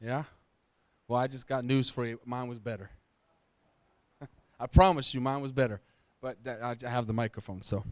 Yeah? 0.00 0.24
Well, 1.06 1.20
I 1.20 1.26
just 1.26 1.46
got 1.46 1.64
news 1.64 1.90
for 1.90 2.06
you. 2.06 2.20
Mine 2.24 2.48
was 2.48 2.58
better. 2.58 2.90
I 4.60 4.66
promise 4.66 5.14
you, 5.14 5.20
mine 5.20 5.40
was 5.40 5.52
better. 5.52 5.80
But 6.20 6.42
that, 6.44 6.62
I 6.84 6.88
have 6.88 7.06
the 7.06 7.12
microphone, 7.12 7.62
so 7.62 7.84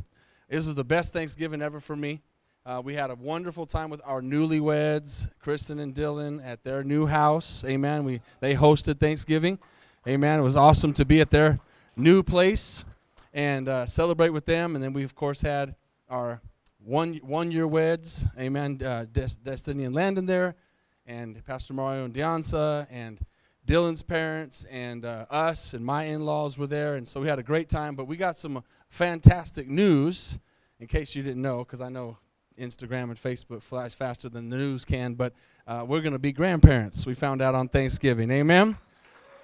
this 0.48 0.66
is 0.66 0.74
the 0.74 0.84
best 0.84 1.12
Thanksgiving 1.12 1.62
ever 1.62 1.78
for 1.78 1.94
me. 1.94 2.22
Uh, 2.66 2.82
we 2.84 2.94
had 2.94 3.12
a 3.12 3.14
wonderful 3.14 3.64
time 3.64 3.90
with 3.90 4.00
our 4.04 4.20
newlyweds, 4.20 5.28
Kristen 5.38 5.78
and 5.78 5.94
Dylan, 5.94 6.44
at 6.44 6.64
their 6.64 6.82
new 6.82 7.06
house. 7.06 7.64
Amen. 7.64 8.02
We 8.02 8.20
they 8.40 8.56
hosted 8.56 8.98
Thanksgiving. 8.98 9.60
Amen. 10.08 10.40
It 10.40 10.42
was 10.42 10.56
awesome 10.56 10.92
to 10.94 11.04
be 11.04 11.20
at 11.20 11.30
their 11.30 11.60
new 11.94 12.24
place 12.24 12.84
and 13.32 13.68
uh, 13.68 13.86
celebrate 13.86 14.30
with 14.30 14.46
them. 14.46 14.74
And 14.74 14.82
then 14.82 14.92
we 14.92 15.04
of 15.04 15.14
course 15.14 15.40
had 15.40 15.76
our 16.08 16.40
one 16.84 17.20
one 17.22 17.52
year 17.52 17.68
weds. 17.68 18.24
Amen. 18.36 18.80
Uh, 18.84 19.06
Des- 19.12 19.38
Destiny 19.44 19.84
and 19.84 19.94
Landon 19.94 20.26
there, 20.26 20.56
and 21.06 21.44
Pastor 21.44 21.74
Mario 21.74 22.04
and 22.04 22.14
Dianza, 22.14 22.86
and 22.90 23.18
Dylan's 23.66 24.02
parents, 24.02 24.64
and 24.70 25.04
uh, 25.04 25.26
us 25.30 25.74
and 25.74 25.84
my 25.84 26.04
in 26.04 26.24
laws 26.24 26.56
were 26.56 26.66
there. 26.66 26.94
And 26.94 27.06
so 27.06 27.20
we 27.20 27.28
had 27.28 27.38
a 27.38 27.42
great 27.42 27.68
time. 27.68 27.96
But 27.96 28.06
we 28.06 28.16
got 28.16 28.38
some 28.38 28.62
fantastic 28.88 29.68
news. 29.68 30.38
In 30.78 30.86
case 30.86 31.16
you 31.16 31.22
didn't 31.22 31.40
know, 31.40 31.58
because 31.58 31.80
I 31.80 31.88
know 31.88 32.18
Instagram 32.58 33.04
and 33.04 33.16
Facebook 33.16 33.62
flash 33.62 33.94
faster 33.94 34.28
than 34.28 34.50
the 34.50 34.56
news 34.56 34.84
can, 34.84 35.14
but 35.14 35.32
uh, 35.66 35.84
we're 35.86 36.00
going 36.00 36.12
to 36.12 36.18
be 36.18 36.32
grandparents. 36.32 37.06
We 37.06 37.14
found 37.14 37.40
out 37.40 37.54
on 37.54 37.68
Thanksgiving. 37.68 38.30
Amen? 38.30 38.76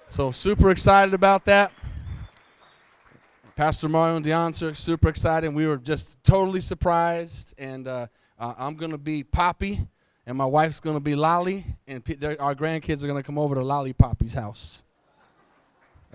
So, 0.07 0.31
super 0.31 0.69
excited 0.69 1.13
about 1.13 1.45
that. 1.45 1.71
Pastor 3.55 3.87
Mario 3.87 4.15
and 4.15 4.25
Deonce 4.25 4.75
super 4.75 5.09
excited. 5.09 5.53
We 5.53 5.67
were 5.67 5.77
just 5.77 6.23
totally 6.23 6.59
surprised. 6.59 7.53
And 7.57 7.87
uh, 7.87 8.07
uh, 8.39 8.53
I'm 8.57 8.75
going 8.75 8.91
to 8.91 8.97
be 8.97 9.23
Poppy, 9.23 9.87
and 10.25 10.37
my 10.37 10.45
wife's 10.45 10.79
to 10.95 11.01
be 11.01 11.15
Lolly, 11.15 11.65
and 11.87 12.03
our 12.39 12.55
grandkids 12.55 13.03
are 13.03 13.07
to 13.21 13.23
come 13.23 13.37
over 13.37 13.55
to 13.55 13.63
Lolly 13.63 13.93
Poppy's 13.93 14.33
house. 14.33 14.83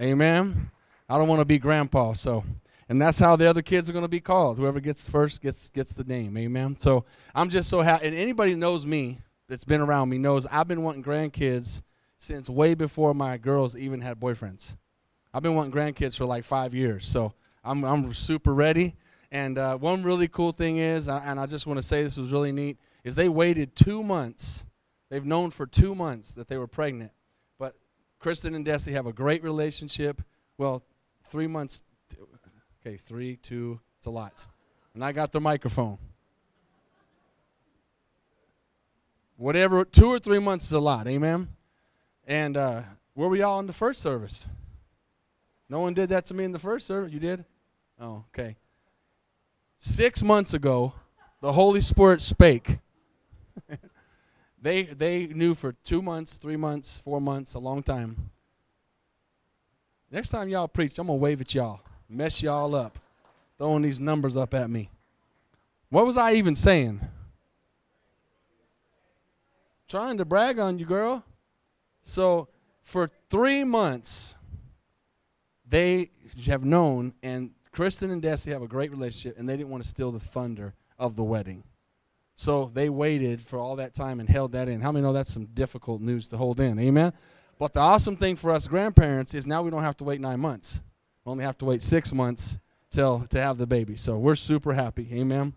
Amen? 0.00 0.70
I 1.08 1.18
don't 1.18 1.28
want 1.28 1.40
to 1.40 1.44
be 1.44 1.58
grandpa, 1.58 2.12
so 2.12 2.44
and 2.88 3.00
that's 3.00 3.18
how 3.18 3.36
the 3.36 3.48
other 3.48 3.62
kids 3.62 3.90
are 3.90 3.92
going 3.92 4.04
to 4.04 4.08
be 4.08 4.20
called. 4.20 4.56
Whoever 4.56 4.80
gets 4.80 5.08
first 5.08 5.42
gets 5.42 5.68
gets 5.68 5.92
the 5.92 6.04
name. 6.04 6.36
Amen. 6.38 6.76
So 6.78 7.04
I'm 7.34 7.50
just 7.50 7.68
so 7.68 7.82
happy. 7.82 8.06
And 8.06 8.16
anybody 8.16 8.54
knows 8.54 8.86
me 8.86 9.18
that's 9.48 9.64
been 9.64 9.80
around 9.80 10.08
me 10.08 10.18
knows 10.18 10.46
I've 10.46 10.68
been 10.68 10.82
wanting 10.82 11.02
grandkids 11.02 11.82
since 12.18 12.48
way 12.48 12.74
before 12.74 13.14
my 13.14 13.36
girls 13.36 13.76
even 13.76 14.00
had 14.00 14.18
boyfriends. 14.18 14.76
I've 15.34 15.42
been 15.42 15.54
wanting 15.54 15.72
grandkids 15.72 16.16
for 16.16 16.24
like 16.24 16.44
five 16.44 16.74
years. 16.74 17.06
So 17.06 17.34
I'm 17.62 17.84
I'm 17.84 18.14
super 18.14 18.54
ready. 18.54 18.96
And 19.30 19.58
uh, 19.58 19.76
one 19.76 20.02
really 20.02 20.28
cool 20.28 20.52
thing 20.52 20.78
is, 20.78 21.08
and 21.08 21.38
I 21.38 21.44
just 21.44 21.66
want 21.66 21.76
to 21.76 21.82
say 21.82 22.02
this 22.02 22.16
was 22.16 22.32
really 22.32 22.52
neat, 22.52 22.78
is 23.04 23.14
they 23.14 23.28
waited 23.28 23.76
two 23.76 24.02
months. 24.02 24.64
They've 25.10 25.24
known 25.24 25.50
for 25.50 25.66
two 25.66 25.94
months 25.94 26.34
that 26.34 26.48
they 26.48 26.58
were 26.58 26.66
pregnant. 26.66 27.12
But 27.58 27.74
Kristen 28.18 28.54
and 28.54 28.66
Desi 28.66 28.92
have 28.92 29.06
a 29.06 29.12
great 29.12 29.42
relationship. 29.42 30.22
Well, 30.58 30.82
three 31.24 31.46
months 31.46 31.82
Okay, 32.88 32.96
three, 32.96 33.36
two, 33.36 33.80
it's 33.98 34.06
a 34.06 34.10
lot. 34.10 34.46
And 34.94 35.04
I 35.04 35.12
got 35.12 35.32
the 35.32 35.40
microphone. 35.40 35.98
Whatever, 39.36 39.84
two 39.84 40.06
or 40.06 40.18
three 40.18 40.38
months 40.38 40.64
is 40.66 40.72
a 40.72 40.80
lot, 40.80 41.06
amen? 41.06 41.48
And 42.26 42.56
uh, 42.56 42.82
where 43.14 43.28
were 43.28 43.36
y'all 43.36 43.60
in 43.60 43.66
the 43.66 43.72
first 43.72 44.00
service? 44.00 44.46
No 45.68 45.80
one 45.80 45.92
did 45.92 46.08
that 46.08 46.24
to 46.26 46.34
me 46.34 46.44
in 46.44 46.52
the 46.52 46.58
first 46.58 46.86
service? 46.86 47.12
You 47.12 47.20
did? 47.20 47.44
Oh, 48.00 48.24
okay. 48.32 48.56
Six 49.78 50.22
months 50.22 50.54
ago, 50.54 50.94
the 51.40 51.52
Holy 51.52 51.80
Spirit 51.80 52.22
spake. 52.22 52.78
they, 54.62 54.82
they 54.84 55.26
knew 55.26 55.54
for 55.54 55.72
two 55.72 56.02
months, 56.02 56.36
three 56.36 56.56
months, 56.56 56.98
four 56.98 57.20
months, 57.20 57.54
a 57.54 57.58
long 57.58 57.82
time. 57.82 58.30
Next 60.10 60.30
time 60.30 60.48
y'all 60.48 60.68
preach, 60.68 60.98
I'm 60.98 61.06
to 61.06 61.12
wave 61.14 61.40
at 61.40 61.54
y'all 61.54 61.80
mess 62.08 62.42
y'all 62.42 62.74
up, 62.74 62.98
throwing 63.58 63.82
these 63.82 64.00
numbers 64.00 64.36
up 64.36 64.54
at 64.54 64.70
me. 64.70 64.90
What 65.90 66.06
was 66.06 66.16
I 66.16 66.34
even 66.34 66.54
saying? 66.54 67.00
Trying 69.88 70.18
to 70.18 70.24
brag 70.24 70.58
on 70.58 70.78
you, 70.78 70.86
girl. 70.86 71.24
So, 72.02 72.48
for 72.82 73.10
three 73.30 73.64
months, 73.64 74.34
they 75.66 76.10
have 76.46 76.64
known, 76.64 77.12
and 77.22 77.50
Kristen 77.72 78.10
and 78.10 78.22
Desi 78.22 78.52
have 78.52 78.62
a 78.62 78.68
great 78.68 78.90
relationship, 78.90 79.38
and 79.38 79.48
they 79.48 79.56
didn't 79.56 79.70
want 79.70 79.82
to 79.82 79.88
steal 79.88 80.10
the 80.10 80.20
thunder 80.20 80.74
of 80.98 81.16
the 81.16 81.24
wedding. 81.24 81.64
So 82.38 82.70
they 82.72 82.88
waited 82.88 83.42
for 83.42 83.58
all 83.58 83.74
that 83.76 83.94
time 83.94 84.20
and 84.20 84.28
held 84.28 84.52
that 84.52 84.68
in. 84.68 84.80
How 84.80 84.92
many 84.92 85.02
know 85.02 85.12
that's 85.12 85.32
some 85.32 85.46
difficult 85.46 86.00
news 86.00 86.28
to 86.28 86.36
hold 86.36 86.60
in? 86.60 86.78
Amen? 86.78 87.12
But 87.58 87.72
the 87.72 87.80
awesome 87.80 88.14
thing 88.14 88.36
for 88.36 88.52
us 88.52 88.68
grandparents 88.68 89.34
is 89.34 89.44
now 89.44 89.60
we 89.62 89.72
don't 89.72 89.82
have 89.82 89.96
to 89.96 90.04
wait 90.04 90.20
nine 90.20 90.38
months 90.38 90.80
We 91.24 91.32
only 91.32 91.42
have 91.42 91.58
to 91.58 91.64
wait 91.64 91.82
six 91.82 92.12
months 92.12 92.56
till 92.92 93.26
to 93.30 93.40
have 93.40 93.58
the 93.58 93.66
baby. 93.66 93.96
So 93.96 94.18
we're 94.18 94.36
super 94.36 94.72
happy. 94.72 95.08
Amen. 95.14 95.52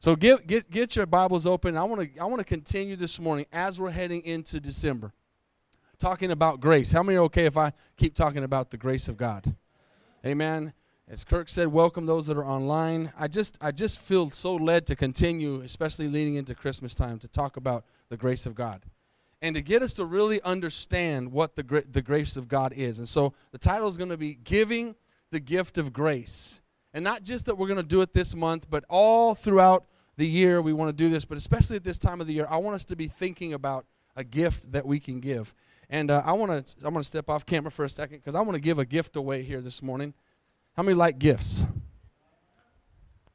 So 0.00 0.14
get 0.16 0.46
get 0.46 0.70
get 0.70 0.96
your 0.96 1.06
Bibles 1.06 1.46
open. 1.46 1.78
I 1.78 1.84
want 1.84 2.02
to 2.02 2.20
I 2.20 2.26
want 2.26 2.40
to 2.40 2.44
continue 2.44 2.96
this 2.96 3.18
morning 3.18 3.46
as 3.50 3.80
we're 3.80 3.90
heading 3.90 4.20
into 4.20 4.60
December, 4.60 5.14
talking 5.98 6.30
about 6.30 6.60
grace. 6.60 6.92
How 6.92 7.02
many 7.02 7.16
are 7.16 7.22
okay 7.22 7.46
if 7.46 7.56
I 7.56 7.72
keep 7.96 8.14
talking 8.14 8.44
about 8.44 8.70
the 8.70 8.76
grace 8.76 9.08
of 9.08 9.16
God? 9.16 9.56
Amen. 10.26 10.74
As 11.10 11.24
Kirk 11.24 11.48
said, 11.48 11.68
welcome 11.68 12.04
those 12.04 12.26
that 12.26 12.36
are 12.36 12.44
online. 12.44 13.14
I 13.18 13.28
just 13.28 13.56
I 13.62 13.70
just 13.70 13.98
feel 13.98 14.28
so 14.28 14.56
led 14.56 14.86
to 14.88 14.94
continue, 14.94 15.62
especially 15.62 16.06
leading 16.06 16.34
into 16.34 16.54
Christmas 16.54 16.94
time, 16.94 17.18
to 17.20 17.28
talk 17.28 17.56
about 17.56 17.86
the 18.10 18.18
grace 18.18 18.44
of 18.44 18.54
God 18.54 18.84
and 19.40 19.54
to 19.54 19.62
get 19.62 19.82
us 19.82 19.94
to 19.94 20.04
really 20.04 20.42
understand 20.42 21.32
what 21.32 21.56
the, 21.56 21.84
the 21.90 22.02
grace 22.02 22.36
of 22.36 22.46
God 22.46 22.74
is. 22.74 22.98
And 22.98 23.08
so 23.08 23.32
the 23.52 23.58
title 23.58 23.88
is 23.88 23.96
going 23.96 24.10
to 24.10 24.18
be 24.18 24.34
Giving 24.34 24.96
the 25.30 25.40
gift 25.40 25.78
of 25.78 25.94
grace. 25.94 26.60
And 26.92 27.04
not 27.04 27.22
just 27.22 27.46
that 27.46 27.56
we're 27.56 27.68
going 27.68 27.78
to 27.78 27.82
do 27.82 28.02
it 28.02 28.12
this 28.12 28.36
month, 28.36 28.68
but 28.68 28.84
all 28.90 29.34
throughout 29.34 29.86
the 30.18 30.28
year 30.28 30.60
we 30.60 30.74
want 30.74 30.90
to 30.90 31.04
do 31.04 31.08
this, 31.08 31.24
but 31.24 31.38
especially 31.38 31.76
at 31.76 31.84
this 31.84 31.98
time 31.98 32.20
of 32.20 32.26
the 32.26 32.34
year, 32.34 32.46
I 32.50 32.58
want 32.58 32.74
us 32.74 32.84
to 32.86 32.96
be 32.96 33.06
thinking 33.06 33.54
about 33.54 33.86
a 34.14 34.24
gift 34.24 34.72
that 34.72 34.84
we 34.84 35.00
can 35.00 35.20
give. 35.20 35.54
And 35.88 36.10
uh, 36.10 36.22
I 36.26 36.32
want 36.32 36.66
to 36.66 36.76
I'm 36.84 36.92
going 36.92 37.02
to 37.02 37.08
step 37.08 37.30
off 37.30 37.46
camera 37.46 37.70
for 37.70 37.86
a 37.86 37.88
second 37.88 38.18
because 38.18 38.34
I 38.34 38.42
want 38.42 38.56
to 38.56 38.60
give 38.60 38.78
a 38.78 38.84
gift 38.84 39.16
away 39.16 39.42
here 39.42 39.62
this 39.62 39.82
morning. 39.82 40.12
How 40.78 40.84
many 40.84 40.94
like 40.94 41.18
gifts? 41.18 41.66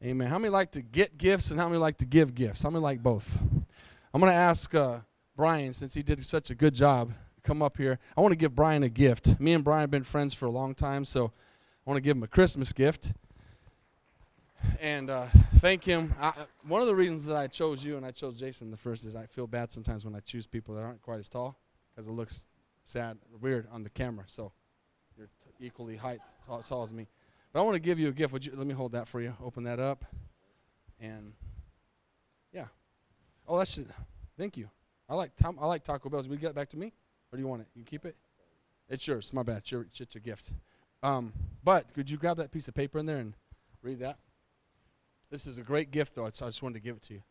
Amen. 0.01 0.29
How 0.29 0.39
many 0.39 0.49
like 0.49 0.71
to 0.71 0.81
get 0.81 1.17
gifts 1.17 1.51
and 1.51 1.59
how 1.59 1.67
many 1.67 1.77
like 1.77 1.97
to 1.97 2.05
give 2.05 2.33
gifts? 2.33 2.63
How 2.63 2.69
many 2.69 2.81
like 2.81 3.03
both? 3.03 3.37
I'm 4.13 4.21
going 4.21 4.31
to 4.31 4.37
ask 4.37 4.73
uh, 4.73 4.99
Brian, 5.35 5.73
since 5.73 5.93
he 5.93 6.03
did 6.03 6.23
such 6.23 6.51
a 6.51 6.55
good 6.55 6.73
job, 6.73 7.11
come 7.43 7.61
up 7.61 7.75
here. 7.75 7.99
I 8.15 8.21
want 8.21 8.31
to 8.31 8.37
give 8.37 8.55
Brian 8.55 8.81
a 8.83 8.87
gift. 8.87 9.41
Me 9.41 9.51
and 9.51 9.61
Brian 9.61 9.81
have 9.81 9.91
been 9.91 10.05
friends 10.05 10.33
for 10.33 10.45
a 10.45 10.51
long 10.51 10.73
time, 10.73 11.03
so 11.03 11.33
I 11.85 11.89
want 11.89 11.97
to 11.97 12.01
give 12.01 12.15
him 12.15 12.23
a 12.23 12.27
Christmas 12.27 12.71
gift 12.71 13.11
and 14.79 15.09
uh, 15.09 15.25
thank 15.55 15.83
him. 15.83 16.13
I, 16.21 16.31
one 16.65 16.79
of 16.79 16.87
the 16.87 16.95
reasons 16.95 17.25
that 17.25 17.35
I 17.35 17.47
chose 17.47 17.83
you 17.83 17.97
and 17.97 18.05
I 18.05 18.11
chose 18.11 18.39
Jason 18.39 18.71
the 18.71 18.77
first 18.77 19.03
is 19.03 19.17
I 19.17 19.25
feel 19.25 19.47
bad 19.47 19.69
sometimes 19.69 20.05
when 20.05 20.15
I 20.15 20.21
choose 20.21 20.47
people 20.47 20.75
that 20.75 20.81
aren't 20.81 21.01
quite 21.01 21.19
as 21.19 21.27
tall 21.27 21.59
because 21.93 22.07
it 22.07 22.13
looks 22.13 22.45
sad, 22.85 23.17
weird 23.41 23.67
on 23.69 23.83
the 23.83 23.89
camera. 23.89 24.23
So 24.27 24.53
you're 25.17 25.27
equally 25.59 25.97
height 25.97 26.21
tall 26.47 26.83
as 26.83 26.93
me. 26.93 27.09
But 27.53 27.59
I 27.59 27.63
want 27.63 27.75
to 27.75 27.79
give 27.79 27.99
you 27.99 28.09
a 28.09 28.11
gift. 28.11 28.33
Would 28.33 28.45
you 28.45 28.53
let 28.55 28.65
me 28.65 28.73
hold 28.73 28.93
that 28.93 29.07
for 29.07 29.21
you? 29.21 29.35
Open 29.41 29.63
that 29.65 29.79
up, 29.79 30.03
and 30.99 31.33
yeah. 32.51 32.65
Oh, 33.47 33.59
that's 33.59 33.77
it. 33.77 33.87
thank 34.37 34.57
you. 34.57 34.69
I 35.07 35.15
like 35.15 35.35
Tom, 35.35 35.57
I 35.61 35.67
like 35.67 35.83
Taco 35.83 36.09
Bell. 36.09 36.23
Will 36.23 36.31
you 36.31 36.37
get 36.37 36.55
back 36.55 36.69
to 36.69 36.77
me, 36.77 36.91
or 37.31 37.37
do 37.37 37.41
you 37.41 37.47
want 37.47 37.61
it? 37.61 37.67
You 37.75 37.83
keep 37.83 38.05
it. 38.05 38.15
It's 38.89 39.07
yours. 39.07 39.31
My 39.33 39.43
bad. 39.43 39.57
It's, 39.57 39.71
your, 39.71 39.85
it's 39.99 40.15
a 40.15 40.19
gift. 40.19 40.51
Um, 41.03 41.31
but 41.63 41.93
could 41.93 42.09
you 42.09 42.17
grab 42.17 42.37
that 42.37 42.51
piece 42.51 42.67
of 42.67 42.73
paper 42.73 42.97
in 42.97 43.05
there 43.05 43.17
and 43.17 43.33
read 43.81 43.99
that? 43.99 44.17
This 45.29 45.47
is 45.47 45.57
a 45.57 45.61
great 45.61 45.91
gift, 45.91 46.15
though, 46.15 46.25
I 46.25 46.29
just 46.29 46.63
wanted 46.63 46.75
to 46.75 46.79
give 46.79 46.95
it 46.95 47.01
to 47.03 47.15
you. 47.15 47.23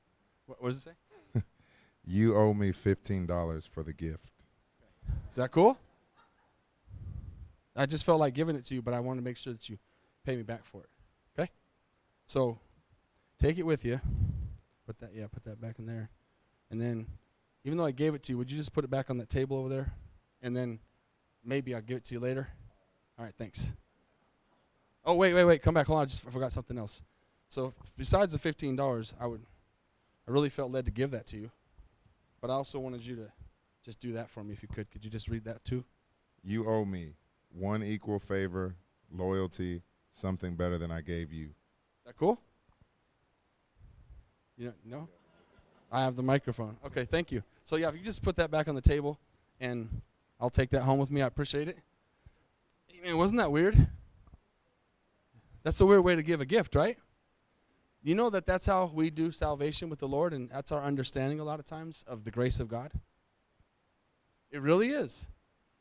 What, 0.46 0.62
what 0.62 0.68
does 0.70 0.78
it 0.78 0.90
say? 1.34 1.42
you 2.04 2.36
owe 2.36 2.52
me 2.52 2.72
$15 2.72 3.68
for 3.68 3.82
the 3.82 3.92
gift. 3.92 4.32
Is 5.30 5.36
that 5.36 5.50
cool? 5.50 5.78
I 7.74 7.86
just 7.86 8.04
felt 8.04 8.20
like 8.20 8.34
giving 8.34 8.56
it 8.56 8.64
to 8.66 8.74
you, 8.74 8.82
but 8.82 8.92
I 8.92 9.00
wanted 9.00 9.20
to 9.20 9.24
make 9.24 9.36
sure 9.36 9.52
that 9.52 9.68
you 9.68 9.78
pay 10.24 10.36
me 10.36 10.42
back 10.42 10.64
for 10.64 10.82
it. 10.82 10.88
Okay? 11.38 11.50
So 12.26 12.58
take 13.38 13.58
it 13.58 13.64
with 13.64 13.84
you. 13.84 14.00
Put 14.86 14.98
that 15.00 15.10
yeah, 15.14 15.26
put 15.32 15.44
that 15.44 15.60
back 15.60 15.78
in 15.78 15.86
there. 15.86 16.10
And 16.70 16.80
then 16.80 17.06
even 17.64 17.78
though 17.78 17.86
I 17.86 17.90
gave 17.90 18.14
it 18.14 18.22
to 18.24 18.32
you, 18.32 18.38
would 18.38 18.50
you 18.50 18.56
just 18.56 18.72
put 18.72 18.84
it 18.84 18.90
back 18.90 19.10
on 19.10 19.18
that 19.18 19.30
table 19.30 19.56
over 19.56 19.68
there? 19.68 19.92
And 20.42 20.56
then 20.56 20.80
maybe 21.44 21.74
I'll 21.74 21.80
give 21.80 21.98
it 21.98 22.04
to 22.06 22.14
you 22.14 22.20
later. 22.20 22.48
All 23.18 23.24
right, 23.24 23.34
thanks. 23.36 23.72
Oh, 25.04 25.14
wait, 25.14 25.34
wait, 25.34 25.44
wait. 25.44 25.62
Come 25.62 25.74
back. 25.74 25.86
Hold 25.86 25.98
on. 25.98 26.02
I 26.02 26.06
just 26.06 26.22
forgot 26.22 26.52
something 26.52 26.78
else. 26.78 27.02
So 27.48 27.74
besides 27.96 28.32
the 28.32 28.38
fifteen 28.38 28.76
dollars, 28.76 29.14
I 29.20 29.26
would, 29.26 29.42
I 30.26 30.30
really 30.30 30.48
felt 30.48 30.70
led 30.70 30.86
to 30.86 30.90
give 30.90 31.10
that 31.10 31.26
to 31.28 31.36
you, 31.36 31.50
but 32.40 32.50
I 32.50 32.54
also 32.54 32.78
wanted 32.78 33.04
you 33.04 33.16
to 33.16 33.32
just 33.84 34.00
do 34.00 34.14
that 34.14 34.30
for 34.30 34.42
me 34.42 34.52
if 34.52 34.62
you 34.62 34.68
could. 34.68 34.90
Could 34.90 35.04
you 35.04 35.10
just 35.10 35.28
read 35.28 35.44
that 35.44 35.64
too? 35.64 35.84
You 36.42 36.66
owe 36.66 36.84
me 36.84 37.14
one 37.52 37.82
equal 37.82 38.18
favor, 38.18 38.74
loyalty, 39.14 39.82
something 40.12 40.54
better 40.54 40.78
than 40.78 40.90
I 40.90 41.00
gave 41.00 41.32
you. 41.32 41.50
That 42.06 42.16
cool? 42.16 42.40
You 44.56 44.66
know, 44.66 44.98
no? 44.98 45.08
I 45.90 46.00
have 46.00 46.16
the 46.16 46.22
microphone. 46.22 46.76
Okay, 46.86 47.04
thank 47.04 47.32
you. 47.32 47.42
So 47.64 47.76
yeah, 47.76 47.88
if 47.88 47.94
you 47.94 48.02
just 48.02 48.22
put 48.22 48.36
that 48.36 48.50
back 48.50 48.68
on 48.68 48.74
the 48.74 48.80
table, 48.80 49.18
and 49.60 50.00
I'll 50.40 50.50
take 50.50 50.70
that 50.70 50.82
home 50.82 50.98
with 50.98 51.10
me. 51.10 51.22
I 51.22 51.26
appreciate 51.26 51.68
it. 51.68 51.78
Man, 53.04 53.16
wasn't 53.16 53.40
that 53.40 53.50
weird? 53.50 53.88
That's 55.62 55.80
a 55.80 55.86
weird 55.86 56.04
way 56.04 56.16
to 56.16 56.22
give 56.22 56.40
a 56.40 56.44
gift, 56.44 56.74
right? 56.74 56.98
You 58.02 58.16
know 58.16 58.30
that 58.30 58.46
that's 58.46 58.66
how 58.66 58.90
we 58.92 59.10
do 59.10 59.30
salvation 59.30 59.88
with 59.88 60.00
the 60.00 60.08
Lord, 60.08 60.32
and 60.32 60.50
that's 60.50 60.72
our 60.72 60.82
understanding 60.82 61.38
a 61.38 61.44
lot 61.44 61.60
of 61.60 61.64
times 61.64 62.04
of 62.08 62.24
the 62.24 62.32
grace 62.32 62.58
of 62.58 62.68
God. 62.68 62.90
It 64.50 64.60
really 64.60 64.88
is. 64.88 65.28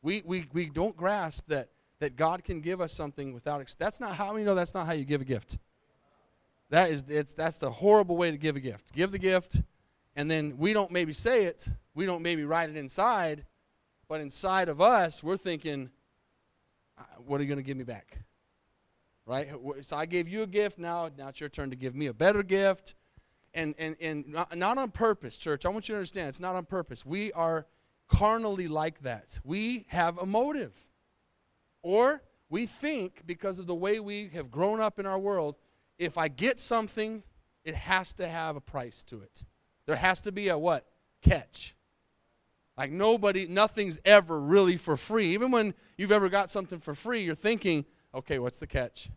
We, 0.02 0.22
we, 0.24 0.46
we 0.52 0.66
don't 0.66 0.96
grasp 0.96 1.48
that, 1.48 1.70
that 2.02 2.16
God 2.16 2.44
can 2.44 2.60
give 2.60 2.80
us 2.80 2.92
something 2.92 3.32
without. 3.32 3.74
That's 3.78 4.00
not 4.00 4.16
how 4.16 4.34
we 4.34 4.44
know 4.44 4.54
that's 4.54 4.74
not 4.74 4.86
how 4.86 4.92
you 4.92 5.04
give 5.04 5.20
a 5.20 5.24
gift. 5.24 5.58
That 6.70 6.90
is, 6.90 7.04
it's, 7.08 7.34
that's 7.34 7.58
the 7.58 7.70
horrible 7.70 8.16
way 8.16 8.30
to 8.30 8.38
give 8.38 8.56
a 8.56 8.60
gift. 8.60 8.92
Give 8.92 9.10
the 9.10 9.18
gift, 9.18 9.60
and 10.16 10.30
then 10.30 10.56
we 10.58 10.72
don't 10.72 10.90
maybe 10.90 11.12
say 11.12 11.44
it, 11.44 11.68
we 11.94 12.06
don't 12.06 12.22
maybe 12.22 12.44
write 12.44 12.70
it 12.70 12.76
inside, 12.76 13.44
but 14.08 14.20
inside 14.20 14.68
of 14.68 14.80
us, 14.80 15.22
we're 15.22 15.36
thinking, 15.36 15.90
what 17.26 17.40
are 17.40 17.44
you 17.44 17.48
going 17.48 17.58
to 17.58 17.64
give 17.64 17.76
me 17.76 17.84
back? 17.84 18.18
right? 19.26 19.48
So 19.82 19.96
I 19.96 20.06
gave 20.06 20.28
you 20.28 20.42
a 20.42 20.46
gift. 20.46 20.78
Now, 20.78 21.10
now 21.16 21.28
it's 21.28 21.40
your 21.40 21.48
turn 21.48 21.70
to 21.70 21.76
give 21.76 21.94
me 21.94 22.06
a 22.06 22.14
better 22.14 22.42
gift, 22.42 22.94
and 23.54 23.74
and 23.78 23.96
and 24.00 24.28
not, 24.28 24.56
not 24.56 24.78
on 24.78 24.90
purpose, 24.90 25.38
church. 25.38 25.64
I 25.64 25.68
want 25.68 25.88
you 25.88 25.94
to 25.94 25.98
understand 25.98 26.28
it's 26.28 26.40
not 26.40 26.56
on 26.56 26.64
purpose. 26.64 27.04
We 27.04 27.32
are 27.32 27.66
carnally 28.08 28.68
like 28.68 29.02
that. 29.02 29.38
We 29.44 29.86
have 29.88 30.18
a 30.18 30.26
motive, 30.26 30.74
or 31.82 32.22
we 32.48 32.66
think 32.66 33.22
because 33.26 33.58
of 33.58 33.66
the 33.66 33.74
way 33.74 34.00
we 34.00 34.28
have 34.34 34.50
grown 34.50 34.80
up 34.80 34.98
in 34.98 35.06
our 35.06 35.18
world, 35.18 35.56
if 35.98 36.18
I 36.18 36.28
get 36.28 36.60
something, 36.60 37.22
it 37.64 37.74
has 37.74 38.14
to 38.14 38.28
have 38.28 38.56
a 38.56 38.60
price 38.60 39.04
to 39.04 39.20
it. 39.20 39.44
There 39.86 39.96
has 39.96 40.20
to 40.22 40.32
be 40.32 40.48
a 40.48 40.58
what 40.58 40.86
catch. 41.22 41.74
Like 42.76 42.90
nobody, 42.90 43.46
nothing's 43.46 43.98
ever 44.04 44.40
really 44.40 44.76
for 44.76 44.96
free. 44.96 45.34
Even 45.34 45.50
when 45.50 45.74
you've 45.96 46.12
ever 46.12 46.28
got 46.28 46.50
something 46.50 46.80
for 46.80 46.94
free, 46.94 47.24
you're 47.24 47.34
thinking 47.34 47.84
okay, 48.14 48.38
what's 48.38 48.58
the 48.58 48.66
catch? 48.66 49.08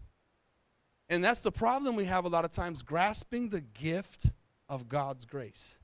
And 1.10 1.24
that's 1.24 1.42
the 1.42 1.52
problem 1.52 1.96
we 1.96 2.06
have 2.06 2.26
a 2.26 2.30
lot 2.30 2.46
of 2.46 2.52
times 2.52 2.82
grasping 2.82 3.50
the 3.50 3.62
gift 3.62 4.30
of 4.70 4.88
God's 4.88 5.26
grace. 5.26 5.80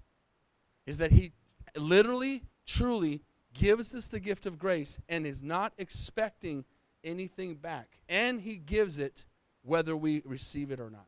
Is 0.86 0.98
that 0.98 1.12
He 1.12 1.34
literally, 1.76 2.44
truly 2.66 3.22
gives 3.54 3.94
us 3.94 4.08
the 4.08 4.20
gift 4.20 4.46
of 4.46 4.58
grace 4.58 5.00
and 5.10 5.26
is 5.26 5.44
not 5.44 5.74
expecting 5.78 6.66
anything 7.04 7.56
back. 7.56 7.98
And 8.10 8.42
He 8.42 8.56
gives 8.56 9.00
it 9.00 9.26
whether 9.64 9.96
we 9.96 10.22
receive 10.26 10.72
it 10.72 10.80
or 10.80 10.90
not. 10.90 11.08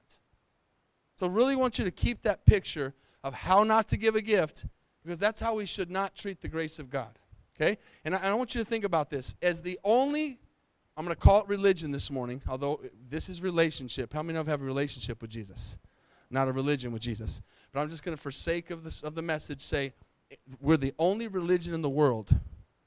So, 1.16 1.28
really 1.28 1.56
want 1.56 1.80
you 1.80 1.86
to 1.86 1.92
keep 1.92 2.24
that 2.24 2.46
picture 2.46 2.94
of 3.24 3.34
how 3.34 3.64
not 3.64 3.88
to 3.90 3.98
give 3.98 4.16
a 4.16 4.22
gift 4.22 4.66
because 5.04 5.20
that's 5.20 5.40
how 5.40 5.56
we 5.56 5.66
should 5.66 5.92
not 5.92 6.16
treat 6.16 6.42
the 6.42 6.48
grace 6.48 6.80
of 6.80 6.90
God. 6.90 7.20
Okay? 7.56 7.78
And 8.04 8.16
I, 8.16 8.30
I 8.30 8.34
want 8.34 8.56
you 8.56 8.62
to 8.62 8.66
think 8.66 8.84
about 8.84 9.10
this. 9.10 9.36
As 9.42 9.62
the 9.62 9.80
only 9.84 10.40
I'm 10.96 11.06
going 11.06 11.16
to 11.16 11.20
call 11.20 11.42
it 11.42 11.48
religion 11.48 11.92
this 11.92 12.12
morning, 12.12 12.42
although 12.48 12.80
this 13.10 13.28
is 13.28 13.42
relationship. 13.42 14.14
How 14.14 14.22
many 14.22 14.38
of 14.38 14.46
you 14.46 14.52
have 14.52 14.62
a 14.62 14.66
relationship 14.66 15.22
with 15.22 15.32
Jesus? 15.32 15.80
Not 16.30 16.48
a 16.48 16.52
religion 16.52 16.92
with 16.92 17.02
Jesus. 17.02 17.42
But 17.72 17.80
I'm 17.80 17.90
just 17.90 18.04
going 18.04 18.16
to, 18.16 18.22
for 18.22 18.32
sake 18.32 18.70
of, 18.70 18.84
this, 18.84 19.02
of 19.02 19.16
the 19.16 19.22
message, 19.24 19.62
say 19.62 19.94
eh, 20.30 20.36
we're 20.62 20.78
the 20.78 20.94
only 21.00 21.28
religion 21.28 21.74
in 21.74 21.82
the 21.82 21.90
world 21.90 22.36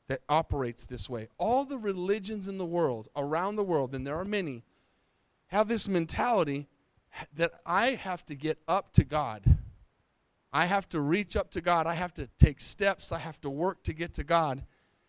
that 0.08 0.20
operates 0.28 0.86
this 0.86 1.10
way. 1.10 1.28
All 1.38 1.64
the 1.64 1.78
religions 1.78 2.48
in 2.48 2.58
the 2.58 2.66
world, 2.66 3.08
around 3.16 3.56
the 3.56 3.64
world, 3.64 3.94
and 3.94 4.06
there 4.06 4.16
are 4.16 4.24
many, 4.24 4.64
have 5.48 5.68
this 5.68 5.88
mentality 5.88 6.68
that 7.34 7.52
I 7.64 7.90
have 7.90 8.24
to 8.26 8.34
get 8.34 8.58
up 8.68 8.92
to 8.94 9.04
God. 9.04 9.42
I 10.52 10.66
have 10.66 10.88
to 10.90 11.00
reach 11.00 11.36
up 11.36 11.50
to 11.52 11.60
God. 11.60 11.86
I 11.86 11.94
have 11.94 12.14
to 12.14 12.28
take 12.38 12.60
steps. 12.60 13.12
I 13.12 13.18
have 13.18 13.40
to 13.42 13.50
work 13.50 13.82
to 13.84 13.92
get 13.92 14.14
to 14.14 14.24
God. 14.24 14.62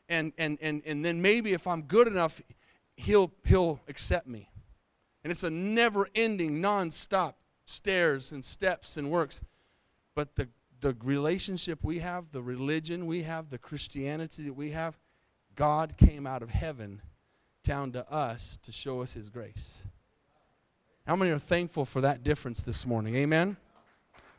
And, 0.09 0.33
and, 0.37 0.57
and, 0.61 0.81
and 0.85 1.03
then 1.03 1.21
maybe 1.21 1.53
if 1.53 1.67
I'm 1.67 1.83
good 1.83 2.07
enough, 2.07 2.41
he'll, 2.95 3.31
he'll 3.45 3.79
accept 3.87 4.27
me. 4.27 4.49
And 5.23 5.31
it's 5.31 5.43
a 5.43 5.49
never 5.49 6.07
ending, 6.15 6.61
non 6.61 6.91
stop 6.91 7.37
stairs 7.65 8.31
and 8.31 8.43
steps 8.43 8.97
and 8.97 9.11
works. 9.11 9.41
But 10.15 10.35
the, 10.35 10.47
the 10.81 10.95
relationship 11.03 11.83
we 11.83 11.99
have, 11.99 12.31
the 12.31 12.41
religion 12.41 13.05
we 13.05 13.23
have, 13.23 13.49
the 13.49 13.57
Christianity 13.57 14.43
that 14.43 14.53
we 14.53 14.71
have, 14.71 14.97
God 15.55 15.97
came 15.97 16.27
out 16.27 16.43
of 16.43 16.49
heaven 16.49 17.01
down 17.63 17.91
to 17.93 18.09
us 18.11 18.57
to 18.63 18.71
show 18.71 19.01
us 19.01 19.13
his 19.13 19.29
grace. 19.29 19.85
How 21.05 21.15
many 21.15 21.31
are 21.31 21.39
thankful 21.39 21.85
for 21.85 22.01
that 22.01 22.23
difference 22.23 22.63
this 22.63 22.85
morning? 22.85 23.15
Amen. 23.15 23.57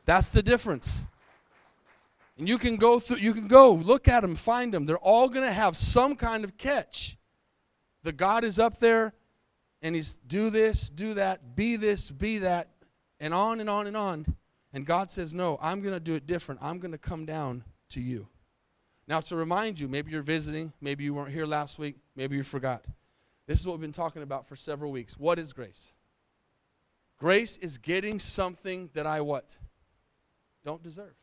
That's 0.04 0.30
the 0.30 0.42
difference. 0.42 1.04
And 2.38 2.48
you 2.48 2.56
can 2.56 2.76
go 2.76 3.00
through 3.00 3.18
you 3.18 3.34
can 3.34 3.48
go 3.48 3.72
look 3.72 4.06
at 4.06 4.20
them, 4.20 4.36
find 4.36 4.72
them. 4.72 4.86
They're 4.86 4.96
all 4.96 5.28
going 5.28 5.46
to 5.46 5.52
have 5.52 5.76
some 5.76 6.14
kind 6.14 6.44
of 6.44 6.56
catch. 6.56 7.16
The 8.04 8.12
God 8.12 8.44
is 8.44 8.58
up 8.58 8.78
there 8.78 9.12
and 9.82 9.94
he's 9.94 10.16
do 10.16 10.50
this, 10.50 10.88
do 10.88 11.14
that, 11.14 11.56
be 11.56 11.76
this, 11.76 12.10
be 12.10 12.38
that, 12.38 12.68
and 13.18 13.34
on 13.34 13.60
and 13.60 13.68
on 13.68 13.86
and 13.86 13.96
on. 13.96 14.36
And 14.78 14.86
God 14.86 15.10
says, 15.10 15.34
No, 15.34 15.58
I'm 15.60 15.80
going 15.80 15.92
to 15.92 15.98
do 15.98 16.14
it 16.14 16.24
different. 16.24 16.62
I'm 16.62 16.78
going 16.78 16.92
to 16.92 16.98
come 16.98 17.26
down 17.26 17.64
to 17.88 18.00
you. 18.00 18.28
Now, 19.08 19.18
to 19.22 19.34
remind 19.34 19.80
you, 19.80 19.88
maybe 19.88 20.12
you're 20.12 20.22
visiting, 20.22 20.72
maybe 20.80 21.02
you 21.02 21.14
weren't 21.14 21.32
here 21.32 21.46
last 21.46 21.80
week, 21.80 21.96
maybe 22.14 22.36
you 22.36 22.44
forgot. 22.44 22.84
This 23.48 23.58
is 23.58 23.66
what 23.66 23.72
we've 23.72 23.80
been 23.80 23.90
talking 23.90 24.22
about 24.22 24.46
for 24.46 24.54
several 24.54 24.92
weeks. 24.92 25.18
What 25.18 25.36
is 25.40 25.52
grace? 25.52 25.94
Grace 27.18 27.56
is 27.56 27.76
getting 27.76 28.20
something 28.20 28.90
that 28.94 29.04
I 29.04 29.20
what? 29.20 29.56
Don't 30.62 30.80
deserve. 30.80 31.16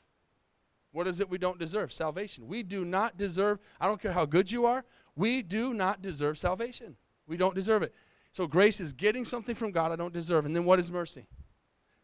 What 0.91 1.07
is 1.07 1.21
it 1.21 1.29
we 1.29 1.37
don't 1.37 1.57
deserve? 1.57 1.93
Salvation. 1.93 2.49
We 2.49 2.61
do 2.61 2.83
not 2.83 3.15
deserve, 3.15 3.59
I 3.79 3.87
don't 3.87 4.01
care 4.01 4.11
how 4.11 4.25
good 4.25 4.51
you 4.51 4.65
are, 4.65 4.83
we 5.15 5.41
do 5.41 5.73
not 5.73 6.01
deserve 6.01 6.37
salvation. 6.37 6.97
We 7.25 7.37
don't 7.37 7.55
deserve 7.55 7.83
it. 7.83 7.95
So 8.33 8.47
grace 8.47 8.81
is 8.81 8.91
getting 8.91 9.23
something 9.23 9.55
from 9.55 9.71
God 9.71 9.93
I 9.93 9.95
don't 9.95 10.13
deserve. 10.13 10.45
And 10.45 10.53
then 10.53 10.65
what 10.65 10.77
is 10.77 10.91
mercy? 10.91 11.25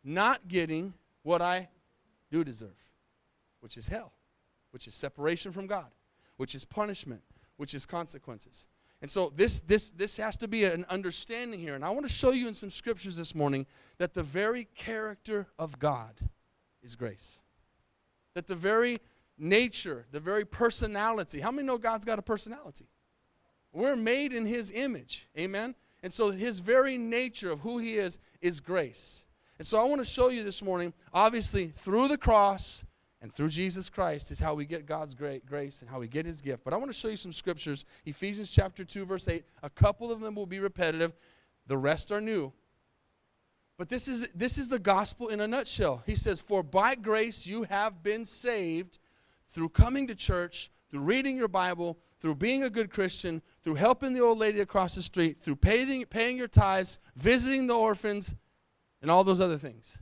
Not 0.02 0.48
getting 0.48 0.94
what 1.24 1.42
I 1.42 1.70
do 2.32 2.44
deserve, 2.44 2.78
which 3.60 3.78
is 3.78 3.88
hell, 3.88 4.14
which 4.72 4.88
is 4.88 4.94
separation 4.94 5.52
from 5.52 5.68
God, 5.68 5.92
which 6.38 6.56
is 6.56 6.66
punishment, 6.66 7.22
which 7.58 7.74
is 7.74 7.86
consequences. 7.86 8.68
And 9.02 9.10
so 9.10 9.32
this 9.36 9.62
this 9.62 9.90
this 9.92 10.18
has 10.18 10.38
to 10.38 10.48
be 10.48 10.64
an 10.64 10.86
understanding 10.90 11.60
here. 11.60 11.74
And 11.74 11.84
I 11.84 11.90
want 11.90 12.06
to 12.06 12.12
show 12.12 12.32
you 12.32 12.48
in 12.48 12.54
some 12.54 12.70
scriptures 12.70 13.16
this 13.16 13.34
morning 13.34 13.66
that 13.98 14.14
the 14.14 14.24
very 14.24 14.66
character 14.76 15.48
of 15.58 15.80
God 15.80 16.14
is 16.84 16.96
grace. 16.96 17.42
That 18.36 18.48
the 18.48 18.56
very 18.56 19.00
nature, 19.38 20.06
the 20.12 20.20
very 20.20 20.46
personality. 20.46 21.40
How 21.40 21.52
many 21.52 21.68
know 21.68 21.80
God's 21.80 22.06
got 22.06 22.20
a 22.20 22.22
personality? 22.22 22.86
We're 23.74 23.96
made 23.96 24.34
in 24.34 24.46
his 24.46 24.72
image. 24.72 25.28
Amen? 25.38 25.76
And 26.04 26.12
so 26.14 26.30
his 26.30 26.60
very 26.60 26.98
nature 26.98 27.52
of 27.52 27.62
who 27.62 27.80
he 27.80 27.96
is 27.96 28.20
is 28.40 28.60
grace. 28.60 29.26
And 29.62 29.68
so 29.68 29.80
I 29.80 29.84
want 29.84 30.00
to 30.00 30.06
show 30.06 30.30
you 30.30 30.44
this 30.44 30.64
morning, 30.64 30.92
obviously, 31.14 31.68
through 31.68 32.08
the 32.08 32.18
cross 32.18 32.84
and 33.22 33.32
through 33.32 33.50
Jesus 33.50 33.92
Christ 33.92 34.32
is 34.32 34.40
how 34.40 34.56
we 34.56 34.66
get 34.66 34.88
God's 34.88 35.14
great 35.14 35.46
grace 35.46 35.82
and 35.82 35.90
how 35.92 36.00
we 36.00 36.08
get 36.08 36.26
his 36.26 36.42
gift. 36.42 36.64
But 36.64 36.74
I 36.74 36.78
want 36.78 36.90
to 36.90 36.98
show 36.98 37.10
you 37.10 37.16
some 37.16 37.32
scriptures. 37.32 37.86
Ephesians 38.04 38.50
chapter 38.50 38.84
2, 38.84 39.06
verse 39.06 39.28
8. 39.28 39.46
A 39.62 39.70
couple 39.70 40.12
of 40.12 40.20
them 40.20 40.34
will 40.34 40.48
be 40.48 40.58
repetitive, 40.58 41.14
the 41.68 41.78
rest 41.78 42.12
are 42.12 42.20
new. 42.20 42.52
But 43.78 43.88
this 43.88 44.08
is, 44.08 44.28
this 44.34 44.58
is 44.58 44.68
the 44.68 44.80
gospel 44.80 45.28
in 45.28 45.42
a 45.42 45.48
nutshell. 45.48 46.02
He 46.08 46.16
says, 46.16 46.42
For 46.42 46.64
by 46.64 46.96
grace 46.96 47.46
you 47.46 47.62
have 47.62 48.02
been 48.02 48.26
saved 48.26 48.98
through 49.50 49.70
coming 49.70 50.08
to 50.08 50.16
church, 50.16 50.72
through 50.90 51.02
reading 51.02 51.38
your 51.38 51.48
Bible, 51.48 52.00
through 52.20 52.34
being 52.34 52.64
a 52.64 52.70
good 52.72 52.90
Christian, 52.90 53.44
through 53.62 53.76
helping 53.76 54.16
the 54.16 54.22
old 54.22 54.40
lady 54.40 54.62
across 54.62 54.96
the 54.96 55.04
street, 55.04 55.40
through 55.40 55.58
paying, 55.58 56.04
paying 56.06 56.36
your 56.36 56.48
tithes, 56.48 56.98
visiting 57.16 57.68
the 57.68 57.76
orphans, 57.76 58.34
and 59.02 59.10
all 59.10 59.24
those 59.24 59.42
other 59.42 59.58
things. 59.58 59.98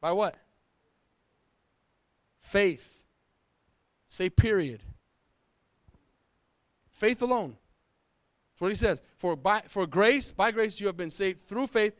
By 0.00 0.12
what? 0.12 0.36
Faith. 2.40 2.88
Say 4.08 4.30
period. 4.30 4.82
Faith 6.90 7.22
alone. 7.22 7.56
That's 8.52 8.60
what 8.60 8.68
he 8.68 8.74
says. 8.74 9.02
For, 9.16 9.36
by, 9.36 9.62
for 9.68 9.86
grace, 9.86 10.32
by 10.32 10.50
grace 10.50 10.80
you 10.80 10.86
have 10.86 10.96
been 10.96 11.10
saved 11.10 11.40
through 11.40 11.66
faith. 11.66 11.94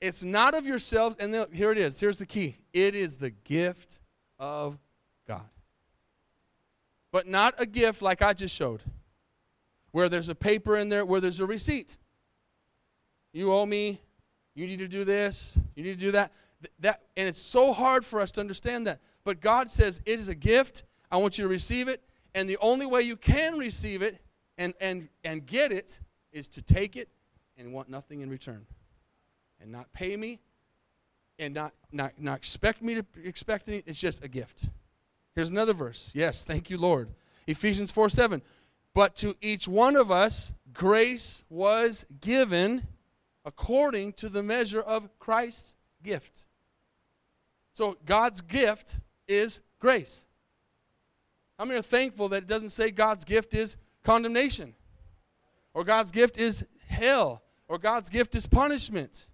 It's 0.00 0.22
not 0.22 0.54
of 0.54 0.66
yourselves. 0.66 1.16
And 1.18 1.34
here 1.52 1.72
it 1.72 1.78
is. 1.78 2.00
Here's 2.00 2.18
the 2.18 2.26
key. 2.26 2.56
It 2.72 2.94
is 2.94 3.16
the 3.16 3.30
gift 3.30 3.98
of 4.38 4.78
God 5.26 5.44
but 7.14 7.28
not 7.28 7.54
a 7.58 7.64
gift 7.64 8.02
like 8.02 8.22
I 8.22 8.32
just 8.32 8.52
showed, 8.52 8.82
where 9.92 10.08
there's 10.08 10.28
a 10.28 10.34
paper 10.34 10.76
in 10.76 10.88
there, 10.88 11.04
where 11.04 11.20
there's 11.20 11.38
a 11.38 11.46
receipt. 11.46 11.96
You 13.32 13.52
owe 13.52 13.64
me, 13.64 14.00
you 14.54 14.66
need 14.66 14.78
to 14.78 14.88
do 14.88 15.04
this, 15.04 15.58
you 15.74 15.82
need 15.82 15.98
to 15.98 16.04
do 16.04 16.12
that. 16.12 16.32
that 16.80 17.02
and 17.16 17.28
it's 17.28 17.40
so 17.40 17.72
hard 17.72 18.04
for 18.04 18.20
us 18.20 18.30
to 18.32 18.40
understand 18.40 18.86
that. 18.86 19.00
But 19.24 19.40
God 19.40 19.70
says 19.70 20.00
it 20.04 20.18
is 20.18 20.28
a 20.28 20.34
gift. 20.34 20.84
I 21.10 21.16
want 21.16 21.38
you 21.38 21.44
to 21.44 21.48
receive 21.48 21.88
it. 21.88 22.02
And 22.34 22.48
the 22.48 22.58
only 22.60 22.86
way 22.86 23.02
you 23.02 23.16
can 23.16 23.58
receive 23.58 24.02
it 24.02 24.20
and, 24.58 24.74
and, 24.80 25.08
and 25.24 25.46
get 25.46 25.72
it 25.72 25.98
is 26.32 26.48
to 26.48 26.62
take 26.62 26.96
it 26.96 27.08
and 27.56 27.72
want 27.72 27.88
nothing 27.88 28.20
in 28.20 28.30
return. 28.30 28.66
And 29.60 29.70
not 29.70 29.92
pay 29.92 30.16
me 30.16 30.40
and 31.38 31.54
not, 31.54 31.72
not, 31.90 32.12
not 32.18 32.38
expect 32.38 32.82
me 32.82 32.94
to 32.96 33.06
expect 33.24 33.68
anything. 33.68 33.84
It's 33.86 34.00
just 34.00 34.22
a 34.24 34.28
gift. 34.28 34.68
Here's 35.34 35.50
another 35.50 35.72
verse. 35.72 36.10
Yes, 36.14 36.44
thank 36.44 36.70
you, 36.70 36.78
Lord. 36.78 37.08
Ephesians 37.46 37.90
4 37.90 38.08
7. 38.08 38.42
But 38.94 39.16
to 39.16 39.36
each 39.40 39.66
one 39.66 39.96
of 39.96 40.10
us, 40.10 40.52
grace 40.72 41.44
was 41.48 42.06
given 42.20 42.86
according 43.44 44.12
to 44.14 44.28
the 44.28 44.42
measure 44.42 44.80
of 44.80 45.18
Christ's 45.18 45.74
gift. 46.02 46.44
So 47.72 47.96
God's 48.06 48.40
gift 48.40 48.98
is 49.26 49.60
grace. 49.78 50.26
How 51.58 51.64
many 51.64 51.78
are 51.78 51.82
thankful 51.82 52.28
that 52.30 52.44
it 52.44 52.46
doesn't 52.46 52.70
say 52.70 52.90
God's 52.90 53.24
gift 53.24 53.54
is 53.54 53.76
condemnation? 54.02 54.74
Or 55.72 55.84
God's 55.84 56.12
gift 56.12 56.38
is 56.38 56.64
hell? 56.86 57.42
Or 57.68 57.78
God's 57.78 58.10
gift 58.10 58.34
is 58.34 58.46
punishment? 58.46 59.26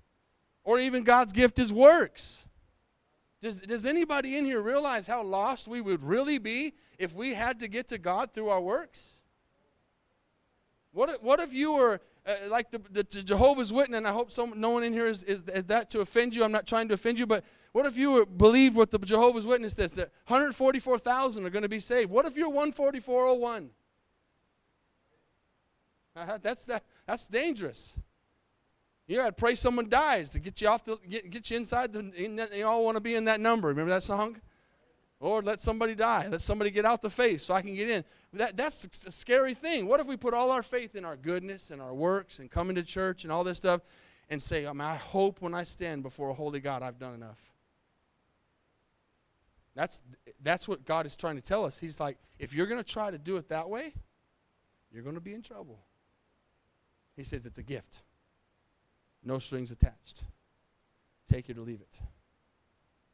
Or 0.64 0.78
even 0.78 1.02
God's 1.02 1.32
gift 1.32 1.58
is 1.58 1.72
works? 1.72 2.46
Does, 3.40 3.62
does 3.62 3.86
anybody 3.86 4.36
in 4.36 4.44
here 4.44 4.60
realize 4.60 5.06
how 5.06 5.22
lost 5.22 5.66
we 5.66 5.80
would 5.80 6.02
really 6.02 6.38
be 6.38 6.74
if 6.98 7.14
we 7.14 7.34
had 7.34 7.60
to 7.60 7.68
get 7.68 7.88
to 7.88 7.98
God 7.98 8.34
through 8.34 8.50
our 8.50 8.60
works? 8.60 9.22
What 10.92 11.08
if, 11.08 11.22
what 11.22 11.40
if 11.40 11.54
you 11.54 11.74
were 11.74 12.00
uh, 12.26 12.32
like 12.48 12.70
the, 12.70 12.80
the, 12.90 13.02
Jehovah's 13.02 13.72
Witness, 13.72 13.98
and 13.98 14.06
I 14.06 14.12
hope 14.12 14.30
some, 14.30 14.54
no 14.56 14.70
one 14.70 14.82
in 14.82 14.92
here 14.92 15.06
is, 15.06 15.22
is, 15.22 15.42
is, 15.44 15.64
that 15.64 15.88
to 15.90 16.00
offend 16.00 16.34
you. 16.34 16.44
I'm 16.44 16.52
not 16.52 16.66
trying 16.66 16.88
to 16.88 16.94
offend 16.94 17.18
you, 17.18 17.26
but 17.26 17.44
what 17.72 17.86
if 17.86 17.96
you 17.96 18.26
believe 18.26 18.76
what 18.76 18.90
the 18.90 18.98
Jehovah's 18.98 19.46
Witness 19.46 19.74
says, 19.74 19.94
that 19.94 20.10
144,000 20.26 21.46
are 21.46 21.50
going 21.50 21.62
to 21.62 21.68
be 21.68 21.80
saved? 21.80 22.10
What 22.10 22.26
if 22.26 22.36
you're 22.36 22.52
14401? 22.52 23.70
Uh, 26.16 26.38
that's, 26.42 26.66
that, 26.66 26.84
that's 27.06 27.28
dangerous. 27.28 27.98
You 29.06 29.16
got 29.16 29.26
to 29.26 29.32
pray 29.32 29.54
someone 29.54 29.88
dies 29.88 30.30
to 30.30 30.40
get 30.40 30.60
you 30.60 30.68
off 30.68 30.84
the, 30.84 30.96
get, 31.08 31.30
get 31.30 31.50
you 31.50 31.56
inside 31.56 31.92
the, 31.92 32.48
you 32.54 32.66
all 32.66 32.84
want 32.84 32.96
to 32.96 33.00
be 33.00 33.14
in 33.14 33.24
that 33.24 33.40
number. 33.40 33.68
Remember 33.68 33.90
that 33.90 34.02
song? 34.02 34.40
Lord, 35.20 35.44
let 35.44 35.60
somebody 35.60 35.94
die. 35.94 36.26
Let 36.28 36.40
somebody 36.40 36.70
get 36.70 36.86
out 36.86 37.02
the 37.02 37.10
faith 37.10 37.42
so 37.42 37.52
I 37.52 37.60
can 37.60 37.74
get 37.74 37.90
in. 37.90 38.04
That, 38.32 38.56
that's 38.56 39.04
a 39.04 39.10
scary 39.10 39.54
thing. 39.54 39.86
What 39.86 40.00
if 40.00 40.06
we 40.06 40.16
put 40.16 40.32
all 40.32 40.50
our 40.50 40.62
faith 40.62 40.96
in 40.96 41.04
our 41.04 41.16
goodness 41.16 41.70
and 41.70 41.82
our 41.82 41.92
works 41.92 42.38
and 42.38 42.50
coming 42.50 42.74
to 42.76 42.82
church 42.82 43.24
and 43.24 43.32
all 43.32 43.44
this 43.44 43.58
stuff 43.58 43.82
and 44.30 44.42
say, 44.42 44.64
oh, 44.64 44.70
I, 44.70 44.72
mean, 44.72 44.80
I 44.82 44.96
hope 44.96 45.42
when 45.42 45.54
I 45.54 45.64
stand 45.64 46.02
before 46.02 46.30
a 46.30 46.34
holy 46.34 46.60
God 46.60 46.82
I've 46.82 46.98
done 46.98 47.14
enough? 47.14 47.38
That's, 49.74 50.00
that's 50.42 50.66
what 50.66 50.86
God 50.86 51.04
is 51.04 51.16
trying 51.16 51.36
to 51.36 51.42
tell 51.42 51.64
us. 51.64 51.78
He's 51.78 52.00
like, 52.00 52.16
if 52.38 52.54
you're 52.54 52.66
going 52.66 52.82
to 52.82 52.92
try 52.92 53.10
to 53.10 53.18
do 53.18 53.36
it 53.36 53.48
that 53.50 53.68
way, 53.68 53.92
you're 54.90 55.02
going 55.02 55.16
to 55.16 55.20
be 55.20 55.34
in 55.34 55.42
trouble. 55.42 55.80
He 57.16 57.24
says 57.24 57.44
it's 57.44 57.58
a 57.58 57.62
gift, 57.62 58.02
no 59.22 59.38
strings 59.38 59.70
attached. 59.70 60.24
Take 61.28 61.50
it 61.50 61.58
or 61.58 61.60
leave 61.60 61.80
it. 61.80 61.98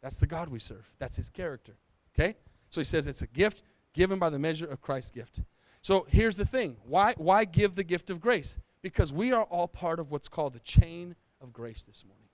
That's 0.01 0.17
the 0.17 0.27
God 0.27 0.49
we 0.49 0.61
serve, 0.61 0.89
that's 0.99 1.17
His 1.17 1.29
character. 1.29 1.77
Okay? 2.18 2.37
So 2.70 2.80
he 2.80 2.85
says 2.85 3.06
it's 3.06 3.23
a 3.23 3.26
gift 3.26 3.62
given 3.92 4.18
by 4.18 4.30
the 4.30 4.38
measure 4.38 4.66
of 4.66 4.80
Christ's 4.80 5.11
gift. 5.11 5.40
So 5.82 6.06
here's 6.08 6.37
the 6.37 6.44
thing 6.44 6.76
why, 6.85 7.14
why 7.16 7.44
give 7.44 7.75
the 7.75 7.85
gift 7.85 8.11
of 8.11 8.20
grace? 8.20 8.58
Because 8.82 9.12
we 9.12 9.32
are 9.32 9.44
all 9.44 9.68
part 9.68 9.99
of 9.99 10.11
what's 10.11 10.28
called 10.28 10.52
the 10.52 10.61
chain 10.61 11.16
of 11.40 11.52
grace 11.52 11.82
this 11.82 12.04
morning. 12.04 12.28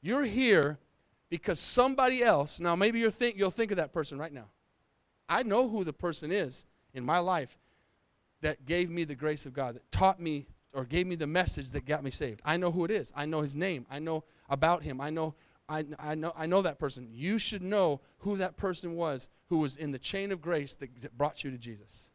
You're 0.00 0.24
here 0.24 0.78
because 1.30 1.58
somebody 1.58 2.22
else, 2.22 2.60
now 2.60 2.76
maybe 2.76 2.98
you're 2.98 3.10
think, 3.10 3.36
you'll 3.36 3.50
think 3.50 3.70
of 3.70 3.76
that 3.78 3.92
person 3.92 4.18
right 4.18 4.32
now. 4.32 4.46
I 5.28 5.42
know 5.42 5.68
who 5.68 5.84
the 5.84 5.92
person 5.92 6.30
is 6.30 6.64
in 6.92 7.04
my 7.04 7.18
life 7.18 7.56
that 8.42 8.66
gave 8.66 8.90
me 8.90 9.04
the 9.04 9.14
grace 9.14 9.46
of 9.46 9.52
God, 9.52 9.76
that 9.76 9.90
taught 9.90 10.20
me 10.20 10.46
or 10.74 10.84
gave 10.84 11.06
me 11.06 11.14
the 11.14 11.26
message 11.26 11.70
that 11.70 11.86
got 11.86 12.02
me 12.02 12.10
saved. 12.10 12.42
I 12.44 12.56
know 12.56 12.70
who 12.70 12.84
it 12.84 12.90
is. 12.90 13.12
I 13.16 13.26
know 13.26 13.40
his 13.40 13.54
name. 13.54 13.86
I 13.90 13.98
know 13.98 14.24
about 14.48 14.82
him. 14.82 15.00
I 15.00 15.10
know 15.10 15.34
I, 15.72 15.84
I, 15.98 16.14
know, 16.14 16.34
I 16.36 16.44
know 16.44 16.60
that 16.62 16.78
person. 16.78 17.08
You 17.10 17.38
should 17.38 17.62
know 17.62 18.02
who 18.18 18.36
that 18.36 18.58
person 18.58 18.94
was 18.94 19.30
who 19.48 19.58
was 19.58 19.78
in 19.78 19.90
the 19.90 19.98
chain 19.98 20.30
of 20.30 20.42
grace 20.42 20.74
that 20.74 21.16
brought 21.16 21.42
you 21.42 21.50
to 21.50 21.56
Jesus. 21.56 22.10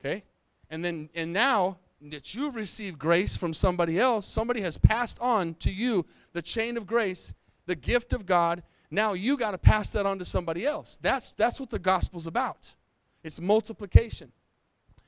Okay? 0.00 0.24
And 0.68 0.84
then, 0.84 1.10
and 1.14 1.32
now 1.32 1.78
that 2.00 2.34
you've 2.34 2.56
received 2.56 2.98
grace 2.98 3.36
from 3.36 3.54
somebody 3.54 4.00
else, 4.00 4.26
somebody 4.26 4.62
has 4.62 4.76
passed 4.78 5.20
on 5.20 5.54
to 5.54 5.70
you 5.70 6.04
the 6.32 6.42
chain 6.42 6.76
of 6.76 6.86
grace, 6.86 7.32
the 7.66 7.76
gift 7.76 8.12
of 8.12 8.26
God. 8.26 8.64
Now 8.90 9.12
you 9.12 9.38
got 9.38 9.52
to 9.52 9.58
pass 9.58 9.92
that 9.92 10.04
on 10.04 10.18
to 10.18 10.24
somebody 10.24 10.66
else. 10.66 10.98
That's, 11.00 11.30
that's 11.36 11.60
what 11.60 11.70
the 11.70 11.78
gospel's 11.78 12.26
about. 12.26 12.74
It's 13.22 13.40
multiplication. 13.40 14.32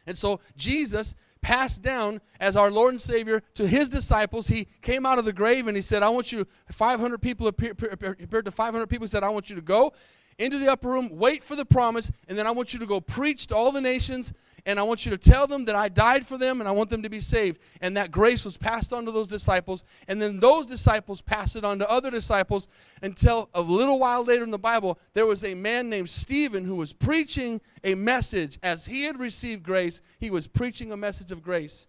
And 0.06 0.16
so 0.16 0.38
Jesus 0.56 1.16
passed 1.44 1.82
down 1.82 2.22
as 2.40 2.56
our 2.56 2.70
Lord 2.70 2.94
and 2.94 3.00
Savior 3.00 3.42
to 3.52 3.68
his 3.68 3.90
disciples. 3.90 4.48
He 4.48 4.66
came 4.80 5.04
out 5.04 5.18
of 5.18 5.26
the 5.26 5.32
grave 5.32 5.68
and 5.68 5.76
he 5.76 5.82
said, 5.82 6.02
I 6.02 6.08
want 6.08 6.32
you, 6.32 6.46
500 6.72 7.20
people 7.20 7.46
appeared, 7.46 7.78
appeared 7.82 8.46
to 8.46 8.50
500 8.50 8.86
people. 8.86 9.04
He 9.04 9.08
said, 9.08 9.22
I 9.22 9.28
want 9.28 9.50
you 9.50 9.56
to 9.56 9.62
go 9.62 9.92
into 10.38 10.58
the 10.58 10.72
upper 10.72 10.88
room, 10.88 11.10
wait 11.12 11.42
for 11.42 11.54
the 11.54 11.66
promise, 11.66 12.10
and 12.28 12.38
then 12.38 12.46
I 12.46 12.50
want 12.50 12.72
you 12.72 12.80
to 12.80 12.86
go 12.86 12.98
preach 12.98 13.46
to 13.48 13.56
all 13.56 13.72
the 13.72 13.82
nations 13.82 14.32
and 14.66 14.78
I 14.78 14.82
want 14.82 15.04
you 15.04 15.10
to 15.10 15.18
tell 15.18 15.46
them 15.46 15.66
that 15.66 15.74
I 15.74 15.88
died 15.88 16.26
for 16.26 16.38
them 16.38 16.60
and 16.60 16.68
I 16.68 16.72
want 16.72 16.88
them 16.88 17.02
to 17.02 17.10
be 17.10 17.20
saved. 17.20 17.60
And 17.80 17.96
that 17.96 18.10
grace 18.10 18.44
was 18.44 18.56
passed 18.56 18.92
on 18.92 19.04
to 19.04 19.10
those 19.10 19.28
disciples, 19.28 19.84
and 20.08 20.20
then 20.20 20.40
those 20.40 20.66
disciples 20.66 21.20
passed 21.20 21.56
it 21.56 21.64
on 21.64 21.78
to 21.80 21.90
other 21.90 22.10
disciples 22.10 22.68
until 23.02 23.50
a 23.52 23.60
little 23.60 23.98
while 23.98 24.24
later 24.24 24.44
in 24.44 24.50
the 24.50 24.58
Bible, 24.58 24.98
there 25.12 25.26
was 25.26 25.44
a 25.44 25.54
man 25.54 25.90
named 25.90 26.08
Stephen 26.08 26.64
who 26.64 26.76
was 26.76 26.92
preaching 26.92 27.60
a 27.82 27.94
message. 27.94 28.58
As 28.62 28.86
he 28.86 29.02
had 29.02 29.18
received 29.18 29.62
grace, 29.62 30.00
he 30.18 30.30
was 30.30 30.46
preaching 30.46 30.92
a 30.92 30.96
message 30.96 31.30
of 31.30 31.42
grace. 31.42 31.86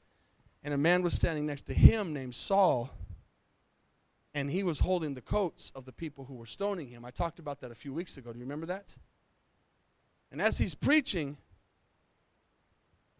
And 0.64 0.74
a 0.74 0.78
man 0.78 1.04
was 1.04 1.14
standing 1.14 1.46
next 1.46 1.68
to 1.68 1.76
him 1.76 2.12
named 2.12 2.34
Saul, 2.34 2.90
and 4.34 4.50
he 4.50 4.64
was 4.64 4.80
holding 4.80 5.14
the 5.14 5.22
coats 5.22 5.72
of 5.76 5.86
the 5.86 5.92
people 5.92 6.26
who 6.26 6.34
were 6.34 6.48
stoning 6.48 6.88
him. 6.88 7.06
I 7.06 7.12
talked 7.12 7.38
about 7.38 7.62
that 7.62 7.72
a 7.72 7.76
few 7.76 7.94
weeks 7.94 8.18
ago. 8.18 8.34
Do 8.34 8.40
you 8.40 8.46
remember 8.46 8.66
that? 8.66 8.96
And 10.32 10.42
as 10.42 10.58
he's 10.58 10.74
preaching, 10.74 11.38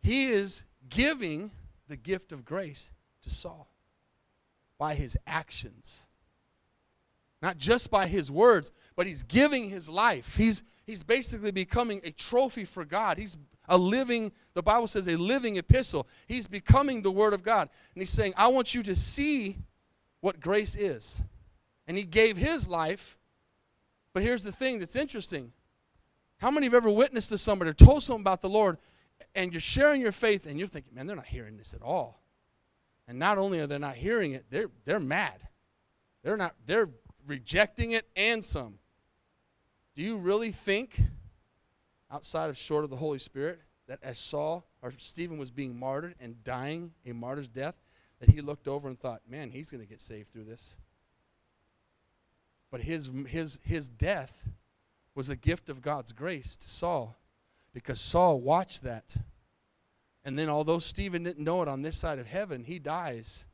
he 0.06 0.28
is 0.28 0.66
giving 0.88 1.50
the 1.88 1.98
gift 1.98 2.32
of 2.32 2.46
grace 2.46 2.92
to 3.24 3.32
Saul 3.32 3.68
by 4.78 4.94
his 4.94 5.18
actions. 5.26 6.06
Not 7.42 7.58
just 7.58 7.90
by 7.90 8.06
his 8.06 8.30
words, 8.30 8.72
but 8.96 9.08
he's 9.08 9.24
giving 9.24 9.68
his 9.68 9.90
life. 9.90 10.38
He's, 10.38 10.62
he's 10.86 11.04
basically 11.04 11.50
becoming 11.50 12.02
a 12.04 12.12
trophy 12.12 12.66
for 12.66 12.86
God. 12.86 13.18
He's 13.18 13.36
a 13.68 13.80
living, 13.80 14.32
the 14.54 14.62
Bible 14.62 14.86
says, 14.86 15.08
a 15.08 15.16
living 15.16 15.58
epistle. 15.58 16.08
He's 16.28 16.46
becoming 16.46 17.02
the 17.02 17.12
Word 17.12 17.34
of 17.34 17.42
God. 17.42 17.68
And 17.96 18.02
he's 18.02 18.12
saying, 18.12 18.36
I 18.38 18.48
want 18.50 18.76
you 18.76 18.84
to 18.84 18.96
see 18.96 19.58
what 20.22 20.40
grace 20.40 20.76
is. 20.76 21.20
And 21.88 21.98
he 21.98 22.04
gave 22.04 22.38
his 22.38 22.68
life. 22.68 23.18
But 24.14 24.22
here's 24.22 24.44
the 24.44 24.52
thing 24.52 24.78
that's 24.78 24.96
interesting. 24.96 25.52
How 26.38 26.52
many 26.52 26.68
have 26.68 26.76
ever 26.76 26.92
witnessed 26.92 27.30
to 27.30 27.40
somebody 27.40 27.72
or 27.72 27.74
told 27.74 28.04
someone 28.04 28.22
about 28.22 28.44
the 28.44 28.50
Lord 28.50 28.78
and 29.34 29.52
you're 29.52 29.60
sharing 29.60 30.02
your 30.02 30.12
faith 30.12 30.46
and 30.46 30.58
you're 30.58 30.68
thinking, 30.68 30.94
man, 30.96 31.08
they're 31.08 31.16
not 31.16 31.26
hearing 31.26 31.58
this 31.58 31.74
at 31.74 31.82
all. 31.82 32.22
And 33.08 33.20
not 33.20 33.38
only 33.38 33.60
are 33.60 33.68
they 33.68 33.78
not 33.78 33.96
hearing 33.96 34.32
it, 34.32 34.46
they're, 34.50 34.70
they're 34.86 35.00
mad. 35.00 35.40
They're 36.24 36.38
not, 36.38 36.56
they're 36.66 36.90
rejecting 37.28 37.92
it 37.92 38.08
and 38.16 38.44
some. 38.44 38.80
Do 39.96 40.02
you 40.02 40.18
really 40.18 40.52
think, 40.52 41.00
outside 42.12 42.50
of 42.50 42.58
short 42.58 42.84
of 42.84 42.90
the 42.90 42.96
Holy 42.96 43.20
Spirit, 43.20 43.60
that 43.88 44.00
as 44.02 44.18
Saul 44.18 44.66
or 44.82 44.94
Stephen 44.98 45.38
was 45.38 45.52
being 45.52 45.78
martyred 45.78 46.16
and 46.20 46.44
dying 46.44 46.92
a 47.06 47.14
martyr's 47.14 47.48
death, 47.48 47.76
that 48.20 48.30
he 48.30 48.42
looked 48.42 48.68
over 48.68 48.88
and 48.88 49.00
thought, 49.00 49.22
man, 49.30 49.52
he's 49.52 49.70
going 49.70 49.84
to 49.84 49.90
get 49.90 50.02
saved 50.02 50.30
through 50.32 50.46
this? 50.46 50.76
But 52.72 52.82
his, 52.82 53.10
his, 53.28 53.60
his 53.64 53.88
death 53.88 54.46
was 55.14 55.30
a 55.30 55.36
gift 55.36 55.70
of 55.70 55.82
God's 55.82 56.12
grace 56.12 56.56
to 56.58 56.68
Saul 56.68 57.16
because 57.76 58.00
Saul 58.00 58.40
watched 58.40 58.84
that. 58.84 59.18
And 60.24 60.40
then, 60.40 60.50
although 60.50 60.80
Stephen 60.80 61.24
didn't 61.24 61.44
know 61.44 61.62
it 61.62 61.68
on 61.68 61.82
this 61.82 61.98
side 61.98 62.20
of 62.20 62.26
heaven, 62.26 62.64
he 62.64 62.80
dies. 62.80 63.46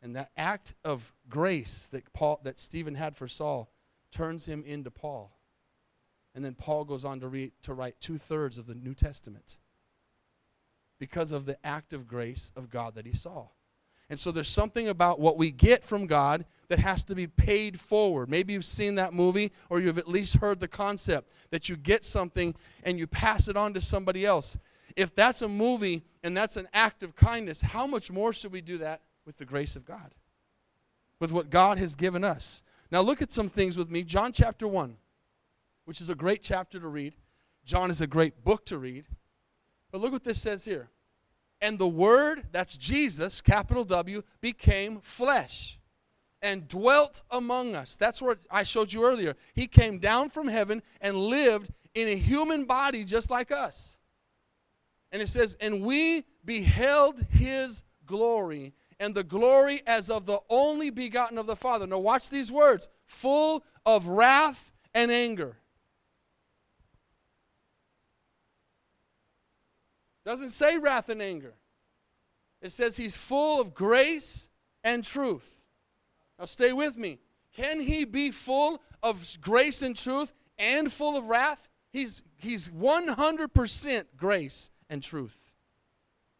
And 0.00 0.16
that 0.16 0.30
act 0.34 0.74
of 0.82 1.12
grace 1.28 1.86
that, 1.92 2.10
Paul, 2.14 2.40
that 2.42 2.58
Stephen 2.58 2.94
had 2.94 3.16
for 3.16 3.28
Saul 3.28 3.70
turns 4.10 4.46
him 4.46 4.64
into 4.66 4.90
Paul. 4.90 5.38
And 6.34 6.42
then 6.42 6.54
Paul 6.54 6.84
goes 6.84 7.04
on 7.04 7.20
to, 7.20 7.28
read, 7.28 7.52
to 7.62 7.74
write 7.74 8.00
two 8.00 8.16
thirds 8.16 8.56
of 8.56 8.66
the 8.66 8.74
New 8.74 8.94
Testament 8.94 9.58
because 10.98 11.30
of 11.30 11.44
the 11.44 11.58
act 11.64 11.92
of 11.92 12.08
grace 12.08 12.50
of 12.56 12.70
God 12.70 12.94
that 12.94 13.04
he 13.04 13.12
saw. 13.12 13.48
And 14.08 14.18
so 14.18 14.32
there's 14.32 14.48
something 14.48 14.88
about 14.88 15.20
what 15.20 15.36
we 15.36 15.50
get 15.50 15.84
from 15.84 16.06
God 16.06 16.46
that 16.68 16.78
has 16.78 17.04
to 17.04 17.14
be 17.14 17.26
paid 17.26 17.78
forward. 17.78 18.28
Maybe 18.28 18.52
you've 18.52 18.64
seen 18.64 18.96
that 18.96 19.12
movie 19.12 19.52
or 19.70 19.80
you've 19.80 19.98
at 19.98 20.08
least 20.08 20.36
heard 20.36 20.60
the 20.60 20.68
concept 20.68 21.32
that 21.50 21.68
you 21.68 21.76
get 21.76 22.04
something 22.04 22.54
and 22.82 22.98
you 22.98 23.06
pass 23.06 23.48
it 23.48 23.56
on 23.56 23.72
to 23.74 23.80
somebody 23.80 24.24
else. 24.24 24.58
If 24.96 25.14
that's 25.14 25.42
a 25.42 25.48
movie 25.48 26.02
and 26.22 26.36
that's 26.36 26.56
an 26.56 26.68
act 26.72 27.02
of 27.02 27.14
kindness, 27.14 27.60
how 27.60 27.86
much 27.86 28.10
more 28.10 28.32
should 28.32 28.52
we 28.52 28.60
do 28.60 28.78
that 28.78 29.02
with 29.24 29.36
the 29.36 29.44
grace 29.44 29.76
of 29.76 29.84
God? 29.84 30.14
With 31.20 31.32
what 31.32 31.50
God 31.50 31.78
has 31.78 31.94
given 31.94 32.24
us. 32.24 32.62
Now 32.90 33.00
look 33.00 33.22
at 33.22 33.32
some 33.32 33.48
things 33.48 33.76
with 33.76 33.90
me. 33.90 34.02
John 34.02 34.32
chapter 34.32 34.66
1, 34.66 34.96
which 35.84 36.00
is 36.00 36.08
a 36.08 36.14
great 36.14 36.42
chapter 36.42 36.80
to 36.80 36.88
read. 36.88 37.14
John 37.64 37.90
is 37.90 38.00
a 38.00 38.06
great 38.06 38.44
book 38.44 38.64
to 38.66 38.78
read. 38.78 39.06
But 39.90 40.00
look 40.00 40.12
what 40.12 40.24
this 40.24 40.40
says 40.40 40.64
here. 40.64 40.88
And 41.60 41.78
the 41.78 41.88
Word, 41.88 42.42
that's 42.52 42.76
Jesus, 42.76 43.40
capital 43.40 43.84
W, 43.84 44.22
became 44.40 45.00
flesh 45.00 45.78
and 46.46 46.68
dwelt 46.68 47.22
among 47.32 47.74
us. 47.74 47.96
That's 47.96 48.22
what 48.22 48.38
I 48.48 48.62
showed 48.62 48.92
you 48.92 49.04
earlier. 49.04 49.34
He 49.52 49.66
came 49.66 49.98
down 49.98 50.30
from 50.30 50.46
heaven 50.46 50.80
and 51.00 51.16
lived 51.16 51.72
in 51.92 52.06
a 52.06 52.14
human 52.14 52.66
body 52.66 53.02
just 53.02 53.32
like 53.32 53.50
us. 53.50 53.96
And 55.10 55.20
it 55.20 55.26
says, 55.26 55.56
And 55.60 55.82
we 55.82 56.24
beheld 56.44 57.20
his 57.30 57.82
glory, 58.06 58.74
and 59.00 59.12
the 59.12 59.24
glory 59.24 59.82
as 59.88 60.08
of 60.08 60.24
the 60.26 60.38
only 60.48 60.90
begotten 60.90 61.36
of 61.36 61.46
the 61.46 61.56
Father. 61.56 61.84
Now, 61.84 61.98
watch 61.98 62.30
these 62.30 62.52
words 62.52 62.88
full 63.06 63.64
of 63.84 64.06
wrath 64.06 64.70
and 64.94 65.10
anger. 65.10 65.56
Doesn't 70.24 70.50
say 70.50 70.78
wrath 70.78 71.08
and 71.08 71.20
anger. 71.20 71.54
It 72.62 72.70
says 72.70 72.96
he's 72.96 73.16
full 73.16 73.60
of 73.60 73.74
grace 73.74 74.48
and 74.84 75.02
truth. 75.02 75.55
Now, 76.38 76.44
stay 76.44 76.72
with 76.72 76.96
me. 76.96 77.18
Can 77.56 77.80
he 77.80 78.04
be 78.04 78.30
full 78.30 78.82
of 79.02 79.24
grace 79.40 79.82
and 79.82 79.96
truth 79.96 80.32
and 80.58 80.92
full 80.92 81.16
of 81.16 81.24
wrath? 81.24 81.68
He's, 81.90 82.22
he's 82.36 82.68
100% 82.68 84.04
grace 84.16 84.70
and 84.90 85.02
truth. 85.02 85.54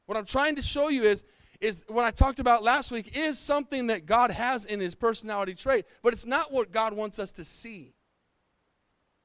What 0.05 0.19
I'm 0.19 0.27
trying 0.27 0.57
to 0.57 0.63
show 0.63 0.89
you 0.89 1.05
is, 1.05 1.25
is 1.61 1.85
what 1.89 2.05
I 2.05 2.11
talked 2.11 2.39
about 2.39 2.63
last 2.63 2.91
week 2.91 3.17
is 3.17 3.39
something 3.39 3.87
that 3.87 4.05
God 4.07 4.31
has 4.31 4.67
in 4.67 4.81
his 4.81 4.95
personality 4.95 5.55
trait, 5.55 5.87
but 6.03 6.13
it's 6.13 6.27
not 6.27 6.53
what 6.53 6.71
God 6.71 6.93
wants 6.93 7.19
us 7.19 7.33
to 7.33 7.45
see. 7.45 7.95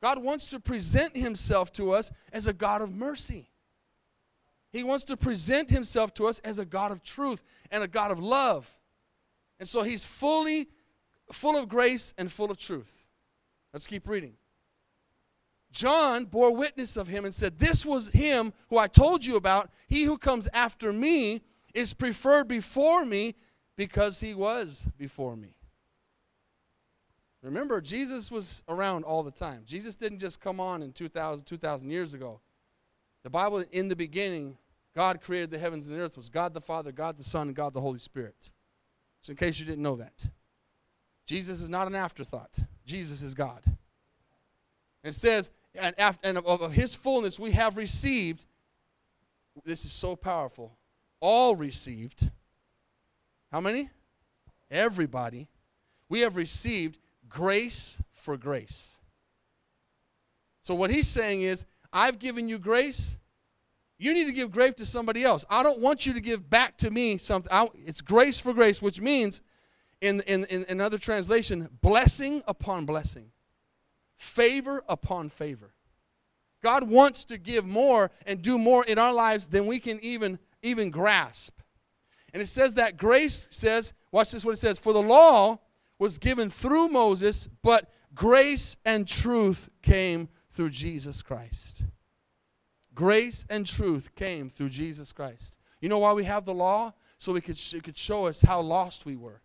God 0.01 0.17
wants 0.23 0.47
to 0.47 0.59
present 0.59 1.15
himself 1.15 1.71
to 1.73 1.93
us 1.93 2.11
as 2.31 2.47
a 2.47 2.53
God 2.53 2.81
of 2.81 2.95
mercy. 2.95 3.49
He 4.71 4.83
wants 4.83 5.03
to 5.05 5.17
present 5.17 5.69
himself 5.69 6.13
to 6.15 6.27
us 6.27 6.39
as 6.39 6.57
a 6.57 6.65
God 6.65 6.91
of 6.91 7.03
truth 7.03 7.43
and 7.69 7.83
a 7.83 7.87
God 7.87 8.09
of 8.09 8.19
love. 8.19 8.77
And 9.61 9.69
so 9.69 9.83
he's 9.83 10.07
fully 10.07 10.69
full 11.31 11.55
of 11.55 11.69
grace 11.69 12.15
and 12.17 12.31
full 12.31 12.49
of 12.49 12.57
truth. 12.57 13.05
Let's 13.71 13.85
keep 13.85 14.07
reading. 14.07 14.33
John 15.71 16.25
bore 16.25 16.53
witness 16.55 16.97
of 16.97 17.07
him 17.07 17.25
and 17.25 17.33
said, 17.33 17.59
This 17.59 17.85
was 17.85 18.07
him 18.07 18.53
who 18.69 18.79
I 18.79 18.87
told 18.87 19.23
you 19.23 19.35
about. 19.35 19.69
He 19.87 20.03
who 20.05 20.17
comes 20.17 20.47
after 20.51 20.91
me 20.91 21.43
is 21.75 21.93
preferred 21.93 22.47
before 22.47 23.05
me 23.05 23.35
because 23.77 24.19
he 24.19 24.33
was 24.33 24.89
before 24.97 25.35
me. 25.35 25.53
Remember, 27.43 27.81
Jesus 27.81 28.31
was 28.31 28.63
around 28.67 29.03
all 29.03 29.21
the 29.21 29.29
time. 29.29 29.61
Jesus 29.63 29.95
didn't 29.95 30.19
just 30.19 30.41
come 30.41 30.59
on 30.59 30.81
in 30.81 30.91
2,000, 30.91 31.45
2,000 31.45 31.91
years 31.91 32.15
ago. 32.15 32.41
The 33.21 33.29
Bible, 33.29 33.63
in 33.71 33.89
the 33.89 33.95
beginning, 33.95 34.57
God 34.95 35.21
created 35.21 35.51
the 35.51 35.59
heavens 35.59 35.85
and 35.85 35.95
the 35.95 36.01
earth, 36.01 36.17
was 36.17 36.29
God 36.29 36.55
the 36.55 36.61
Father, 36.61 36.91
God 36.91 37.19
the 37.19 37.23
Son, 37.23 37.49
and 37.49 37.55
God 37.55 37.75
the 37.75 37.81
Holy 37.81 37.99
Spirit. 37.99 38.49
So, 39.21 39.31
in 39.31 39.37
case 39.37 39.59
you 39.59 39.65
didn't 39.65 39.83
know 39.83 39.97
that, 39.97 40.25
Jesus 41.25 41.61
is 41.61 41.69
not 41.69 41.87
an 41.87 41.95
afterthought. 41.95 42.59
Jesus 42.85 43.21
is 43.21 43.33
God. 43.33 43.63
It 45.03 45.13
says, 45.13 45.51
and, 45.75 45.97
after, 45.99 46.27
and 46.27 46.37
of, 46.37 46.61
of 46.61 46.73
his 46.73 46.95
fullness 46.95 47.39
we 47.39 47.51
have 47.51 47.77
received, 47.77 48.45
this 49.63 49.85
is 49.85 49.91
so 49.91 50.15
powerful, 50.15 50.77
all 51.19 51.55
received. 51.55 52.29
How 53.51 53.61
many? 53.61 53.89
Everybody. 54.69 55.47
We 56.09 56.21
have 56.21 56.35
received 56.35 56.97
grace 57.29 58.01
for 58.13 58.37
grace. 58.37 58.99
So, 60.61 60.75
what 60.75 60.89
he's 60.89 61.07
saying 61.07 61.41
is, 61.41 61.65
I've 61.93 62.19
given 62.19 62.49
you 62.49 62.59
grace. 62.59 63.17
You 64.01 64.15
need 64.15 64.25
to 64.25 64.31
give 64.31 64.49
grace 64.49 64.73
to 64.77 64.85
somebody 64.87 65.23
else. 65.23 65.45
I 65.47 65.61
don't 65.61 65.79
want 65.79 66.07
you 66.07 66.13
to 66.13 66.19
give 66.19 66.49
back 66.49 66.75
to 66.77 66.89
me 66.89 67.19
something. 67.19 67.53
I, 67.53 67.69
it's 67.85 68.01
grace 68.01 68.39
for 68.39 68.51
grace, 68.51 68.81
which 68.81 68.99
means, 68.99 69.43
in, 70.01 70.21
in, 70.21 70.45
in 70.45 70.65
another 70.69 70.97
translation, 70.97 71.69
blessing 71.83 72.41
upon 72.47 72.85
blessing, 72.85 73.27
favor 74.17 74.81
upon 74.89 75.29
favor. 75.29 75.75
God 76.63 76.89
wants 76.89 77.25
to 77.25 77.37
give 77.37 77.63
more 77.63 78.09
and 78.25 78.41
do 78.41 78.57
more 78.57 78.83
in 78.83 78.97
our 78.97 79.13
lives 79.13 79.49
than 79.49 79.67
we 79.67 79.79
can 79.79 79.99
even, 80.03 80.39
even 80.63 80.89
grasp. 80.89 81.59
And 82.33 82.41
it 82.41 82.47
says 82.47 82.73
that 82.75 82.97
grace 82.97 83.47
says, 83.51 83.93
watch 84.11 84.31
this 84.31 84.43
what 84.43 84.55
it 84.55 84.57
says, 84.57 84.79
for 84.79 84.93
the 84.93 85.01
law 85.03 85.59
was 85.99 86.17
given 86.17 86.49
through 86.49 86.87
Moses, 86.87 87.47
but 87.61 87.91
grace 88.15 88.77
and 88.83 89.07
truth 89.07 89.69
came 89.83 90.27
through 90.53 90.71
Jesus 90.71 91.21
Christ. 91.21 91.83
Grace 92.93 93.45
and 93.49 93.65
truth 93.65 94.15
came 94.15 94.49
through 94.49 94.69
Jesus 94.69 95.11
Christ. 95.11 95.57
You 95.79 95.89
know 95.89 95.99
why 95.99 96.13
we 96.13 96.23
have 96.25 96.45
the 96.45 96.53
law? 96.53 96.93
So 97.17 97.33
we 97.33 97.41
could, 97.41 97.59
it 97.73 97.83
could 97.83 97.97
show 97.97 98.25
us 98.25 98.41
how 98.41 98.61
lost 98.61 99.05
we 99.05 99.15
were. 99.15 99.41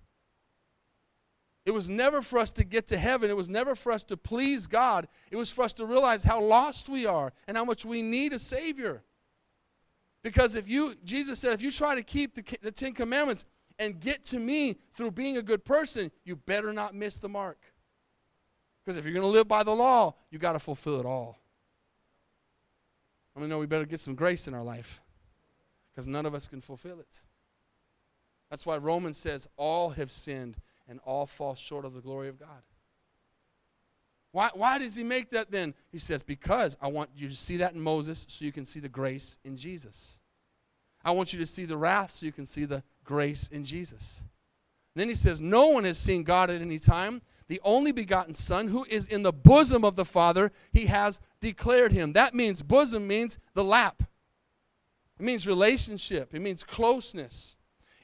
It 1.64 1.72
was 1.72 1.90
never 1.90 2.22
for 2.22 2.38
us 2.38 2.52
to 2.52 2.64
get 2.64 2.86
to 2.88 2.96
heaven. 2.96 3.28
It 3.28 3.36
was 3.36 3.48
never 3.48 3.74
for 3.74 3.92
us 3.92 4.04
to 4.04 4.16
please 4.16 4.66
God. 4.66 5.08
It 5.30 5.36
was 5.36 5.50
for 5.50 5.64
us 5.64 5.72
to 5.74 5.84
realize 5.84 6.22
how 6.22 6.40
lost 6.40 6.88
we 6.88 7.06
are 7.06 7.32
and 7.46 7.56
how 7.56 7.64
much 7.64 7.84
we 7.84 8.02
need 8.02 8.32
a 8.32 8.38
Savior. 8.38 9.02
Because 10.22 10.54
if 10.56 10.68
you, 10.68 10.94
Jesus 11.04 11.38
said, 11.38 11.52
if 11.52 11.62
you 11.62 11.70
try 11.70 11.94
to 11.94 12.02
keep 12.02 12.34
the, 12.34 12.58
the 12.62 12.70
Ten 12.70 12.92
Commandments, 12.92 13.44
and 13.78 14.00
get 14.00 14.24
to 14.24 14.38
me 14.38 14.76
through 14.94 15.10
being 15.10 15.36
a 15.36 15.42
good 15.42 15.64
person, 15.64 16.10
you 16.24 16.36
better 16.36 16.72
not 16.72 16.94
miss 16.94 17.18
the 17.18 17.28
mark. 17.28 17.58
Because 18.84 18.96
if 18.96 19.04
you're 19.04 19.14
going 19.14 19.22
to 19.22 19.28
live 19.28 19.48
by 19.48 19.62
the 19.62 19.74
law, 19.74 20.14
you 20.30 20.38
got 20.38 20.52
to 20.52 20.58
fulfill 20.58 21.00
it 21.00 21.06
all. 21.06 21.38
I 23.36 23.40
mean, 23.40 23.50
no, 23.50 23.58
we 23.58 23.66
better 23.66 23.84
get 23.84 24.00
some 24.00 24.14
grace 24.14 24.48
in 24.48 24.54
our 24.54 24.62
life 24.62 25.02
because 25.92 26.08
none 26.08 26.24
of 26.24 26.34
us 26.34 26.46
can 26.46 26.60
fulfill 26.60 27.00
it. 27.00 27.20
That's 28.50 28.64
why 28.64 28.76
Romans 28.78 29.18
says 29.18 29.48
all 29.56 29.90
have 29.90 30.10
sinned 30.10 30.56
and 30.88 31.00
all 31.04 31.26
fall 31.26 31.54
short 31.54 31.84
of 31.84 31.94
the 31.94 32.00
glory 32.00 32.28
of 32.28 32.38
God. 32.38 32.62
Why, 34.32 34.50
why 34.54 34.78
does 34.78 34.94
he 34.94 35.02
make 35.02 35.30
that 35.30 35.50
then? 35.50 35.74
He 35.90 35.98
says, 35.98 36.22
Because 36.22 36.76
I 36.80 36.88
want 36.88 37.10
you 37.16 37.28
to 37.28 37.36
see 37.36 37.58
that 37.58 37.74
in 37.74 37.80
Moses 37.80 38.26
so 38.28 38.44
you 38.44 38.52
can 38.52 38.64
see 38.64 38.80
the 38.80 38.88
grace 38.88 39.38
in 39.44 39.56
Jesus. 39.56 40.18
I 41.04 41.10
want 41.12 41.32
you 41.32 41.38
to 41.38 41.46
see 41.46 41.64
the 41.64 41.76
wrath 41.76 42.10
so 42.10 42.26
you 42.26 42.32
can 42.32 42.46
see 42.46 42.64
the 42.64 42.82
grace 43.04 43.48
in 43.48 43.64
Jesus. 43.64 44.24
then 44.94 45.08
he 45.08 45.14
says, 45.14 45.40
No 45.40 45.68
one 45.68 45.84
has 45.84 45.98
seen 45.98 46.22
God 46.22 46.50
at 46.50 46.60
any 46.60 46.78
time. 46.78 47.22
The 47.48 47.60
only 47.62 47.92
begotten 47.92 48.34
Son, 48.34 48.68
who 48.68 48.84
is 48.88 49.06
in 49.06 49.22
the 49.22 49.32
bosom 49.32 49.84
of 49.84 49.96
the 49.96 50.04
Father, 50.04 50.50
he 50.72 50.86
has 50.86 51.20
declared 51.40 51.92
him. 51.92 52.12
That 52.14 52.34
means 52.34 52.62
bosom 52.62 53.06
means 53.06 53.38
the 53.54 53.64
lap. 53.64 54.02
It 55.18 55.24
means 55.24 55.46
relationship. 55.46 56.34
It 56.34 56.40
means 56.40 56.64
closeness. 56.64 57.56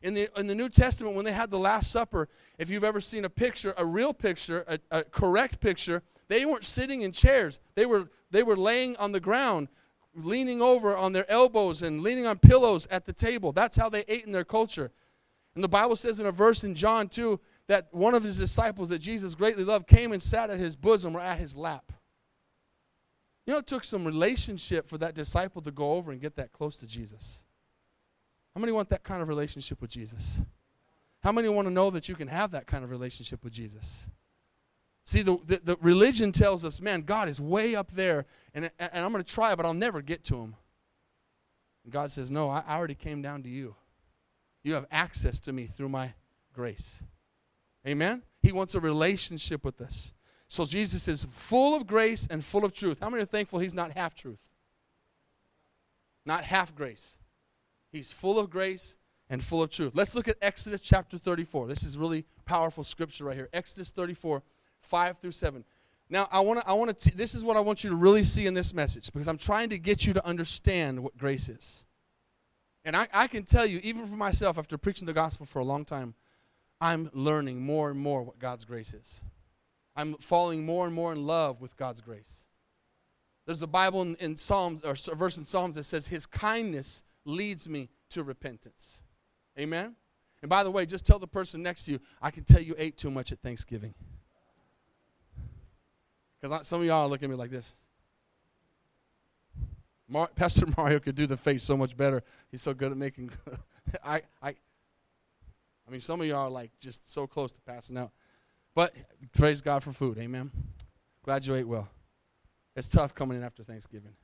In 0.03 0.15
the, 0.15 0.29
in 0.39 0.47
the 0.47 0.55
New 0.55 0.69
Testament, 0.69 1.15
when 1.15 1.25
they 1.25 1.33
had 1.33 1.51
the 1.51 1.59
Last 1.59 1.91
Supper, 1.91 2.29
if 2.59 2.71
you've 2.71 2.85
ever 2.85 3.01
seen 3.01 3.25
a 3.25 3.31
picture, 3.31 3.75
a 3.77 3.85
real 3.85 4.13
picture, 4.13 4.65
a, 4.69 4.79
a 4.91 5.05
correct 5.05 5.61
picture, 5.61 6.03
they 6.29 6.45
weren't 6.45 6.65
sitting 6.65 7.03
in 7.03 7.13
chairs. 7.13 7.61
They 7.75 7.87
were, 7.87 8.11
they 8.31 8.43
were 8.43 8.57
laying 8.57 8.97
on 8.97 9.13
the 9.13 9.21
ground 9.21 9.69
leaning 10.15 10.61
over 10.61 10.97
on 10.97 11.13
their 11.13 11.31
elbows 11.31 11.83
and 11.83 12.03
leaning 12.03 12.27
on 12.27 12.39
pillows 12.39 12.87
at 12.91 13.07
the 13.07 13.13
table. 13.13 13.53
That's 13.53 13.77
how 13.77 13.89
they 13.89 14.05
ate 14.09 14.25
in 14.25 14.33
their 14.33 14.45
culture. 14.45 14.91
And 15.55 15.63
the 15.63 15.69
Bible 15.69 15.97
says 15.97 16.21
in 16.21 16.27
a 16.27 16.33
verse 16.33 16.65
in 16.65 16.75
John 16.75 17.09
2 17.09 17.39
that 17.69 17.89
one 17.93 18.15
of 18.15 18.25
his 18.25 18.39
disciples 18.39 18.89
that 18.89 18.99
Jesus 18.99 19.35
greatly 19.35 19.65
loved 19.65 19.87
came 19.87 20.13
and 20.13 20.23
sat 20.23 20.51
at 20.51 20.59
his 20.59 20.77
bosom 20.77 21.17
or 21.17 21.21
at 21.21 21.39
his 21.39 21.57
lap. 21.57 21.93
You 23.47 23.53
know, 23.53 23.59
it 23.59 23.67
took 23.67 23.85
some 23.85 24.05
relationship 24.05 24.89
for 24.89 24.99
that 24.99 25.15
disciple 25.15 25.63
to 25.63 25.71
go 25.71 25.93
over 25.93 26.13
and 26.13 26.21
get 26.21 26.37
that 26.37 26.53
close 26.53 26.77
to 26.79 26.87
Jesus. 26.87 27.45
How 28.55 28.61
many 28.61 28.73
want 28.73 28.91
that 28.91 29.03
kind 29.03 29.23
of 29.23 29.29
relationship 29.29 29.81
with 29.81 29.91
Jesus? 29.91 30.43
How 31.23 31.33
many 31.33 31.49
want 31.49 31.67
to 31.67 31.73
know 31.73 31.91
that 31.91 32.09
you 32.09 32.15
can 32.15 32.29
have 32.29 32.51
that 32.53 32.67
kind 32.67 32.85
of 32.85 32.91
relationship 32.91 33.43
with 33.45 33.53
Jesus? 33.53 34.07
See, 35.05 35.23
the, 35.23 35.39
the, 35.47 35.61
the, 35.65 35.77
religion 35.81 36.31
tells 36.31 36.65
us, 36.65 36.81
man, 36.81 37.03
God 37.03 37.29
is 37.29 37.41
way 37.41 37.75
up 37.75 37.91
there, 37.93 38.27
and, 38.55 38.71
and 38.79 39.05
I'm 39.05 39.11
going 39.11 39.25
to 39.25 39.35
try, 39.35 39.55
but 39.55 39.67
I'll 39.67 39.75
never 39.75 40.01
get 40.01 40.23
to 40.25 40.37
him. 40.37 40.55
And 41.85 41.93
God 41.93 42.11
says, 42.11 42.31
no, 42.31 42.49
I, 42.49 42.63
I 42.67 42.77
already 42.77 42.95
came 42.95 43.23
down 43.23 43.43
to 43.43 43.49
you. 43.49 43.75
You 44.63 44.75
have 44.75 44.87
access 44.93 45.41
to 45.41 45.53
me 45.53 45.67
through 45.67 45.89
my 45.89 46.13
grace. 46.53 47.03
Amen? 47.87 48.23
He 48.41 48.53
wants 48.53 48.75
a 48.75 48.81
relationship 48.81 49.65
with 49.65 49.81
us. 49.81 50.13
So 50.49 50.65
Jesus 50.67 51.09
is 51.09 51.27
full 51.33 51.75
of 51.75 51.87
grace 51.87 52.27
and 52.31 52.45
full 52.45 52.65
of 52.65 52.73
truth. 52.73 53.01
How 53.01 53.09
many 53.09 53.23
are 53.23 53.27
thankful 53.27 53.59
he's 53.59 53.75
not 53.75 53.93
half 53.93 54.15
truth? 54.15 54.53
Not 56.27 56.45
half 56.45 56.75
grace. 56.75 57.17
He's 57.91 58.13
full 58.13 58.39
of 58.39 58.51
grace 58.51 58.97
and 59.29 59.43
full 59.43 59.63
of 59.63 59.71
truth. 59.71 59.93
Let's 59.95 60.15
look 60.15 60.29
at 60.29 60.37
Exodus 60.43 60.81
chapter 60.81 61.19
34. 61.19 61.67
This 61.67 61.83
is 61.83 61.97
really 61.97 62.27
powerful 62.45 62.85
scripture 62.85 63.25
right 63.25 63.37
here. 63.37 63.49
Exodus 63.53 63.91
34 63.91 64.43
5 64.83 65.19
through 65.19 65.31
7. 65.31 65.65
Now, 66.11 66.29
I 66.31 66.41
want 66.41 66.61
to, 66.61 66.69
I 66.69 66.75
want 66.75 66.99
to, 66.99 67.17
this 67.17 67.35
is 67.35 67.43
what 67.43 67.57
I 67.57 67.61
want 67.61 67.83
you 67.83 67.91
to 67.91 67.97
really 67.97 68.25
see 68.25 68.47
in 68.47 68.53
this 68.53 68.75
message 68.75 69.11
because 69.13 69.29
I'm 69.29 69.39
trying 69.39 69.71
to 69.71 69.79
get 69.79 70.05
you 70.05 70.13
to 70.13 70.27
understand 70.27 71.03
what 71.03 71.17
grace 71.17 71.49
is. 71.49 71.85
And 72.85 72.97
I, 72.97 73.09
I 73.13 73.29
can 73.29 73.45
tell 73.45 73.65
you, 73.65 73.81
even 73.83 74.07
for 74.07 74.17
myself, 74.17 74.59
after 74.59 74.77
preaching 74.77 75.07
the 75.07 75.13
gospel 75.13 75.47
for 75.47 75.61
a 75.61 75.65
long 75.65 75.85
time, 75.85 76.15
I'm 76.83 77.09
learning 77.13 77.63
more 77.63 77.91
and 77.91 78.01
more 78.01 78.25
what 78.25 78.41
God's 78.41 78.65
grace 78.65 78.93
is. 78.93 79.21
I'm 79.95 80.15
falling 80.15 80.67
more 80.67 80.85
and 80.85 80.93
more 80.93 81.13
in 81.13 81.25
love 81.29 81.61
with 81.61 81.77
God's 81.77 82.01
grace. 82.01 82.45
There's 83.47 83.63
a 83.63 83.69
Bible 83.69 84.03
in, 84.03 84.17
in 84.17 84.37
Psalms, 84.37 84.83
or 84.83 84.97
a 85.13 85.15
verse 85.15 85.39
in 85.39 85.45
Psalms 85.45 85.77
that 85.77 85.85
says, 85.85 86.09
His 86.09 86.27
kindness 86.27 87.05
leads 87.25 87.69
me 87.69 87.89
to 88.11 88.25
repentance. 88.25 88.99
Amen? 89.57 89.95
And 90.43 90.49
by 90.49 90.65
the 90.65 90.73
way, 90.73 90.85
just 90.85 91.07
tell 91.07 91.21
the 91.21 91.29
person 91.29 91.63
next 91.63 91.85
to 91.85 91.93
you, 91.93 92.01
I 92.21 92.33
can 92.33 92.43
tell 92.43 92.61
you 92.61 92.75
ate 92.77 92.97
too 92.97 93.13
much 93.13 93.31
at 93.31 93.39
Thanksgiving. 93.39 93.95
Because 96.41 96.67
some 96.67 96.81
of 96.81 96.87
y'all 96.87 97.09
look 97.09 97.23
at 97.23 97.31
me 97.31 97.37
like 97.37 97.51
this. 97.51 97.75
Mar- 100.09 100.31
Pastor 100.35 100.67
Mario 100.77 100.99
could 100.99 101.15
do 101.15 101.27
the 101.29 101.37
face 101.37 101.63
so 101.63 101.77
much 101.77 101.97
better. 101.97 102.25
He's 102.51 102.61
so 102.63 102.75
good 102.75 102.91
at 102.91 102.99
making. 102.99 103.31
I, 104.05 104.23
I, 104.43 104.49
I 104.49 104.55
mean, 105.93 106.01
some 106.01 106.21
of 106.21 106.27
y'all 106.27 106.47
are 106.47 106.51
like 106.51 106.73
just 106.81 107.11
so 107.11 107.27
close 107.27 107.53
to 107.53 107.61
passing 107.61 107.97
out. 107.97 108.11
But 108.75 108.95
praise 109.37 109.61
God 109.61 109.83
for 109.83 109.93
food. 109.93 110.19
Amen. 110.19 110.51
Glad 111.25 111.47
you 111.47 111.55
ate 111.55 111.69
well. 111.69 111.89
It's 112.75 112.89
tough 112.89 113.15
coming 113.15 113.37
in 113.37 113.45
after 113.45 113.63
Thanksgiving. 113.63 114.15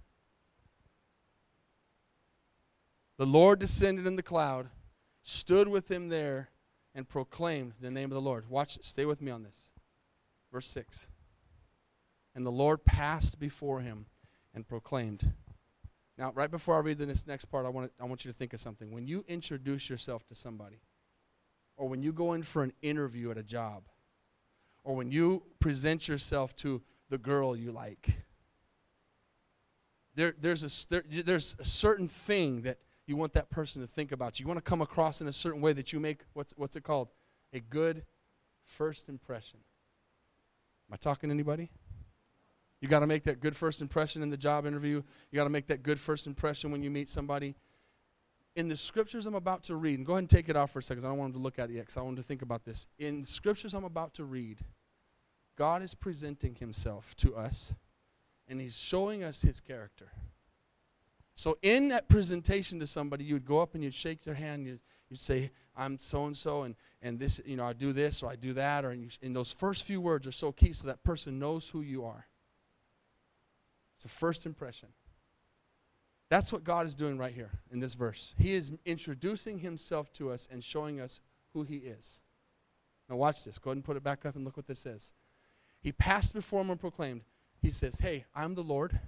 The 3.19 3.27
Lord 3.27 3.59
descended 3.59 4.07
in 4.07 4.17
the 4.17 4.23
cloud, 4.23 4.69
stood 5.23 5.69
with 5.69 5.91
him 5.91 6.09
there, 6.09 6.49
and 6.95 7.09
proclaimed 7.09 7.75
the 7.81 7.91
name 7.91 8.07
of 8.07 8.15
the 8.15 8.21
Lord. 8.21 8.49
Watch, 8.49 8.79
stay 8.83 9.05
with 9.05 9.21
me 9.21 9.31
on 9.31 9.43
this. 9.43 9.71
Verse 10.53 10.69
6. 10.69 11.09
And 12.35 12.47
the 12.47 12.51
Lord 12.51 12.85
passed 12.85 13.39
before 13.39 13.81
him 13.81 14.07
and 14.55 14.67
proclaimed. 14.67 15.33
Now, 16.17 16.33
right 16.33 16.51
before 16.51 16.77
I 16.77 16.81
read 16.81 16.99
this 16.99 17.27
next 17.27 17.47
part, 17.47 17.67
I 17.67 17.69
want, 17.69 17.97
to, 17.97 18.03
I 18.03 18.07
want 18.07 18.25
you 18.25 18.33
to 18.33 18.37
think 18.37 18.53
of 18.53 18.61
something. 18.61 18.91
When 18.91 19.07
you 19.07 19.25
introduce 19.29 19.91
yourself 19.91 20.27
to 20.27 20.35
somebody, 20.35 20.81
or 21.79 21.89
when 21.89 22.03
you 22.03 22.13
go 22.13 22.35
in 22.35 22.43
for 22.43 22.63
an 22.63 22.73
interview 22.83 23.31
at 23.31 23.39
a 23.39 23.43
job, 23.43 23.85
or 24.85 24.97
when 24.97 25.11
you 25.11 25.43
present 25.61 26.09
yourself 26.09 26.55
to 26.57 26.83
the 27.09 27.17
girl 27.17 27.57
you 27.57 27.73
like, 27.73 28.11
there, 30.15 30.35
there's, 30.41 30.65
a, 30.65 30.89
there, 30.91 31.05
there's 31.25 31.57
a 31.61 31.65
certain 31.65 32.09
thing 32.09 32.63
that 32.63 32.79
you 33.07 33.17
want 33.17 33.33
that 33.35 33.49
person 33.49 33.81
to 33.81 33.87
think 33.87 34.11
about 34.11 34.39
you. 34.39 34.45
You 34.45 34.49
want 34.49 34.59
to 34.59 34.69
come 34.69 34.83
across 34.83 35.21
in 35.21 35.29
a 35.29 35.33
certain 35.33 35.61
way 35.61 35.73
that 35.73 35.93
you 35.93 36.01
make, 36.01 36.23
what's, 36.35 36.53
what's 36.57 36.75
it 36.75 36.83
called? 36.83 37.09
A 37.53 37.61
good 37.61 38.05
first 38.65 39.09
impression. 39.09 39.61
Am 40.91 40.95
I 40.95 40.97
talking 40.97 41.31
to 41.31 41.35
anybody? 41.35 41.71
You 42.81 42.89
got 42.89 43.01
to 43.01 43.07
make 43.07 43.25
that 43.25 43.41
good 43.41 43.57
first 43.57 43.81
impression 43.81 44.23
in 44.23 44.31
the 44.31 44.37
job 44.37 44.67
interview. 44.67 45.03
You 45.31 45.37
got 45.37 45.45
to 45.45 45.51
make 45.51 45.69
that 45.69 45.83
good 45.83 46.01
first 46.01 46.27
impression 46.27 46.71
when 46.71 46.83
you 46.83 46.91
meet 46.91 47.09
somebody. 47.09 47.55
In 48.59 48.69
the 48.69 48.77
scriptures 48.77 49.25
I'm 49.25 49.37
about 49.37 49.63
to 49.65 49.77
read, 49.77 49.99
and 49.99 50.05
go 50.05 50.15
ahead 50.15 50.23
and 50.23 50.29
take 50.29 50.49
it 50.49 50.57
off 50.57 50.73
for 50.73 50.81
a 50.81 50.83
second. 50.83 51.05
I 51.05 51.11
don't 51.11 51.19
want 51.19 51.29
him 51.29 51.35
to 51.35 51.43
look 51.45 51.61
at 51.61 51.71
it 51.71 51.75
yet 51.75 51.83
because 51.83 51.97
I 51.97 52.03
want 52.03 52.17
to 52.17 52.25
think 52.25 52.43
about 52.43 52.65
this. 52.65 52.89
In 52.99 53.25
scriptures 53.25 53.73
I'm 53.73 53.85
about 53.85 54.15
to 54.15 54.25
read, 54.25 54.59
God 55.57 55.81
is 55.81 55.95
presenting 55.95 56.57
himself 56.57 57.15
to 57.19 57.37
us, 57.37 57.73
and 58.49 58.61
he's 58.61 58.77
showing 58.77 59.23
us 59.23 59.43
his 59.43 59.61
character. 59.61 60.09
So, 61.37 61.57
in 61.63 61.91
that 61.91 62.09
presentation 62.09 62.81
to 62.81 62.89
somebody, 62.89 63.23
you'd 63.23 63.45
go 63.45 63.61
up 63.61 63.77
and 63.77 63.85
you'd 63.85 63.95
shake 63.95 64.25
their 64.25 64.35
hand, 64.35 64.67
you'd, 64.67 64.81
you'd 65.09 65.21
say, 65.21 65.53
I'm 65.77 66.01
so 66.01 66.27
and 66.27 66.37
so, 66.37 66.65
and 66.65 66.75
and 67.01 67.21
this, 67.21 67.41
you 67.47 67.57
know, 67.57 67.65
I 67.65 67.75
do 67.75 67.93
this 67.93 68.25
or 68.25 68.31
I 68.33 68.35
do 68.35 68.55
that, 68.55 68.85
or 68.85 68.91
in, 68.91 69.09
in 69.23 69.35
those 69.35 69.53
first 69.53 69.85
few 69.85 70.01
words 70.01 70.27
are 70.27 70.33
so 70.33 70.51
key 70.51 70.73
so 70.73 70.89
that 70.89 71.05
person 71.05 71.39
knows 71.39 71.69
who 71.71 71.81
you 71.81 72.05
are. 72.05 72.27
It's 73.95 74.05
a 74.05 74.09
first 74.09 74.47
impression. 74.47 74.89
That's 76.31 76.53
what 76.53 76.65
God 76.65 76.87
is 76.87 76.95
doing 76.95 77.17
right 77.17 77.33
here 77.33 77.51
in 77.71 77.81
this 77.81 77.95
verse. 77.95 78.35
He 78.39 78.53
is 78.53 78.71
introducing 78.85 79.59
himself 79.59 80.13
to 80.15 80.31
us 80.31 80.47
and 80.51 80.63
showing 80.63 81.01
us 81.01 81.21
who 81.55 81.63
he 81.63 81.77
is. 81.77 82.21
Now, 83.09 83.17
watch 83.17 83.45
this. 83.45 83.59
Go 83.59 83.71
ahead 83.71 83.79
and 83.79 83.85
put 83.85 83.97
it 83.97 84.03
back 84.03 84.27
up 84.27 84.37
and 84.37 84.45
look 84.45 84.57
what 84.57 84.67
this 84.67 84.81
says. 84.81 85.13
He 85.81 85.93
passed 85.93 86.35
before 86.35 86.61
him 86.61 86.71
and 86.71 86.79
proclaimed, 86.79 87.23
He 87.63 87.71
says, 87.71 87.99
Hey, 87.99 88.27
I'm 88.35 88.55
the 88.55 88.63
Lord. 88.63 88.99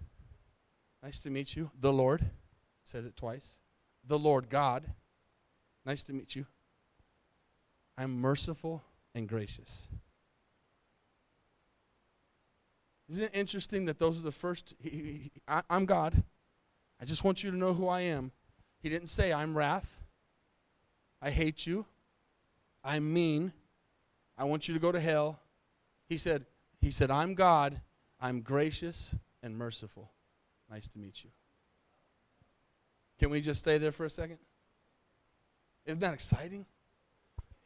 Nice 1.03 1.19
to 1.21 1.31
meet 1.31 1.57
you. 1.57 1.71
The 1.79 1.93
Lord. 1.93 2.25
Says 2.85 3.05
it 3.05 3.17
twice. 3.17 3.61
The 4.07 4.19
Lord 4.19 4.49
God. 4.49 4.85
Nice 5.85 6.03
to 6.05 6.13
meet 6.13 6.35
you. 6.35 6.47
I'm 7.99 8.19
merciful 8.19 8.83
and 9.15 9.29
gracious. 9.29 9.89
Isn't 13.11 13.25
it 13.25 13.31
interesting 13.35 13.87
that 13.87 13.99
those 13.99 14.21
are 14.21 14.23
the 14.23 14.33
first? 14.33 14.75
He, 14.79 14.91
he, 14.91 15.31
I, 15.47 15.63
I'm 15.69 15.85
God. 15.85 16.23
I 17.01 17.05
just 17.05 17.25
want 17.25 17.43
you 17.43 17.51
to 17.51 17.57
know 17.57 17.73
who 17.73 17.89
I 17.89 18.03
am. 18.03 18.31
He 18.83 18.89
didn't 18.89 19.09
say, 19.09 19.33
I'm 19.33 19.57
wrath. 19.57 19.99
I 21.23 21.31
hate 21.31 21.67
you. 21.67 21.87
I'm 22.85 23.13
mean. 23.13 23.53
I 24.37 24.45
want 24.45 24.69
you 24.69 24.75
to 24.75 24.81
go 24.81 24.93
to 24.93 25.01
hell. 25.01 25.41
He 26.09 26.17
said, 26.17 26.47
he 26.81 26.91
said, 26.91 27.11
I'm 27.11 27.35
God. 27.35 27.81
I'm 28.21 28.41
gracious 28.41 29.15
and 29.43 29.57
merciful. 29.57 30.11
Nice 30.71 30.89
to 30.89 30.99
meet 30.99 31.25
you. 31.25 31.31
Can 33.19 33.31
we 33.31 33.41
just 33.41 33.61
stay 33.61 33.79
there 33.79 33.93
for 33.93 34.05
a 34.05 34.11
second? 34.11 34.39
Isn't 35.87 36.01
that 36.01 36.15
exciting? 36.15 36.67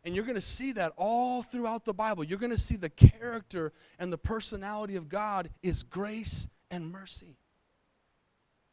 And 0.05 0.15
you're 0.15 0.25
going 0.25 0.35
to 0.35 0.41
see 0.41 0.73
that 0.73 0.93
all 0.97 1.43
throughout 1.43 1.85
the 1.85 1.95
Bible. 1.95 2.25
You're 2.25 2.39
going 2.39 2.51
to 2.51 2.59
see 2.59 2.77
the 2.77 2.91
character 2.91 3.73
and 3.99 4.13
the 4.13 4.19
personality 4.19 4.97
of 4.97 5.09
God 5.09 5.51
is 5.63 5.83
grace 5.83 6.49
and 6.71 6.91
mercy. 6.91 7.37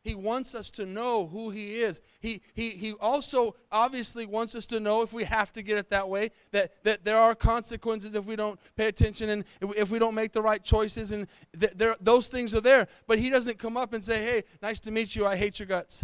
He 0.04 0.16
wants 0.16 0.56
us 0.56 0.72
to 0.72 0.86
know 0.86 1.28
who 1.28 1.52
He 1.52 1.82
is. 1.82 2.02
He, 2.20 2.42
he, 2.54 2.72
he 2.72 2.94
also 2.94 3.56
obviously 3.72 4.26
wants 4.26 4.56
us 4.56 4.66
to 4.68 4.80
know, 4.80 5.04
if 5.04 5.14
we 5.14 5.24
have 5.26 5.54
to 5.54 5.62
get 5.62 5.78
it 5.78 5.90
that 5.92 6.10
way, 6.10 6.32
that, 6.52 6.84
that 6.84 7.06
there 7.06 7.18
are 7.18 7.36
consequences 7.36 8.16
if 8.16 8.26
we 8.26 8.36
don't 8.36 8.60
pay 8.76 8.88
attention 8.88 9.30
and 9.30 9.44
if 9.62 9.92
we 9.92 10.00
don't 10.00 10.16
make 10.16 10.34
the 10.34 10.42
right 10.42 10.64
choices, 10.64 11.12
and 11.12 11.28
th- 11.60 11.74
there, 11.76 11.96
those 12.02 12.28
things 12.28 12.56
are 12.56 12.62
there. 12.62 12.88
But 13.06 13.20
He 13.20 13.30
doesn't 13.30 13.60
come 13.60 13.78
up 13.78 13.94
and 13.94 14.04
say, 14.04 14.24
Hey, 14.24 14.44
nice 14.62 14.80
to 14.82 14.92
meet 14.92 15.16
you. 15.16 15.28
I 15.28 15.36
hate 15.36 15.60
your 15.60 15.68
guts. 15.68 16.04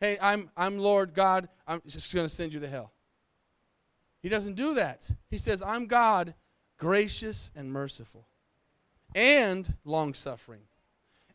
Hey, 0.00 0.16
I'm, 0.20 0.50
I'm 0.56 0.78
Lord 0.78 1.14
God. 1.14 1.48
I'm 1.66 1.82
just 1.86 2.14
going 2.14 2.24
to 2.24 2.32
send 2.32 2.52
you 2.52 2.60
to 2.60 2.68
hell. 2.68 2.92
He 4.22 4.28
doesn't 4.28 4.54
do 4.54 4.74
that. 4.74 5.10
He 5.28 5.38
says, 5.38 5.62
I'm 5.62 5.86
God, 5.86 6.34
gracious 6.78 7.50
and 7.56 7.72
merciful, 7.72 8.28
and 9.14 9.74
long 9.84 10.14
suffering, 10.14 10.62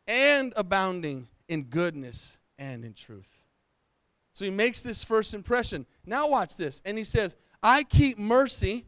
and 0.08 0.54
abounding 0.56 1.28
in 1.48 1.64
goodness 1.64 2.38
and 2.58 2.84
in 2.84 2.94
truth. 2.94 3.46
So 4.34 4.46
he 4.46 4.52
makes 4.52 4.82
this 4.82 5.04
first 5.04 5.34
impression. 5.34 5.86
Now, 6.06 6.28
watch 6.28 6.58
this. 6.58 6.82
And 6.86 6.98
he 6.98 7.04
says, 7.04 7.36
I 7.62 7.84
keep 7.84 8.18
mercy 8.18 8.86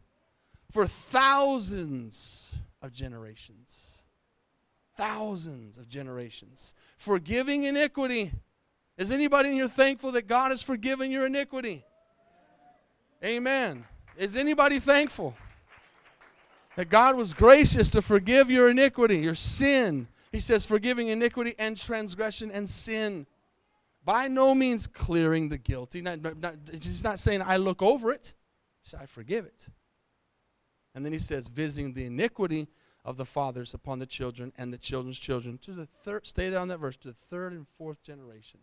for 0.72 0.86
thousands 0.86 2.54
of 2.82 2.92
generations. 2.92 4.04
Thousands 4.96 5.78
of 5.78 5.88
generations. 5.88 6.74
Forgiving 6.98 7.64
iniquity. 7.64 8.32
Is 8.98 9.12
anybody 9.12 9.50
in 9.50 9.54
here 9.54 9.68
thankful 9.68 10.12
that 10.12 10.26
God 10.26 10.50
has 10.50 10.62
forgiven 10.62 11.10
your 11.10 11.26
iniquity? 11.26 11.84
Amen. 13.24 13.84
Is 14.16 14.36
anybody 14.36 14.80
thankful 14.80 15.34
that 16.76 16.88
God 16.88 17.16
was 17.16 17.34
gracious 17.34 17.88
to 17.90 18.02
forgive 18.02 18.50
your 18.50 18.68
iniquity, 18.70 19.18
your 19.18 19.34
sin? 19.34 20.08
He 20.32 20.40
says, 20.40 20.66
forgiving 20.66 21.08
iniquity 21.08 21.54
and 21.58 21.76
transgression 21.76 22.50
and 22.50 22.68
sin. 22.68 23.26
By 24.04 24.28
no 24.28 24.54
means 24.54 24.86
clearing 24.86 25.48
the 25.48 25.58
guilty. 25.58 26.00
Not, 26.00 26.22
not, 26.22 26.54
he's 26.72 27.02
not 27.02 27.18
saying, 27.18 27.42
I 27.44 27.56
look 27.56 27.82
over 27.82 28.12
it. 28.12 28.34
He 28.82 28.90
said, 28.90 29.00
I 29.02 29.06
forgive 29.06 29.46
it. 29.46 29.66
And 30.94 31.04
then 31.04 31.12
he 31.12 31.18
says, 31.18 31.48
visiting 31.48 31.92
the 31.92 32.06
iniquity 32.06 32.68
of 33.04 33.16
the 33.16 33.24
fathers 33.24 33.74
upon 33.74 33.98
the 33.98 34.06
children 34.06 34.52
and 34.56 34.72
the 34.72 34.78
children's 34.78 35.18
children 35.18 35.58
to 35.58 35.72
the 35.72 35.86
third, 35.86 36.26
stay 36.26 36.48
there 36.48 36.60
on 36.60 36.68
that 36.68 36.78
verse, 36.78 36.96
to 36.98 37.08
the 37.08 37.14
third 37.14 37.52
and 37.52 37.66
fourth 37.78 38.02
generation. 38.02 38.60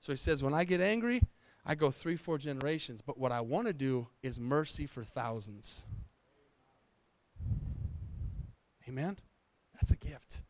So 0.00 0.12
he 0.12 0.16
says, 0.16 0.42
when 0.42 0.54
I 0.54 0.64
get 0.64 0.80
angry, 0.80 1.22
I 1.64 1.74
go 1.74 1.90
three, 1.90 2.16
four 2.16 2.38
generations, 2.38 3.02
but 3.02 3.18
what 3.18 3.30
I 3.30 3.40
want 3.40 3.68
to 3.68 3.72
do 3.72 4.08
is 4.22 4.40
mercy 4.40 4.86
for 4.86 5.04
thousands. 5.04 5.84
Amen? 8.88 9.18
That's 9.74 9.92
a 9.92 9.96
gift. 9.96 10.40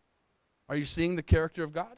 Are 0.69 0.77
you 0.77 0.85
seeing 0.85 1.17
the 1.17 1.23
character 1.23 1.65
of 1.65 1.73
God? 1.73 1.97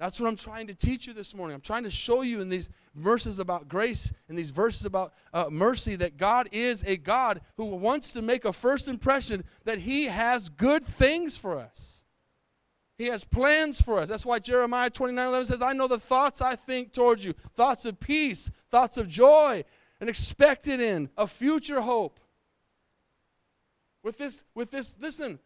That's 0.00 0.18
what 0.18 0.28
I'm 0.28 0.36
trying 0.36 0.66
to 0.68 0.74
teach 0.74 1.06
you 1.06 1.12
this 1.12 1.34
morning. 1.34 1.54
I'm 1.54 1.60
trying 1.60 1.84
to 1.84 1.90
show 1.90 2.22
you 2.22 2.40
in 2.40 2.48
these 2.48 2.70
verses 2.94 3.38
about 3.38 3.68
grace 3.68 4.14
and 4.30 4.38
these 4.38 4.50
verses 4.50 4.86
about 4.86 5.12
uh, 5.34 5.48
mercy 5.50 5.94
that 5.96 6.16
God 6.16 6.48
is 6.52 6.82
a 6.84 6.96
God 6.96 7.42
who 7.58 7.66
wants 7.66 8.12
to 8.12 8.22
make 8.22 8.46
a 8.46 8.52
first 8.54 8.88
impression 8.88 9.44
that 9.64 9.80
He 9.80 10.06
has 10.06 10.48
good 10.48 10.86
things 10.86 11.36
for 11.36 11.58
us. 11.58 12.04
He 12.96 13.06
has 13.06 13.24
plans 13.24 13.80
for 13.80 13.98
us. 13.98 14.08
That's 14.08 14.24
why 14.24 14.38
Jeremiah 14.38 14.88
29 14.88 15.28
11 15.28 15.46
says, 15.46 15.62
I 15.62 15.74
know 15.74 15.86
the 15.86 15.98
thoughts 15.98 16.40
I 16.40 16.56
think 16.56 16.92
towards 16.92 17.22
you 17.22 17.34
thoughts 17.54 17.84
of 17.84 18.00
peace, 18.00 18.50
thoughts 18.70 18.96
of 18.96 19.06
joy, 19.06 19.64
an 20.00 20.08
expected 20.08 20.80
end, 20.80 21.10
a 21.18 21.26
future 21.26 21.82
hope. 21.82 22.20
With 24.02 24.16
this, 24.16 24.44
with 24.54 24.70
this, 24.70 24.96
listen, 24.98 25.38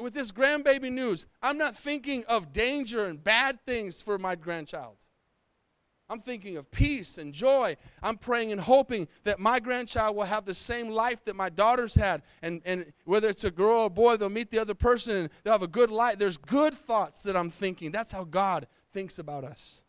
with 0.00 0.14
this 0.14 0.32
grandbaby 0.32 0.92
news, 0.92 1.26
I'm 1.42 1.58
not 1.58 1.76
thinking 1.76 2.24
of 2.26 2.52
danger 2.52 3.06
and 3.06 3.22
bad 3.22 3.60
things 3.66 4.02
for 4.02 4.18
my 4.18 4.34
grandchild. 4.34 4.96
I'm 6.10 6.20
thinking 6.20 6.56
of 6.56 6.70
peace 6.70 7.18
and 7.18 7.34
joy. 7.34 7.76
I'm 8.02 8.16
praying 8.16 8.50
and 8.52 8.60
hoping 8.60 9.08
that 9.24 9.38
my 9.38 9.60
grandchild 9.60 10.16
will 10.16 10.24
have 10.24 10.46
the 10.46 10.54
same 10.54 10.88
life 10.88 11.22
that 11.26 11.36
my 11.36 11.50
daughters 11.50 11.94
had. 11.94 12.22
And, 12.40 12.62
and 12.64 12.92
whether 13.04 13.28
it's 13.28 13.44
a 13.44 13.50
girl 13.50 13.80
or 13.80 13.86
a 13.86 13.90
boy, 13.90 14.16
they'll 14.16 14.30
meet 14.30 14.50
the 14.50 14.58
other 14.58 14.74
person 14.74 15.16
and 15.16 15.30
they'll 15.42 15.52
have 15.52 15.62
a 15.62 15.66
good 15.66 15.90
life. 15.90 16.18
There's 16.18 16.38
good 16.38 16.72
thoughts 16.72 17.22
that 17.24 17.36
I'm 17.36 17.50
thinking. 17.50 17.90
That's 17.90 18.10
how 18.10 18.24
God 18.24 18.66
thinks 18.90 19.18
about 19.18 19.44
us. 19.44 19.82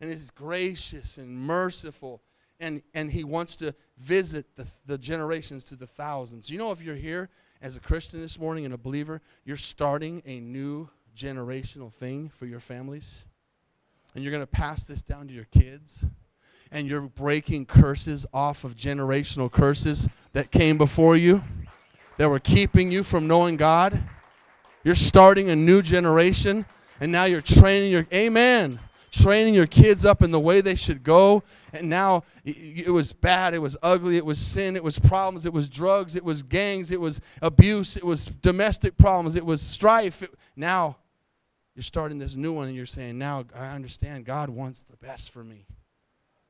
And 0.00 0.10
He's 0.10 0.30
gracious 0.30 1.18
and 1.18 1.38
merciful. 1.38 2.22
And, 2.58 2.82
and 2.92 3.12
He 3.12 3.22
wants 3.22 3.54
to 3.56 3.76
visit 3.96 4.56
the, 4.56 4.68
the 4.86 4.98
generations 4.98 5.66
to 5.66 5.76
the 5.76 5.86
thousands. 5.86 6.50
You 6.50 6.58
know, 6.58 6.72
if 6.72 6.82
you're 6.82 6.96
here 6.96 7.30
as 7.66 7.76
a 7.76 7.80
Christian 7.80 8.20
this 8.20 8.38
morning 8.38 8.64
and 8.64 8.72
a 8.72 8.78
believer, 8.78 9.20
you're 9.44 9.56
starting 9.56 10.22
a 10.24 10.38
new 10.38 10.88
generational 11.16 11.92
thing 11.92 12.28
for 12.28 12.46
your 12.46 12.60
families. 12.60 13.24
And 14.14 14.22
you're 14.22 14.30
going 14.30 14.44
to 14.44 14.46
pass 14.46 14.84
this 14.84 15.02
down 15.02 15.26
to 15.26 15.34
your 15.34 15.46
kids. 15.46 16.04
And 16.70 16.86
you're 16.86 17.00
breaking 17.00 17.66
curses 17.66 18.24
off 18.32 18.62
of 18.62 18.76
generational 18.76 19.50
curses 19.50 20.08
that 20.32 20.52
came 20.52 20.78
before 20.78 21.16
you 21.16 21.42
that 22.18 22.28
were 22.28 22.38
keeping 22.38 22.92
you 22.92 23.02
from 23.02 23.26
knowing 23.26 23.56
God. 23.56 24.00
You're 24.84 24.94
starting 24.94 25.50
a 25.50 25.56
new 25.56 25.82
generation, 25.82 26.66
and 27.00 27.10
now 27.10 27.24
you're 27.24 27.40
training 27.40 27.90
your, 27.90 28.06
amen, 28.14 28.78
training 29.22 29.54
your 29.54 29.66
kids 29.66 30.04
up 30.04 30.22
in 30.22 30.30
the 30.30 30.40
way 30.40 30.60
they 30.60 30.74
should 30.74 31.02
go. 31.02 31.42
And 31.72 31.88
now 31.88 32.24
it 32.44 32.92
was 32.92 33.12
bad, 33.12 33.54
it 33.54 33.58
was 33.58 33.76
ugly, 33.82 34.16
it 34.16 34.24
was 34.24 34.38
sin, 34.38 34.76
it 34.76 34.84
was 34.84 34.98
problems, 34.98 35.46
it 35.46 35.52
was 35.52 35.68
drugs, 35.68 36.16
it 36.16 36.24
was 36.24 36.42
gangs, 36.42 36.90
it 36.90 37.00
was 37.00 37.20
abuse, 37.42 37.96
it 37.96 38.04
was 38.04 38.26
domestic 38.26 38.96
problems, 38.96 39.34
it 39.34 39.44
was 39.44 39.60
strife. 39.60 40.22
It, 40.22 40.34
now 40.54 40.96
you're 41.74 41.82
starting 41.82 42.18
this 42.18 42.36
new 42.36 42.52
one, 42.52 42.68
and 42.68 42.76
you're 42.76 42.86
saying, 42.86 43.18
now 43.18 43.44
I 43.54 43.68
understand 43.68 44.24
God 44.24 44.48
wants 44.48 44.82
the 44.82 44.96
best 44.96 45.30
for 45.30 45.44
me. 45.44 45.66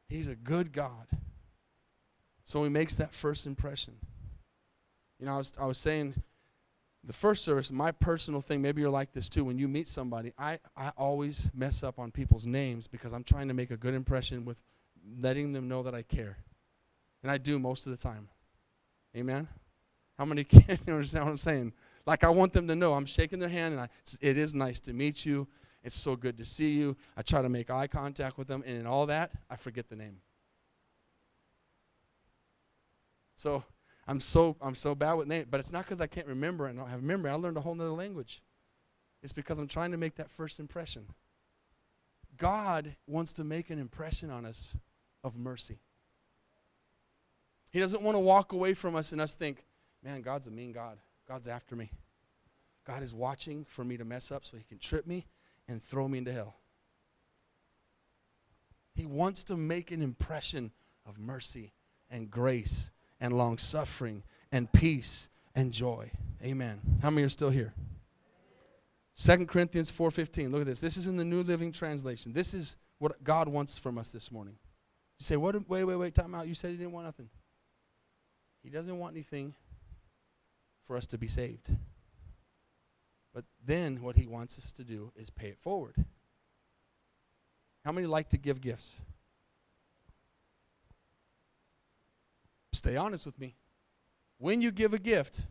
He's 0.09 0.29
a 0.29 0.37
good 0.37 0.72
God. 0.72 1.07
So 2.44 2.62
he 2.62 2.70
makes 2.70 2.94
that 2.96 3.12
first 3.12 3.46
impression. 3.46 3.94
You 5.18 5.26
know, 5.26 5.35
I 5.35 5.38
was, 5.38 5.52
I 5.61 5.66
was 5.66 5.79
saying 5.79 6.14
the 7.07 7.12
first 7.12 7.45
service, 7.45 7.71
my 7.71 7.92
personal 7.92 8.40
thing, 8.40 8.61
maybe 8.61 8.81
you're 8.83 8.90
like 8.90 9.12
this 9.12 9.29
too, 9.29 9.45
when 9.45 9.59
you 9.59 9.69
meet 9.69 9.88
somebody, 9.88 10.33
I, 10.37 10.59
I 10.77 10.90
always 10.97 11.51
mess 11.55 11.85
up 11.85 11.99
on 11.99 12.11
people's 12.11 12.47
names 12.47 12.88
because 12.88 13.12
I'm 13.12 13.23
trying 13.23 13.49
to 13.49 13.55
make 13.55 13.71
a 13.71 13.77
good 13.77 13.95
impression 13.95 14.45
with 14.45 14.61
letting 15.21 15.53
them 15.53 15.69
know 15.69 15.85
that 15.85 15.95
I 15.95 16.03
care. 16.03 16.38
And 17.23 17.31
I 17.31 17.38
do 17.38 17.59
most 17.59 17.87
of 17.87 17.92
the 17.92 17.99
time. 17.99 18.29
Amen? 19.16 19.47
How 20.19 20.25
many 20.25 20.42
can 20.45 20.79
you 20.87 20.95
understand 20.95 21.25
what 21.25 21.31
I'm 21.31 21.37
saying? 21.37 21.73
Like 22.07 22.25
I 22.25 22.29
want 22.29 22.53
them 22.53 22.66
to 22.69 22.75
know 22.75 22.95
I'm 22.95 23.07
shaking 23.07 23.38
their 23.38 23.49
hand 23.49 23.75
and 23.75 23.83
I, 23.83 23.88
it 24.21 24.37
is 24.37 24.55
nice 24.55 24.81
to 24.81 24.92
meet 24.92 25.25
you. 25.25 25.47
It's 25.87 25.97
so 25.97 26.16
good 26.16 26.37
to 26.38 26.45
see 26.45 26.73
you. 26.73 26.97
I 27.16 27.23
try 27.23 27.42
to 27.42 27.49
make 27.49 27.71
eye 27.71 27.87
contact 27.87 28.37
with 28.38 28.49
them, 28.49 28.64
and 28.66 28.77
in 28.77 28.88
all 28.88 29.07
that, 29.07 29.31
I 29.49 29.55
forget 29.55 29.88
the 29.88 29.95
name. 29.95 30.16
So 33.37 33.62
I'm 34.09 34.21
so 34.21 34.57
I'm 34.61 34.75
so 34.75 34.95
bad 34.95 35.14
with 35.14 35.27
names, 35.27 35.49
but 35.51 35.61
it's 35.61 35.73
not 35.73 35.85
because 35.85 36.01
I 36.01 36.07
can't 36.07 36.27
remember 36.27 36.66
and 36.66 36.79
I 36.79 36.83
don't 36.83 36.90
have 36.90 37.03
memory. 37.03 37.31
I 37.31 37.35
learned 37.35 37.57
a 37.57 37.61
whole 37.61 37.75
other 37.75 37.90
language. 37.90 38.40
It's 39.23 39.33
because 39.33 39.59
I'm 39.59 39.66
trying 39.66 39.90
to 39.90 39.97
make 39.97 40.16
that 40.16 40.31
first 40.31 40.61
impression. 40.61 41.07
God 42.37 42.95
wants 43.07 43.33
to 43.35 43.45
make 43.45 43.71
an 43.71 43.79
impression 43.79 44.31
on 44.31 44.45
us 44.45 44.75
of 45.25 45.37
mercy. 45.37 45.81
He 47.71 47.81
doesn't 47.81 48.03
want 48.03 48.14
to 48.14 48.21
walk 48.21 48.53
away 48.53 48.75
from 48.75 48.95
us 48.95 49.12
and 49.12 49.21
us 49.21 49.35
think, 49.35 49.64
man, 50.03 50.23
God's 50.23 50.47
a 50.47 50.51
mean 50.51 50.73
God. 50.73 50.99
God's 51.27 51.49
after 51.49 51.75
me. 51.75 51.90
God 52.87 53.03
is 53.03 53.12
watching 53.12 53.64
for 53.64 53.85
me 53.85 53.97
to 53.97 54.05
mess 54.05 54.31
up 54.31 54.45
so 54.45 54.57
he 54.57 54.62
can 54.62 54.79
trip 54.79 55.07
me 55.07 55.27
and 55.66 55.83
throw 55.83 56.07
me 56.07 56.19
into 56.19 56.33
hell. 56.33 56.55
He 58.95 59.05
wants 59.05 59.42
to 59.45 59.57
make 59.57 59.90
an 59.90 60.01
impression 60.01 60.71
of 61.05 61.19
mercy 61.19 61.73
and 62.09 62.31
grace 62.31 62.92
and 63.20 63.37
long 63.37 63.59
suffering 63.59 64.22
and 64.52 64.70
peace 64.72 65.29
and 65.55 65.72
joy. 65.72 66.11
Amen. 66.42 66.81
How 67.02 67.11
many 67.11 67.24
are 67.24 67.31
still 67.31 67.50
here? 67.50 67.72
2 69.16 69.46
Corinthians 69.46 69.90
4:15. 69.90 70.52
Look 70.52 70.61
at 70.61 70.66
this. 70.66 70.81
This 70.81 70.96
is 70.96 71.07
in 71.07 71.16
the 71.16 71.24
New 71.24 71.42
Living 71.42 71.72
Translation. 71.72 72.33
This 72.33 72.52
is 72.52 72.76
what 72.98 73.24
God 73.24 73.48
wants 73.48 73.79
from 73.79 73.98
us 73.98 74.11
this 74.11 74.31
morning. 74.31 74.59
You 75.18 75.24
say, 75.24 75.37
"What 75.37 75.68
wait, 75.68 75.85
wait, 75.85 75.96
wait, 75.96 76.14
time 76.14 76.35
out. 76.35 76.46
You 76.46 76.55
said 76.55 76.70
he 76.72 76.76
didn't 76.76 76.92
want 76.92 77.07
nothing." 77.07 77.31
He 78.62 78.68
doesn't 78.68 78.98
want 78.98 79.14
anything 79.14 79.55
for 80.87 80.96
us 80.96 81.07
to 81.07 81.18
be 81.18 81.29
saved. 81.29 81.70
But 83.33 83.44
then 83.64 84.02
what 84.02 84.16
he 84.16 84.26
wants 84.26 84.59
us 84.59 84.72
to 84.72 84.85
do 84.85 85.12
is 85.14 85.31
pay 85.31 85.48
it 85.48 85.59
forward. 85.59 86.05
How 87.85 87.92
many 87.92 88.07
like 88.07 88.29
to 88.31 88.38
give 88.38 88.61
gifts? 88.61 89.00
Stay 92.87 92.96
honest 92.96 93.27
with 93.27 93.37
me. 93.40 93.57
When 94.38 94.62
you 94.62 94.70
give 94.70 94.94
a 94.94 94.99
gift, 95.01 95.44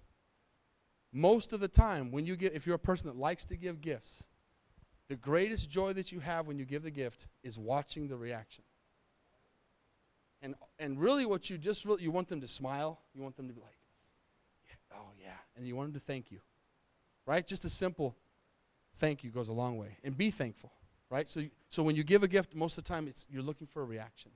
most 1.11 1.51
of 1.51 1.59
the 1.59 1.67
time, 1.67 2.09
when 2.09 2.25
you 2.25 2.37
get, 2.37 2.53
if 2.53 2.65
you're 2.65 2.77
a 2.77 2.79
person 2.79 3.07
that 3.07 3.17
likes 3.17 3.43
to 3.45 3.57
give 3.57 3.81
gifts, 3.81 4.23
the 5.09 5.17
greatest 5.17 5.69
joy 5.69 5.91
that 5.93 6.13
you 6.13 6.21
have 6.21 6.47
when 6.47 6.57
you 6.57 6.63
give 6.63 6.81
the 6.81 6.91
gift 6.91 7.27
is 7.43 7.59
watching 7.59 8.07
the 8.07 8.15
reaction. 8.15 8.63
And, 10.41 10.55
and 10.79 10.97
really, 10.97 11.25
what 11.25 11.49
you 11.49 11.57
just 11.57 11.83
really, 11.83 12.03
you 12.03 12.11
want 12.11 12.29
them 12.29 12.39
to 12.39 12.47
smile. 12.47 13.01
You 13.13 13.21
want 13.21 13.35
them 13.35 13.49
to 13.49 13.53
be 13.53 13.59
like, 13.59 13.79
yeah, 14.65 14.97
oh, 14.97 15.09
yeah. 15.21 15.31
And 15.57 15.67
you 15.67 15.75
want 15.75 15.91
them 15.91 15.99
to 15.99 16.05
thank 16.05 16.31
you. 16.31 16.39
Right? 17.25 17.45
Just 17.45 17.65
a 17.65 17.69
simple 17.69 18.15
thank 18.93 19.25
you 19.25 19.29
goes 19.29 19.49
a 19.49 19.53
long 19.53 19.77
way. 19.77 19.97
And 20.05 20.15
be 20.15 20.31
thankful. 20.31 20.71
Right? 21.09 21.29
So, 21.29 21.43
so 21.67 21.83
when 21.83 21.97
you 21.97 22.05
give 22.05 22.23
a 22.23 22.29
gift, 22.29 22.55
most 22.55 22.77
of 22.77 22.85
the 22.85 22.87
time, 22.87 23.09
it's, 23.09 23.25
you're 23.29 23.43
looking 23.43 23.67
for 23.67 23.81
a 23.81 23.85
reaction. 23.85 24.31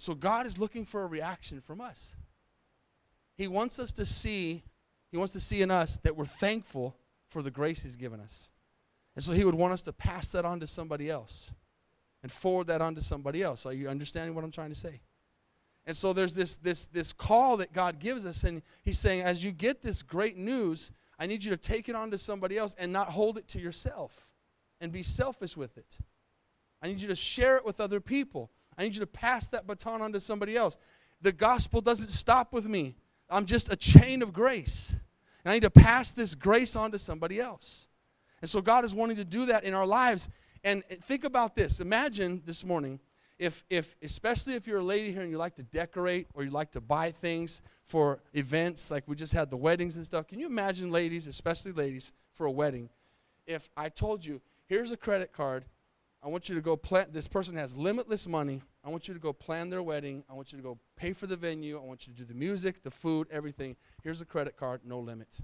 So 0.00 0.14
God 0.14 0.46
is 0.46 0.58
looking 0.58 0.84
for 0.84 1.02
a 1.02 1.06
reaction 1.06 1.60
from 1.60 1.80
us. 1.80 2.16
He 3.36 3.48
wants 3.48 3.78
us 3.78 3.92
to 3.94 4.04
see, 4.04 4.62
He 5.10 5.16
wants 5.16 5.32
to 5.34 5.40
see 5.40 5.62
in 5.62 5.70
us 5.70 5.98
that 5.98 6.16
we're 6.16 6.24
thankful 6.26 6.96
for 7.28 7.42
the 7.42 7.50
grace 7.50 7.82
He's 7.82 7.96
given 7.96 8.20
us. 8.20 8.50
And 9.14 9.24
so 9.24 9.32
He 9.32 9.44
would 9.44 9.54
want 9.54 9.72
us 9.72 9.82
to 9.82 9.92
pass 9.92 10.32
that 10.32 10.44
on 10.44 10.60
to 10.60 10.66
somebody 10.66 11.10
else 11.10 11.50
and 12.22 12.30
forward 12.32 12.66
that 12.68 12.82
on 12.82 12.94
to 12.94 13.00
somebody 13.00 13.42
else. 13.42 13.66
Are 13.66 13.72
you 13.72 13.88
understanding 13.88 14.34
what 14.34 14.44
I'm 14.44 14.50
trying 14.50 14.70
to 14.70 14.74
say? 14.74 15.00
And 15.86 15.96
so 15.96 16.12
there's 16.12 16.34
this, 16.34 16.56
this, 16.56 16.86
this 16.86 17.12
call 17.12 17.58
that 17.58 17.72
God 17.72 18.00
gives 18.00 18.26
us, 18.26 18.44
and 18.44 18.62
He's 18.82 18.98
saying, 18.98 19.22
as 19.22 19.44
you 19.44 19.52
get 19.52 19.82
this 19.82 20.02
great 20.02 20.36
news, 20.36 20.92
I 21.18 21.26
need 21.26 21.44
you 21.44 21.50
to 21.50 21.56
take 21.56 21.88
it 21.88 21.94
on 21.94 22.10
to 22.10 22.18
somebody 22.18 22.58
else 22.58 22.74
and 22.78 22.92
not 22.92 23.08
hold 23.08 23.38
it 23.38 23.48
to 23.48 23.60
yourself 23.60 24.28
and 24.80 24.92
be 24.92 25.02
selfish 25.02 25.56
with 25.56 25.78
it. 25.78 25.98
I 26.82 26.88
need 26.88 27.00
you 27.00 27.08
to 27.08 27.16
share 27.16 27.56
it 27.56 27.64
with 27.64 27.80
other 27.80 28.00
people. 28.00 28.50
I 28.76 28.84
need 28.84 28.94
you 28.94 29.00
to 29.00 29.06
pass 29.06 29.46
that 29.48 29.66
baton 29.66 30.02
on 30.02 30.12
to 30.12 30.20
somebody 30.20 30.56
else. 30.56 30.78
The 31.22 31.32
gospel 31.32 31.80
doesn't 31.80 32.10
stop 32.10 32.52
with 32.52 32.68
me. 32.68 32.96
I'm 33.30 33.46
just 33.46 33.72
a 33.72 33.76
chain 33.76 34.22
of 34.22 34.32
grace. 34.32 34.94
And 35.44 35.50
I 35.50 35.54
need 35.54 35.62
to 35.62 35.70
pass 35.70 36.12
this 36.12 36.34
grace 36.34 36.76
on 36.76 36.92
to 36.92 36.98
somebody 36.98 37.40
else. 37.40 37.88
And 38.40 38.50
so 38.50 38.60
God 38.60 38.84
is 38.84 38.94
wanting 38.94 39.16
to 39.16 39.24
do 39.24 39.46
that 39.46 39.64
in 39.64 39.74
our 39.74 39.86
lives. 39.86 40.28
And 40.62 40.82
think 41.02 41.24
about 41.24 41.56
this. 41.56 41.80
Imagine 41.80 42.42
this 42.44 42.64
morning 42.64 43.00
if, 43.38 43.64
if 43.68 43.96
especially 44.02 44.54
if 44.54 44.66
you're 44.66 44.78
a 44.78 44.84
lady 44.84 45.12
here 45.12 45.22
and 45.22 45.30
you 45.30 45.38
like 45.38 45.56
to 45.56 45.62
decorate 45.62 46.26
or 46.34 46.42
you 46.42 46.50
like 46.50 46.72
to 46.72 46.80
buy 46.80 47.10
things 47.10 47.62
for 47.82 48.20
events 48.34 48.90
like 48.90 49.04
we 49.06 49.14
just 49.14 49.32
had 49.32 49.50
the 49.50 49.56
weddings 49.56 49.96
and 49.96 50.06
stuff 50.06 50.26
can 50.26 50.38
you 50.38 50.46
imagine 50.46 50.90
ladies 50.90 51.26
especially 51.26 51.72
ladies 51.72 52.12
for 52.32 52.46
a 52.46 52.50
wedding 52.50 52.88
if 53.46 53.68
i 53.76 53.88
told 53.88 54.24
you 54.24 54.40
here's 54.66 54.90
a 54.90 54.96
credit 54.96 55.32
card 55.32 55.64
I 56.26 56.28
want 56.28 56.48
you 56.48 56.56
to 56.56 56.60
go 56.60 56.76
plan. 56.76 57.06
This 57.12 57.28
person 57.28 57.56
has 57.56 57.76
limitless 57.76 58.26
money. 58.26 58.60
I 58.84 58.90
want 58.90 59.06
you 59.06 59.14
to 59.14 59.20
go 59.20 59.32
plan 59.32 59.70
their 59.70 59.80
wedding. 59.80 60.24
I 60.28 60.34
want 60.34 60.50
you 60.50 60.58
to 60.58 60.62
go 60.62 60.76
pay 60.96 61.12
for 61.12 61.28
the 61.28 61.36
venue. 61.36 61.78
I 61.78 61.84
want 61.84 62.08
you 62.08 62.12
to 62.12 62.18
do 62.18 62.24
the 62.24 62.34
music, 62.34 62.82
the 62.82 62.90
food, 62.90 63.28
everything. 63.30 63.76
Here's 64.02 64.20
a 64.20 64.24
credit 64.24 64.56
card, 64.56 64.80
no 64.84 64.98
limit. 64.98 65.38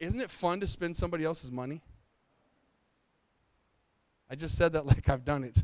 Isn't 0.00 0.20
it 0.20 0.32
fun 0.32 0.58
to 0.60 0.66
spend 0.66 0.96
somebody 0.96 1.22
else's 1.22 1.52
money? 1.52 1.80
I 4.28 4.34
just 4.34 4.58
said 4.58 4.72
that 4.72 4.84
like 4.86 5.08
I've 5.08 5.24
done 5.24 5.44
it. 5.44 5.62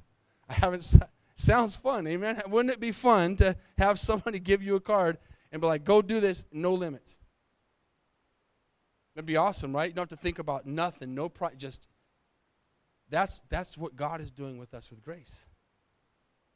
I 0.48 0.53
haven't. 0.53 0.94
Sounds 1.35 1.74
fun, 1.74 2.07
amen. 2.07 2.40
Wouldn't 2.46 2.72
it 2.72 2.79
be 2.79 2.92
fun 2.92 3.35
to 3.38 3.57
have 3.79 3.98
somebody 3.98 4.38
give 4.38 4.62
you 4.62 4.76
a 4.76 4.81
card 4.81 5.18
and 5.50 5.61
be 5.61 5.66
like, 5.66 5.83
"Go 5.83 6.03
do 6.03 6.20
this, 6.20 6.44
no 6.53 6.72
limit." 6.72 7.16
That'd 9.14 9.27
be 9.27 9.37
awesome, 9.37 9.75
right? 9.75 9.90
You 9.90 9.94
don't 9.94 10.11
have 10.11 10.18
to 10.18 10.23
think 10.23 10.38
about 10.38 10.66
nothing, 10.66 11.14
no 11.14 11.29
pride, 11.29 11.59
just 11.59 11.88
that's 13.09 13.42
that's 13.49 13.77
what 13.77 13.96
God 13.96 14.20
is 14.20 14.31
doing 14.31 14.59
with 14.59 14.73
us 14.73 14.90
with 14.90 15.03
grace. 15.03 15.46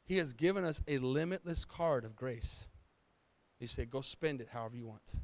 He 0.05 0.17
has 0.17 0.33
given 0.33 0.63
us 0.63 0.81
a 0.87 0.99
limitless 0.99 1.65
card 1.65 2.05
of 2.05 2.15
grace. 2.15 2.65
He 3.59 3.65
said, 3.65 3.89
"Go 3.89 4.01
spend 4.01 4.39
it 4.41 4.49
however 4.51 4.77
you 4.77 4.87
want," 4.87 5.15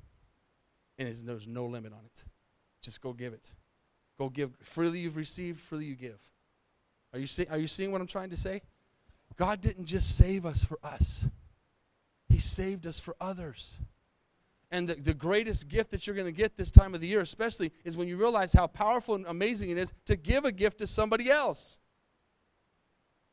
and 0.97 1.07
there's 1.25 1.47
no 1.47 1.65
limit 1.65 1.93
on 1.93 2.05
it. 2.05 2.23
Just 2.81 3.01
go 3.01 3.13
give 3.13 3.33
it. 3.33 3.51
Go 4.17 4.29
give 4.29 4.55
freely. 4.61 4.99
You've 4.99 5.15
received, 5.15 5.59
freely 5.59 5.85
you 5.85 5.95
give. 5.95 6.19
Are 7.13 7.19
you 7.19 7.27
see, 7.27 7.45
Are 7.47 7.57
you 7.57 7.67
seeing 7.67 7.91
what 7.91 8.01
I'm 8.01 8.07
trying 8.07 8.29
to 8.31 8.37
say? 8.37 8.61
God 9.37 9.61
didn't 9.61 9.85
just 9.85 10.17
save 10.17 10.45
us 10.45 10.63
for 10.63 10.79
us; 10.83 11.27
He 12.27 12.37
saved 12.37 12.85
us 12.85 12.99
for 12.99 13.15
others. 13.21 13.79
And 14.71 14.87
the, 14.87 14.95
the 14.95 15.13
greatest 15.13 15.67
gift 15.67 15.91
that 15.91 16.07
you're 16.07 16.15
going 16.15 16.27
to 16.27 16.31
get 16.31 16.55
this 16.55 16.71
time 16.71 16.95
of 16.95 17.01
the 17.01 17.07
year, 17.07 17.19
especially, 17.19 17.73
is 17.83 17.97
when 17.97 18.07
you 18.07 18.15
realize 18.15 18.53
how 18.53 18.67
powerful 18.67 19.15
and 19.15 19.25
amazing 19.27 19.69
it 19.69 19.77
is 19.77 19.93
to 20.05 20.15
give 20.15 20.45
a 20.45 20.51
gift 20.51 20.77
to 20.77 20.87
somebody 20.87 21.29
else. 21.29 21.77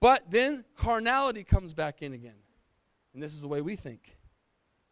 But 0.01 0.31
then 0.31 0.65
carnality 0.77 1.45
comes 1.45 1.75
back 1.75 2.03
in 2.03 2.13
again. 2.13 2.41
And 3.15 3.23
this 3.23 3.35
is 3.35 3.41
the 3.41 3.49
way 3.49 3.61
we 3.61 3.77
think. 3.77 4.17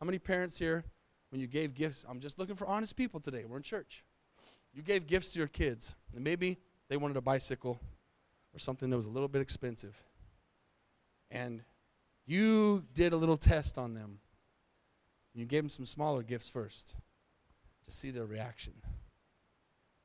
How 0.01 0.07
many 0.07 0.19
parents 0.19 0.57
here, 0.59 0.85
when 1.31 1.41
you 1.41 1.49
gave 1.49 1.75
gifts, 1.75 2.05
I'm 2.09 2.21
just 2.21 2.39
looking 2.39 2.55
for 2.55 2.67
honest 2.67 2.97
people 2.97 3.19
today. 3.19 3.45
We're 3.45 3.57
in 3.57 3.63
church. 3.63 4.05
You 4.73 4.83
gave 4.83 5.07
gifts 5.07 5.33
to 5.33 5.39
your 5.39 5.49
kids, 5.49 5.95
and 6.15 6.23
maybe 6.23 6.59
they 6.89 6.97
wanted 6.97 7.17
a 7.17 7.23
bicycle 7.23 7.81
or 8.55 8.59
something 8.59 8.91
that 8.91 8.97
was 8.97 9.07
a 9.07 9.11
little 9.11 9.29
bit 9.29 9.43
expensive. 9.43 9.97
And 11.31 11.63
you 12.27 12.85
did 12.95 13.13
a 13.13 13.17
little 13.17 13.37
test 13.37 13.79
on 13.79 13.95
them 13.95 14.19
you 15.37 15.47
gave 15.47 15.63
them 15.63 15.69
some 15.69 15.87
smaller 15.87 16.23
gifts 16.23 16.49
first 16.49 16.95
to 17.85 17.93
see 17.93 18.11
their 18.11 18.27
reaction. 18.27 18.73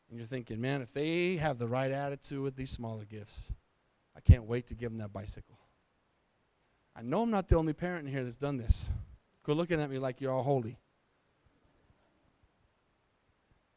And 0.09 0.17
you're 0.17 0.27
thinking, 0.27 0.59
man, 0.59 0.81
if 0.81 0.93
they 0.93 1.37
have 1.37 1.57
the 1.57 1.67
right 1.67 1.91
attitude 1.91 2.41
with 2.41 2.55
these 2.55 2.69
smaller 2.69 3.05
gifts, 3.05 3.49
I 4.15 4.19
can't 4.19 4.43
wait 4.43 4.67
to 4.67 4.75
give 4.75 4.91
them 4.91 4.99
that 4.99 5.13
bicycle. 5.13 5.57
I 6.95 7.01
know 7.01 7.21
I'm 7.21 7.31
not 7.31 7.47
the 7.47 7.55
only 7.55 7.71
parent 7.73 8.05
in 8.05 8.13
here 8.13 8.23
that's 8.23 8.35
done 8.35 8.57
this. 8.57 8.89
Quit 9.43 9.55
looking 9.55 9.81
at 9.81 9.89
me 9.89 9.99
like 9.99 10.19
you're 10.19 10.33
all 10.33 10.43
holy. 10.43 10.77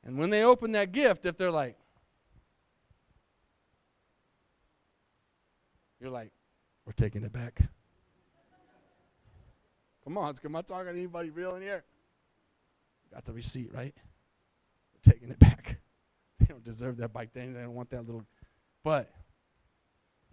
And 0.02 0.18
when 0.18 0.30
they 0.30 0.42
open 0.42 0.72
that 0.72 0.92
gift, 0.92 1.24
if 1.24 1.36
they're 1.36 1.50
like, 1.50 1.76
you're 6.00 6.10
like, 6.10 6.32
we're 6.84 6.92
taking 6.92 7.22
it 7.22 7.32
back. 7.32 7.62
Come 10.04 10.18
on, 10.18 10.34
am 10.44 10.56
I 10.56 10.62
talking 10.62 10.84
to 10.86 10.90
anybody 10.90 11.30
real 11.30 11.54
in 11.56 11.62
here? 11.62 11.82
Got 13.12 13.24
the 13.24 13.32
receipt, 13.32 13.72
right? 13.72 13.94
We're 14.92 15.12
taking 15.12 15.30
it 15.30 15.38
back. 15.38 15.78
They 16.40 16.46
don't 16.46 16.64
deserve 16.64 16.98
that 16.98 17.12
bike. 17.12 17.30
They 17.32 17.46
don't 17.46 17.72
want 17.72 17.88
that 17.90 18.04
little. 18.04 18.22
But 18.82 19.10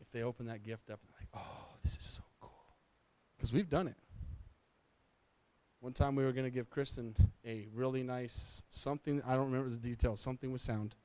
if 0.01 0.11
they 0.11 0.23
open 0.23 0.47
that 0.47 0.61
gift 0.61 0.89
up, 0.89 0.99
like, 1.17 1.29
oh, 1.33 1.67
this 1.83 1.95
is 1.95 2.03
so 2.03 2.23
cool. 2.41 2.49
Because 3.37 3.53
we've 3.53 3.69
done 3.69 3.87
it. 3.87 3.95
One 5.79 5.93
time 5.93 6.15
we 6.15 6.25
were 6.25 6.33
going 6.33 6.45
to 6.45 6.51
give 6.51 6.69
Kristen 6.69 7.15
a 7.45 7.67
really 7.73 8.03
nice 8.03 8.65
something. 8.69 9.21
I 9.25 9.35
don't 9.35 9.51
remember 9.51 9.69
the 9.69 9.77
details. 9.77 10.19
Something 10.19 10.51
with 10.51 10.59
sound. 10.59 10.95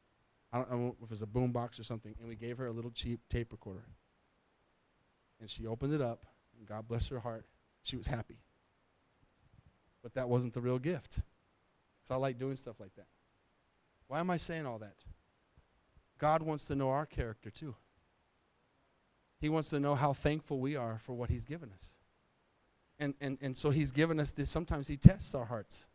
I 0.53 0.59
don't 0.59 0.71
know 0.73 0.97
if 0.99 1.05
it 1.05 1.11
was 1.11 1.23
a 1.23 1.27
boom 1.27 1.53
box 1.53 1.79
or 1.79 1.85
something. 1.85 2.15
And 2.19 2.29
we 2.29 2.35
gave 2.35 2.59
her 2.59 2.67
a 2.67 2.73
little 2.73 2.91
cheap 2.91 3.21
tape 3.29 3.53
recorder. 3.53 3.85
And 5.41 5.49
she 5.49 5.67
opened 5.67 5.93
it 5.93 6.01
up. 6.01 6.27
And 6.59 6.67
God 6.67 6.89
bless 6.89 7.09
her 7.11 7.21
heart. 7.21 7.45
She 7.83 7.97
was 7.97 8.09
happy. 8.09 8.39
But 10.07 10.15
that 10.15 10.29
wasn't 10.29 10.55
the 10.55 10.61
real 10.61 10.79
gift. 10.79 11.19
Because 11.99 12.15
I 12.15 12.15
like 12.15 12.39
doing 12.39 12.55
stuff 12.55 12.79
like 12.79 12.95
that. 12.95 13.09
Why 14.07 14.21
am 14.21 14.31
I 14.31 14.37
saying 14.37 14.65
all 14.65 14.79
that? 14.79 14.95
God 16.17 16.43
wants 16.43 16.65
to 16.67 16.77
know 16.77 16.91
our 16.91 17.07
character 17.07 17.51
too. 17.51 17.75
He 19.41 19.49
wants 19.49 19.69
to 19.71 19.81
know 19.81 19.97
how 19.97 20.13
thankful 20.13 20.61
we 20.61 20.77
are 20.77 21.01
for 21.03 21.15
what 21.15 21.29
He's 21.29 21.45
given 21.45 21.73
us. 21.75 21.97
And, 23.01 23.15
and, 23.21 23.37
and 23.41 23.57
so 23.57 23.71
He's 23.71 23.91
given 23.91 24.21
us 24.21 24.31
this. 24.31 24.49
Sometimes 24.49 24.87
He 24.87 24.97
tests 24.97 25.35
our 25.35 25.47
hearts 25.47 25.87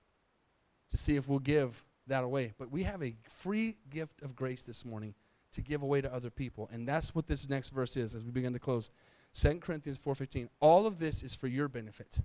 to 0.89 0.97
see 0.97 1.15
if 1.15 1.29
we'll 1.29 1.39
give 1.39 1.81
that 2.07 2.25
away. 2.25 2.51
But 2.59 2.69
we 2.69 2.83
have 2.83 3.01
a 3.01 3.15
free 3.29 3.77
gift 3.89 4.23
of 4.23 4.35
grace 4.35 4.63
this 4.63 4.83
morning 4.83 5.15
to 5.53 5.61
give 5.61 5.83
away 5.83 6.01
to 6.01 6.13
other 6.13 6.29
people. 6.29 6.69
And 6.73 6.85
that's 6.85 7.15
what 7.15 7.27
this 7.27 7.47
next 7.47 7.69
verse 7.69 7.95
is 7.95 8.13
as 8.13 8.25
we 8.25 8.31
begin 8.31 8.51
to 8.51 8.59
close. 8.59 8.91
2 9.31 9.61
Corinthians 9.61 9.97
4:15. 9.99 10.49
All 10.59 10.85
of 10.85 10.99
this 10.99 11.23
is 11.23 11.33
for 11.33 11.47
your 11.47 11.69
benefit. 11.69 12.19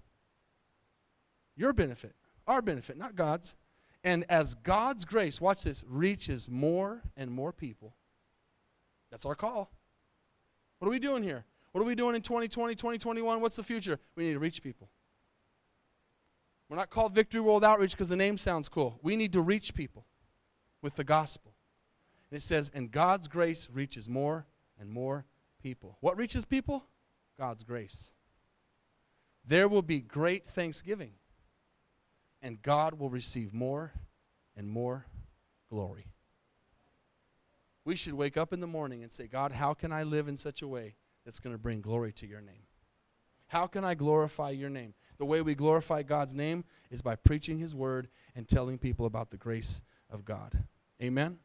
Your 1.57 1.73
benefit, 1.73 2.15
our 2.47 2.63
benefit, 2.63 2.97
not 2.97 3.17
God's. 3.17 3.57
And 4.05 4.25
as 4.29 4.55
God's 4.55 5.05
grace, 5.05 5.41
watch 5.41 5.65
this, 5.65 5.85
reaches 5.89 6.49
more 6.49 7.03
and 7.17 7.31
more 7.31 7.53
people, 7.53 7.95
that's 9.11 9.25
our 9.25 9.35
call. 9.35 9.71
What 10.79 10.89
are 10.89 10.91
we 10.91 10.99
doing 10.99 11.23
here? 11.23 11.45
What 11.73 11.81
are 11.81 11.87
we 11.87 11.95
doing 11.95 12.15
in 12.15 12.23
2020, 12.23 12.75
2021? 12.75 13.41
What's 13.41 13.57
the 13.57 13.63
future? 13.63 13.99
We 14.15 14.25
need 14.25 14.35
to 14.35 14.39
reach 14.39 14.63
people. 14.63 14.91
We're 16.69 16.77
not 16.77 16.91
called 16.91 17.15
Victory 17.15 17.41
World 17.41 17.65
Outreach 17.65 17.93
because 17.93 18.09
the 18.09 18.17
name 18.17 18.37
sounds 18.37 18.69
cool. 18.69 18.99
We 19.03 19.17
need 19.17 19.33
to 19.35 19.41
reach 19.41 19.75
people 19.75 20.05
with 20.83 20.97
the 20.97 21.05
gospel. 21.05 21.55
And 22.31 22.37
it 22.37 22.43
says, 22.43 22.71
and 22.75 22.91
God's 22.91 23.29
grace 23.29 23.69
reaches 23.73 24.09
more 24.09 24.47
and 24.81 24.91
more 24.91 25.25
people. 25.63 25.97
What 26.01 26.17
reaches 26.17 26.45
people? 26.45 26.87
God's 27.39 27.63
grace. 27.63 28.13
There 29.47 29.69
will 29.69 29.83
be 29.83 30.01
great 30.01 30.45
thanksgiving 30.47 31.13
and 32.47 32.63
God 32.63 33.01
will 33.01 33.11
receive 33.11 33.53
more 33.53 33.93
and 34.57 34.71
more 34.71 35.05
glory. 35.69 36.13
We 37.85 37.97
should 37.97 38.15
wake 38.15 38.37
up 38.37 38.53
in 38.53 38.61
the 38.61 38.69
morning 38.69 39.03
and 39.03 39.11
say, 39.11 39.27
God, 39.27 39.51
how 39.51 39.75
can 39.75 39.91
I 39.91 40.05
live 40.05 40.29
in 40.29 40.37
such 40.37 40.63
a 40.63 40.69
way 40.69 40.95
that's 41.25 41.41
going 41.41 41.57
to 41.57 41.59
bring 41.59 41.81
glory 41.81 42.13
to 42.13 42.27
your 42.27 42.41
name? 42.41 42.63
How 43.49 43.67
can 43.67 43.85
I 43.85 43.95
glorify 43.95 44.51
your 44.51 44.71
name? 44.71 44.95
The 45.19 45.25
way 45.25 45.43
we 45.43 45.57
glorify 45.57 46.05
God's 46.05 46.37
name 46.37 46.63
is 46.89 47.03
by 47.03 47.17
preaching 47.17 47.59
his 47.59 47.75
word 47.75 48.07
and 48.37 48.49
telling 48.49 48.79
people 48.79 49.07
about 49.07 49.31
the 49.31 49.37
grace 49.37 49.83
of 50.09 50.25
God. 50.25 50.57
Amen? 51.03 51.39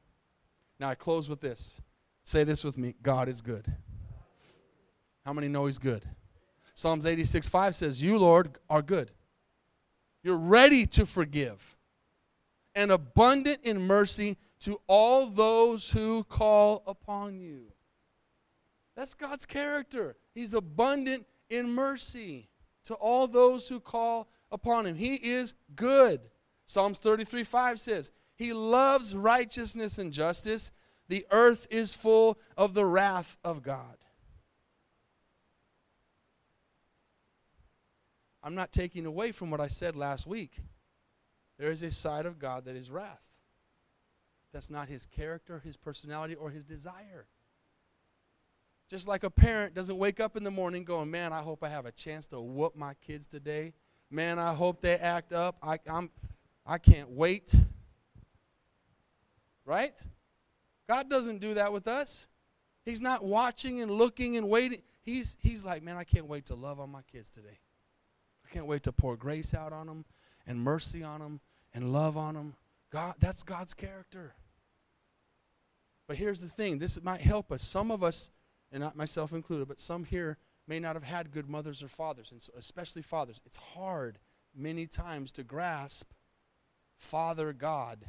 Now 0.80 0.90
I 0.90 0.96
close 0.96 1.28
with 1.28 1.42
this. 1.42 1.82
Say 2.26 2.44
this 2.44 2.64
with 2.64 2.78
me 2.78 2.94
God 3.02 3.28
is 3.28 3.42
good. 3.42 3.74
How 5.26 5.34
many 5.34 5.48
know 5.48 5.66
he's 5.66 5.80
good? 5.80 6.06
Psalms 6.76 7.08
86 7.08 7.50
5 7.50 7.76
says, 7.76 8.04
You, 8.04 8.20
Lord, 8.20 8.60
are 8.70 8.84
good 8.84 9.12
you're 10.24 10.38
ready 10.38 10.86
to 10.88 11.06
forgive. 11.06 11.78
And 12.74 12.92
abundant 12.92 13.60
in 13.64 13.86
mercy 13.86 14.38
to 14.62 14.80
all 14.88 15.26
those 15.26 15.92
who 15.92 16.24
call 16.24 16.84
upon 16.88 17.40
you. 17.40 17.74
That's 18.96 19.14
God's 19.14 19.46
character. 19.46 20.16
He's 20.34 20.54
abundant 20.54 21.26
in 21.50 21.72
mercy 21.72 22.50
to 22.86 22.94
all 22.96 23.28
those 23.28 23.68
who 23.68 23.80
call 23.80 24.30
upon 24.52 24.86
him. 24.86 24.96
He 24.96 25.16
is 25.16 25.54
good. 25.76 26.22
Psalms 26.66 26.98
33 27.00 27.44
5 27.44 27.80
says, 27.80 28.12
He 28.36 28.54
loves 28.54 29.16
righteousness 29.16 29.98
and 29.98 30.14
justice. 30.14 30.72
The 31.10 31.26
earth 31.32 31.68
is 31.70 31.94
full 31.94 32.38
of 32.56 32.74
the 32.74 32.86
wrath 32.86 33.38
of 33.44 33.64
God. 33.64 33.98
I'm 38.44 38.56
not 38.56 38.72
taking 38.72 39.06
away 39.06 39.32
from 39.32 39.52
what 39.52 39.60
I 39.60 39.68
said 39.68 39.96
last 39.96 40.26
week. 40.26 40.60
There 41.60 41.72
is 41.72 41.84
a 41.84 41.92
side 41.92 42.26
of 42.26 42.40
God 42.40 42.66
that 42.66 42.76
is 42.76 42.90
wrath. 42.90 43.22
That's 44.52 44.70
not 44.70 44.90
his 44.90 45.06
character, 45.06 45.62
his 45.64 45.78
personality, 45.78 46.36
or 46.36 46.50
his 46.50 46.64
desire. 46.64 47.28
Just 48.90 49.08
like 49.08 49.24
a 49.24 49.30
parent 49.30 49.74
doesn't 49.74 49.98
wake 49.98 50.20
up 50.20 50.36
in 50.36 50.44
the 50.44 50.52
morning 50.52 50.84
going, 50.84 51.10
Man, 51.10 51.32
I 51.32 51.42
hope 51.42 51.64
I 51.64 51.70
have 51.70 51.86
a 51.86 51.92
chance 51.92 52.28
to 52.28 52.42
whoop 52.42 52.76
my 52.76 52.96
kids 52.96 53.28
today. 53.28 53.74
Man, 54.10 54.40
I 54.40 54.54
hope 54.54 54.82
they 54.82 54.96
act 54.96 55.32
up. 55.32 55.56
I, 55.64 55.78
I'm, 55.88 56.10
I 56.66 56.78
can't 56.78 57.10
wait. 57.12 57.56
Right? 59.64 60.02
God 60.90 61.10
doesn't 61.10 61.40
do 61.40 61.54
that 61.54 61.72
with 61.72 61.88
us. 61.88 62.26
He's 62.84 63.00
not 63.00 63.24
watching 63.24 63.82
and 63.82 63.92
looking 63.92 64.36
and 64.36 64.50
waiting. 64.50 64.82
He's, 65.04 65.38
he's 65.40 65.64
like, 65.64 65.84
Man, 65.84 65.96
I 65.96 66.04
can't 66.04 66.26
wait 66.26 66.48
to 66.48 66.56
love 66.56 66.80
on 66.80 66.90
my 66.90 67.04
kids 67.04 67.30
today 67.30 67.60
can't 68.52 68.68
wait 68.68 68.84
to 68.84 68.92
pour 68.92 69.16
grace 69.16 69.54
out 69.54 69.74
on 69.74 69.88
them 69.88 70.06
and 70.46 70.60
mercy 70.60 71.04
on 71.04 71.20
them 71.20 71.40
and 71.74 71.92
love 71.92 72.18
on 72.18 72.36
them. 72.36 72.56
God, 72.92 73.16
that's 73.20 73.44
God's 73.44 73.74
character. 73.74 74.34
But 76.08 76.18
here's 76.18 76.42
the 76.42 76.50
thing 76.50 76.80
this 76.80 77.02
might 77.02 77.22
help 77.22 77.52
us. 77.52 77.64
Some 77.64 77.90
of 77.90 78.04
us, 78.04 78.30
and 78.72 78.82
not 78.82 78.96
myself 78.96 79.32
included, 79.32 79.68
but 79.68 79.80
some 79.80 80.04
here 80.04 80.38
may 80.68 80.80
not 80.80 80.96
have 80.96 81.04
had 81.04 81.32
good 81.32 81.50
mothers 81.50 81.82
or 81.82 81.88
fathers, 81.88 82.32
and 82.32 82.42
so 82.42 82.52
especially 82.58 83.02
fathers. 83.02 83.42
It's 83.46 83.58
hard 83.58 84.20
many 84.56 84.88
times 84.88 85.32
to 85.34 85.44
grasp 85.44 86.12
Father 86.98 87.54
God 87.54 88.06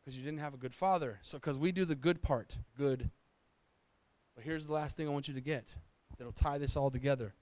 because 0.00 0.16
you 0.16 0.24
didn't 0.24 0.40
have 0.40 0.54
a 0.54 0.58
good 0.58 0.74
father. 0.74 1.18
So, 1.22 1.38
because 1.38 1.58
we 1.58 1.72
do 1.72 1.84
the 1.84 1.94
good 1.94 2.22
part, 2.22 2.56
good. 2.76 3.10
But 4.34 4.44
here's 4.44 4.66
the 4.66 4.72
last 4.72 4.96
thing 4.96 5.08
I 5.08 5.10
want 5.10 5.28
you 5.28 5.34
to 5.34 5.40
get 5.40 5.74
that'll 6.18 6.32
tie 6.32 6.58
this 6.58 6.76
all 6.76 6.90
together. 6.90 7.34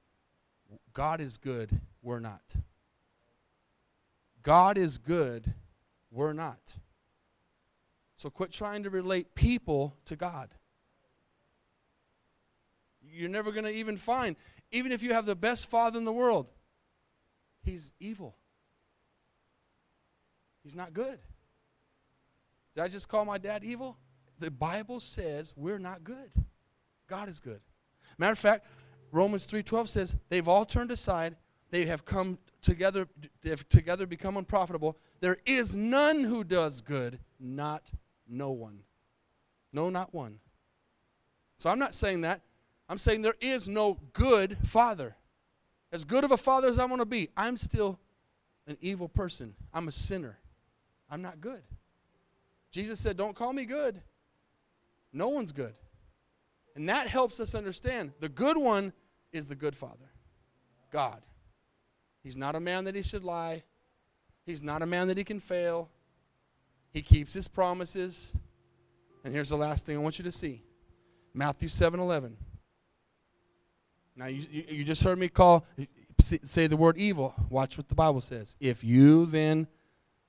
God 0.93 1.21
is 1.21 1.37
good, 1.37 1.81
we're 2.03 2.21
not. 2.21 2.55
God 4.43 4.79
is 4.79 4.99
good, 4.99 5.55
we're 6.11 6.33
not. 6.33 6.75
So 8.17 8.31
quit 8.31 8.53
trying 8.53 8.83
to 8.83 8.91
relate 8.91 9.35
people 9.35 9.97
to 10.05 10.17
God. 10.17 10.51
You're 13.03 13.31
never 13.31 13.51
going 13.51 13.65
to 13.65 13.73
even 13.73 13.97
find, 13.97 14.37
even 14.71 14.93
if 14.93 15.03
you 15.03 15.15
have 15.15 15.27
the 15.27 15.35
best 15.35 15.69
father 15.69 15.99
in 15.99 16.05
the 16.05 16.13
world, 16.13 16.51
he's 17.62 17.93
evil. 17.99 18.37
He's 20.62 20.77
not 20.77 20.93
good. 20.93 21.18
Did 22.75 22.85
I 22.85 22.89
just 22.89 23.09
call 23.09 23.25
my 23.25 23.39
dad 23.39 23.64
evil? 23.64 23.97
The 24.39 24.51
Bible 24.51 25.01
says 25.01 25.53
we're 25.57 25.79
not 25.79 26.05
good. 26.05 26.31
God 27.09 27.29
is 27.29 27.41
good. 27.41 27.61
Matter 28.18 28.33
of 28.33 28.39
fact, 28.39 28.66
Romans 29.13 29.47
3:12 29.47 29.89
says 29.89 30.17
they've 30.29 30.47
all 30.47 30.65
turned 30.65 30.91
aside, 30.91 31.37
they 31.71 31.87
have 31.87 32.05
come 32.05 32.39
together 32.63 33.09
they've 33.43 33.69
together 33.69 34.07
become 34.07 34.37
unprofitable. 34.37 34.99
There 35.21 35.39
is 35.47 35.75
none 35.75 36.25
who 36.25 36.45
does 36.45 36.81
good, 36.81 37.19
not 37.39 37.91
no 38.29 38.51
one. 38.51 38.81
No, 39.73 39.91
not 39.91 40.13
one. 40.13 40.41
So 41.59 41.71
I'm 41.71 41.79
not 41.79 41.95
saying 41.95 42.23
that. 42.23 42.41
I'm 42.89 42.99
saying 42.99 43.23
there 43.23 43.37
is 43.41 43.69
no 43.69 43.99
good 44.13 44.57
father. 44.65 45.17
As 45.93 46.05
good 46.05 46.25
of 46.25 46.31
a 46.31 46.37
father 46.37 46.69
as 46.69 46.79
I 46.79 46.85
want 46.87 47.01
to 47.01 47.07
be, 47.07 47.29
I'm 47.37 47.57
still 47.57 47.99
an 48.67 48.77
evil 48.81 49.09
person. 49.09 49.55
I'm 49.73 49.89
a 49.89 49.93
sinner. 49.93 50.39
I'm 51.11 51.23
not 51.23 51.41
good. 51.41 51.63
Jesus 52.71 53.01
said, 53.01 53.17
Don't 53.17 53.35
call 53.35 53.53
me 53.53 53.65
good. 53.65 54.01
No 55.13 55.29
one's 55.29 55.53
good. 55.53 55.75
And 56.77 56.89
that 56.89 57.09
helps 57.09 57.41
us 57.41 57.55
understand 57.55 58.13
the 58.21 58.29
good 58.29 58.57
one 58.57 58.93
is 59.33 59.49
the 59.49 59.55
good 59.55 59.74
father 59.74 60.11
God. 60.91 61.22
He's 62.22 62.37
not 62.37 62.55
a 62.55 62.61
man 62.61 62.85
that 62.85 62.95
he 62.95 63.03
should 63.03 63.24
lie, 63.24 63.62
he's 64.45 64.62
not 64.62 64.83
a 64.83 64.87
man 64.87 65.09
that 65.09 65.16
he 65.16 65.24
can 65.24 65.41
fail. 65.41 65.89
He 66.93 67.03
keeps 67.03 67.33
his 67.33 67.47
promises. 67.47 68.33
And 69.24 69.33
here's 69.33 69.51
the 69.51 69.57
last 69.57 69.87
thing 69.87 69.97
I 69.97 70.01
want 70.01 70.18
you 70.18 70.24
to 70.24 70.33
see 70.33 70.62
Matthew 71.35 71.68
7 71.68 72.01
11. 72.01 72.37
Now, 74.16 74.26
you, 74.26 74.45
you, 74.51 74.64
you 74.68 74.85
just 74.85 75.03
heard 75.03 75.18
me 75.18 75.28
call, 75.28 75.64
say 76.43 76.66
the 76.66 76.76
word 76.76 76.99
evil. 76.99 77.35
Watch 77.49 77.78
what 77.78 77.89
the 77.89 77.95
Bible 77.95 78.20
says. 78.20 78.57
If 78.61 78.83
you 78.83 79.26
then 79.26 79.66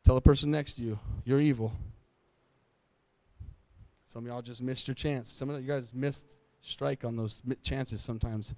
tell 0.04 0.16
the 0.16 0.22
person 0.22 0.52
next 0.52 0.74
to 0.74 0.84
you, 0.84 1.00
you're 1.26 1.42
evil. 1.42 1.74
Some 4.06 4.26
of 4.26 4.32
y'all 4.32 4.42
just 4.42 4.62
missed 4.62 4.88
your 4.88 4.96
chance. 4.96 5.32
Some 5.32 5.50
of 5.50 5.60
you 5.62 5.68
guys 5.68 5.92
missed 5.94 6.36
strike 6.62 7.04
on 7.04 7.16
those 7.16 7.42
chances 7.64 8.02
sometimes. 8.02 8.54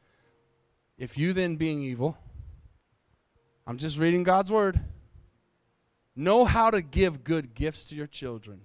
If 0.98 1.18
you 1.18 1.34
then, 1.34 1.56
being 1.56 1.82
evil, 1.82 2.18
I'm 3.66 3.78
just 3.78 3.98
reading 3.98 4.24
God's 4.24 4.52
word, 4.52 4.80
know 6.16 6.46
how 6.46 6.70
to 6.70 6.82
give 6.82 7.24
good 7.24 7.56
gifts 7.56 7.86
to 7.86 7.96
your 7.96 8.08
children, 8.08 8.62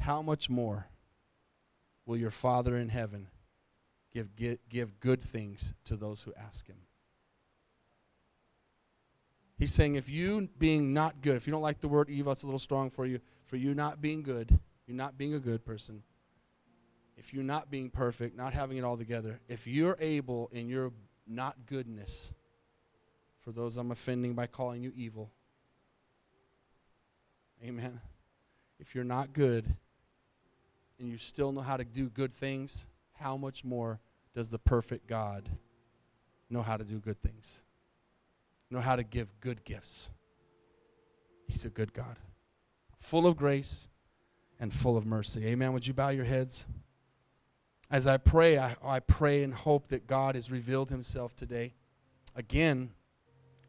how 0.00 0.20
much 0.20 0.50
more 0.50 0.86
will 2.04 2.16
your 2.16 2.30
Father 2.30 2.76
in 2.76 2.88
heaven 2.88 3.28
give, 4.12 4.34
give, 4.36 4.58
give 4.68 5.00
good 5.00 5.22
things 5.22 5.72
to 5.84 5.96
those 5.96 6.22
who 6.22 6.32
ask 6.34 6.66
him? 6.66 6.76
He's 9.58 9.72
saying, 9.72 9.94
if 9.94 10.10
you 10.10 10.48
being 10.58 10.92
not 10.92 11.22
good, 11.22 11.36
if 11.36 11.46
you 11.46 11.52
don't 11.52 11.62
like 11.62 11.80
the 11.80 11.88
word 11.88 12.10
evil, 12.10 12.32
it's 12.32 12.42
a 12.42 12.46
little 12.46 12.58
strong 12.58 12.90
for 12.90 13.06
you, 13.06 13.20
for 13.46 13.56
you 13.56 13.74
not 13.74 14.00
being 14.00 14.22
good, 14.22 14.58
you're 14.86 14.96
not 14.96 15.16
being 15.16 15.34
a 15.34 15.38
good 15.38 15.64
person, 15.64 16.02
if 17.16 17.32
you're 17.34 17.44
not 17.44 17.70
being 17.70 17.90
perfect, 17.90 18.36
not 18.36 18.52
having 18.52 18.78
it 18.78 18.84
all 18.84 18.96
together, 18.96 19.40
if 19.48 19.66
you're 19.66 19.96
able 20.00 20.50
in 20.52 20.68
your 20.68 20.92
not 21.26 21.56
goodness, 21.66 22.32
for 23.40 23.52
those 23.52 23.76
I'm 23.76 23.90
offending 23.90 24.34
by 24.34 24.46
calling 24.46 24.82
you 24.82 24.92
evil, 24.96 25.30
amen. 27.64 28.00
If 28.78 28.94
you're 28.94 29.04
not 29.04 29.32
good 29.32 29.74
and 30.98 31.08
you 31.08 31.18
still 31.18 31.52
know 31.52 31.60
how 31.60 31.76
to 31.76 31.84
do 31.84 32.08
good 32.08 32.32
things, 32.32 32.86
how 33.14 33.36
much 33.36 33.64
more 33.64 34.00
does 34.34 34.48
the 34.48 34.58
perfect 34.58 35.06
God 35.06 35.48
know 36.48 36.62
how 36.62 36.76
to 36.76 36.84
do 36.84 36.98
good 36.98 37.20
things? 37.20 37.62
Know 38.70 38.80
how 38.80 38.96
to 38.96 39.02
give 39.02 39.28
good 39.40 39.64
gifts? 39.64 40.10
He's 41.46 41.64
a 41.64 41.70
good 41.70 41.92
God, 41.92 42.16
full 42.98 43.26
of 43.26 43.36
grace 43.36 43.88
and 44.58 44.72
full 44.72 44.96
of 44.96 45.04
mercy. 45.04 45.46
Amen. 45.46 45.72
Would 45.74 45.86
you 45.86 45.92
bow 45.92 46.08
your 46.08 46.24
heads? 46.24 46.66
As 47.92 48.06
I 48.06 48.16
pray, 48.16 48.56
I, 48.56 48.74
I 48.82 49.00
pray 49.00 49.42
and 49.42 49.52
hope 49.52 49.88
that 49.88 50.06
God 50.06 50.34
has 50.34 50.50
revealed 50.50 50.88
himself 50.88 51.36
today 51.36 51.74
again 52.34 52.90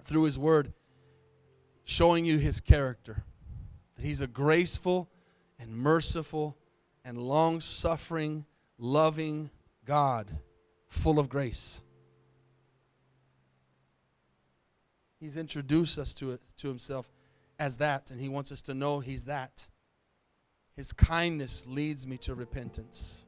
through 0.01 0.24
his 0.24 0.39
word, 0.39 0.71
showing 1.84 2.24
you 2.24 2.38
his 2.38 2.61
character. 2.61 3.26
That 3.97 4.05
he's 4.05 4.21
a 4.21 4.28
graceful 4.28 5.09
and 5.59 5.76
merciful 5.76 6.57
and 7.03 7.17
long 7.17 7.59
suffering, 7.59 8.45
loving 8.78 9.49
God, 9.84 10.32
full 10.88 11.19
of 11.19 11.28
grace. 11.28 11.82
He's 15.19 15.36
introduced 15.36 15.97
us 15.97 16.13
to, 16.15 16.39
to 16.57 16.67
himself 16.69 17.09
as 17.59 17.76
that, 17.78 18.09
and 18.09 18.21
he 18.21 18.30
wants 18.30 18.53
us 18.53 18.61
to 18.63 18.74
know 18.74 19.01
he's 19.01 19.26
that. 19.26 19.67
His 20.78 20.93
kindness 20.93 21.65
leads 21.67 22.07
me 22.07 22.17
to 22.19 22.34
repentance. 22.36 23.22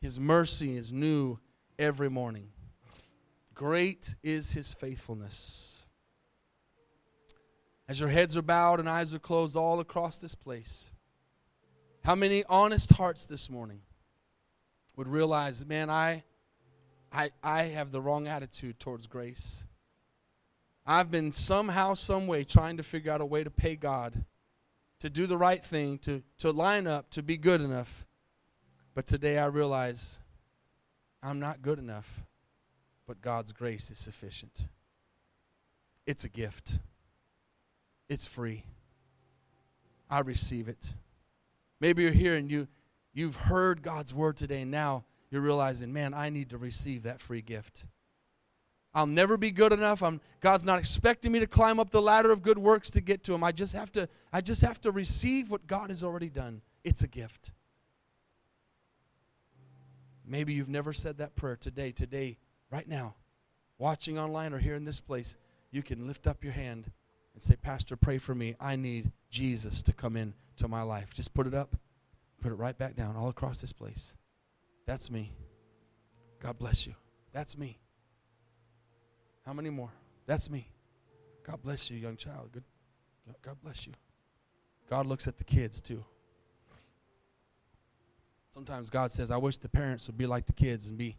His 0.00 0.18
mercy 0.18 0.76
is 0.76 0.92
new 0.92 1.38
every 1.78 2.08
morning. 2.08 2.48
Great 3.54 4.14
is 4.22 4.52
his 4.52 4.72
faithfulness. 4.72 5.84
As 7.86 8.00
your 8.00 8.08
heads 8.08 8.36
are 8.36 8.42
bowed 8.42 8.80
and 8.80 8.88
eyes 8.88 9.14
are 9.14 9.18
closed 9.18 9.56
all 9.56 9.80
across 9.80 10.16
this 10.16 10.34
place, 10.34 10.90
how 12.02 12.14
many 12.14 12.44
honest 12.48 12.92
hearts 12.92 13.26
this 13.26 13.50
morning 13.50 13.82
would 14.96 15.08
realize, 15.08 15.66
man, 15.66 15.90
I, 15.90 16.24
I, 17.12 17.30
I 17.42 17.62
have 17.64 17.92
the 17.92 18.00
wrong 18.00 18.26
attitude 18.26 18.78
towards 18.80 19.06
grace. 19.06 19.66
I've 20.86 21.10
been 21.10 21.30
somehow, 21.30 21.92
some 21.94 22.26
way 22.26 22.44
trying 22.44 22.78
to 22.78 22.82
figure 22.82 23.12
out 23.12 23.20
a 23.20 23.26
way 23.26 23.44
to 23.44 23.50
pay 23.50 23.76
God, 23.76 24.24
to 25.00 25.10
do 25.10 25.26
the 25.26 25.36
right 25.36 25.62
thing, 25.62 25.98
to, 25.98 26.22
to 26.38 26.52
line 26.52 26.86
up, 26.86 27.10
to 27.10 27.22
be 27.22 27.36
good 27.36 27.60
enough. 27.60 28.06
But 29.00 29.06
today 29.06 29.38
I 29.38 29.46
realize 29.46 30.18
I'm 31.22 31.40
not 31.40 31.62
good 31.62 31.78
enough, 31.78 32.20
but 33.06 33.22
God's 33.22 33.50
grace 33.50 33.90
is 33.90 33.98
sufficient. 33.98 34.66
It's 36.06 36.24
a 36.24 36.28
gift, 36.28 36.76
it's 38.10 38.26
free. 38.26 38.62
I 40.10 40.20
receive 40.20 40.68
it. 40.68 40.90
Maybe 41.80 42.02
you're 42.02 42.12
here 42.12 42.34
and 42.34 42.50
you, 42.50 42.68
you've 43.14 43.36
heard 43.36 43.82
God's 43.82 44.12
word 44.12 44.36
today, 44.36 44.60
and 44.60 44.70
now 44.70 45.06
you're 45.30 45.40
realizing, 45.40 45.94
man, 45.94 46.12
I 46.12 46.28
need 46.28 46.50
to 46.50 46.58
receive 46.58 47.04
that 47.04 47.22
free 47.22 47.40
gift. 47.40 47.86
I'll 48.92 49.06
never 49.06 49.38
be 49.38 49.50
good 49.50 49.72
enough. 49.72 50.02
I'm, 50.02 50.20
God's 50.42 50.66
not 50.66 50.78
expecting 50.78 51.32
me 51.32 51.40
to 51.40 51.46
climb 51.46 51.80
up 51.80 51.88
the 51.88 52.02
ladder 52.02 52.32
of 52.32 52.42
good 52.42 52.58
works 52.58 52.90
to 52.90 53.00
get 53.00 53.24
to 53.24 53.32
him. 53.32 53.42
I 53.44 53.52
just 53.52 53.72
have 53.72 53.90
to 53.92 54.10
I 54.30 54.42
just 54.42 54.60
have 54.60 54.78
to 54.82 54.90
receive 54.90 55.50
what 55.50 55.66
God 55.66 55.88
has 55.88 56.04
already 56.04 56.28
done. 56.28 56.60
It's 56.84 57.02
a 57.02 57.08
gift. 57.08 57.52
Maybe 60.30 60.52
you've 60.52 60.68
never 60.68 60.92
said 60.92 61.18
that 61.18 61.34
prayer 61.34 61.56
today, 61.56 61.90
today, 61.90 62.38
right 62.70 62.86
now, 62.86 63.16
watching 63.78 64.16
online 64.16 64.52
or 64.52 64.58
here 64.58 64.76
in 64.76 64.84
this 64.84 65.00
place. 65.00 65.36
You 65.72 65.82
can 65.82 66.06
lift 66.06 66.28
up 66.28 66.44
your 66.44 66.52
hand 66.52 66.88
and 67.34 67.42
say, 67.42 67.56
Pastor, 67.56 67.96
pray 67.96 68.18
for 68.18 68.32
me. 68.32 68.54
I 68.60 68.76
need 68.76 69.10
Jesus 69.28 69.82
to 69.82 69.92
come 69.92 70.16
in 70.16 70.34
to 70.58 70.68
my 70.68 70.82
life. 70.82 71.12
Just 71.12 71.34
put 71.34 71.48
it 71.48 71.54
up, 71.54 71.74
put 72.40 72.52
it 72.52 72.54
right 72.54 72.78
back 72.78 72.94
down 72.94 73.16
all 73.16 73.28
across 73.28 73.60
this 73.60 73.72
place. 73.72 74.16
That's 74.86 75.10
me. 75.10 75.32
God 76.40 76.58
bless 76.58 76.86
you. 76.86 76.94
That's 77.32 77.58
me. 77.58 77.80
How 79.44 79.52
many 79.52 79.70
more? 79.70 79.90
That's 80.26 80.48
me. 80.48 80.68
God 81.44 81.60
bless 81.60 81.90
you, 81.90 81.98
young 81.98 82.16
child. 82.16 82.50
Good. 82.52 82.64
God 83.42 83.56
bless 83.64 83.84
you. 83.84 83.94
God 84.88 85.06
looks 85.06 85.26
at 85.26 85.38
the 85.38 85.44
kids 85.44 85.80
too. 85.80 86.04
Sometimes 88.52 88.90
God 88.90 89.12
says, 89.12 89.30
I 89.30 89.36
wish 89.36 89.58
the 89.58 89.68
parents 89.68 90.06
would 90.08 90.18
be 90.18 90.26
like 90.26 90.46
the 90.46 90.52
kids 90.52 90.88
and 90.88 90.98
be 90.98 91.16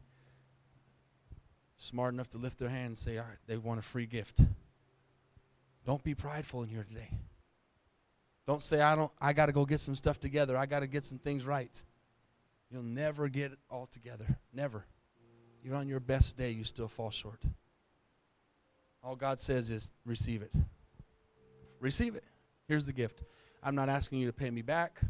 smart 1.78 2.14
enough 2.14 2.30
to 2.32 2.38
lift 2.38 2.60
their 2.60 2.70
hand 2.70 2.88
and 2.88 2.98
say, 2.98 3.18
All 3.18 3.26
right, 3.26 3.38
they 3.48 3.58
want 3.58 3.80
a 3.80 3.84
free 3.84 4.06
gift. 4.06 4.42
Don't 5.86 6.04
be 6.04 6.14
prideful 6.14 6.64
in 6.64 6.70
here 6.70 6.84
today. 6.84 7.10
Don't 8.46 8.62
say, 8.62 8.82
I 8.82 8.96
don't 8.96 9.12
I 9.20 9.34
gotta 9.34 9.52
go 9.52 9.66
get 9.66 9.80
some 9.80 9.96
stuff 9.96 10.20
together. 10.20 10.58
I 10.58 10.66
gotta 10.66 10.88
get 10.88 11.06
some 11.06 11.20
things 11.20 11.46
right. 11.46 11.82
You'll 12.70 12.84
never 12.84 13.30
get 13.30 13.54
it 13.54 13.60
all 13.70 13.86
together. 13.86 14.26
Never. 14.54 14.86
You're 15.64 15.76
on 15.76 15.88
your 15.88 16.00
best 16.00 16.38
day, 16.38 16.52
you 16.52 16.64
still 16.64 16.88
fall 16.88 17.12
short. 17.12 17.42
All 19.04 19.16
God 19.16 19.40
says 19.40 19.70
is 19.70 19.92
receive 20.06 20.42
it. 20.42 20.52
Receive 21.80 22.16
it. 22.16 22.24
Here's 22.68 22.86
the 22.86 22.94
gift. 22.94 23.24
I'm 23.64 23.76
not 23.76 23.90
asking 23.90 24.20
you 24.20 24.28
to 24.28 24.34
pay 24.34 24.50
me 24.50 24.62
back. 24.62 25.02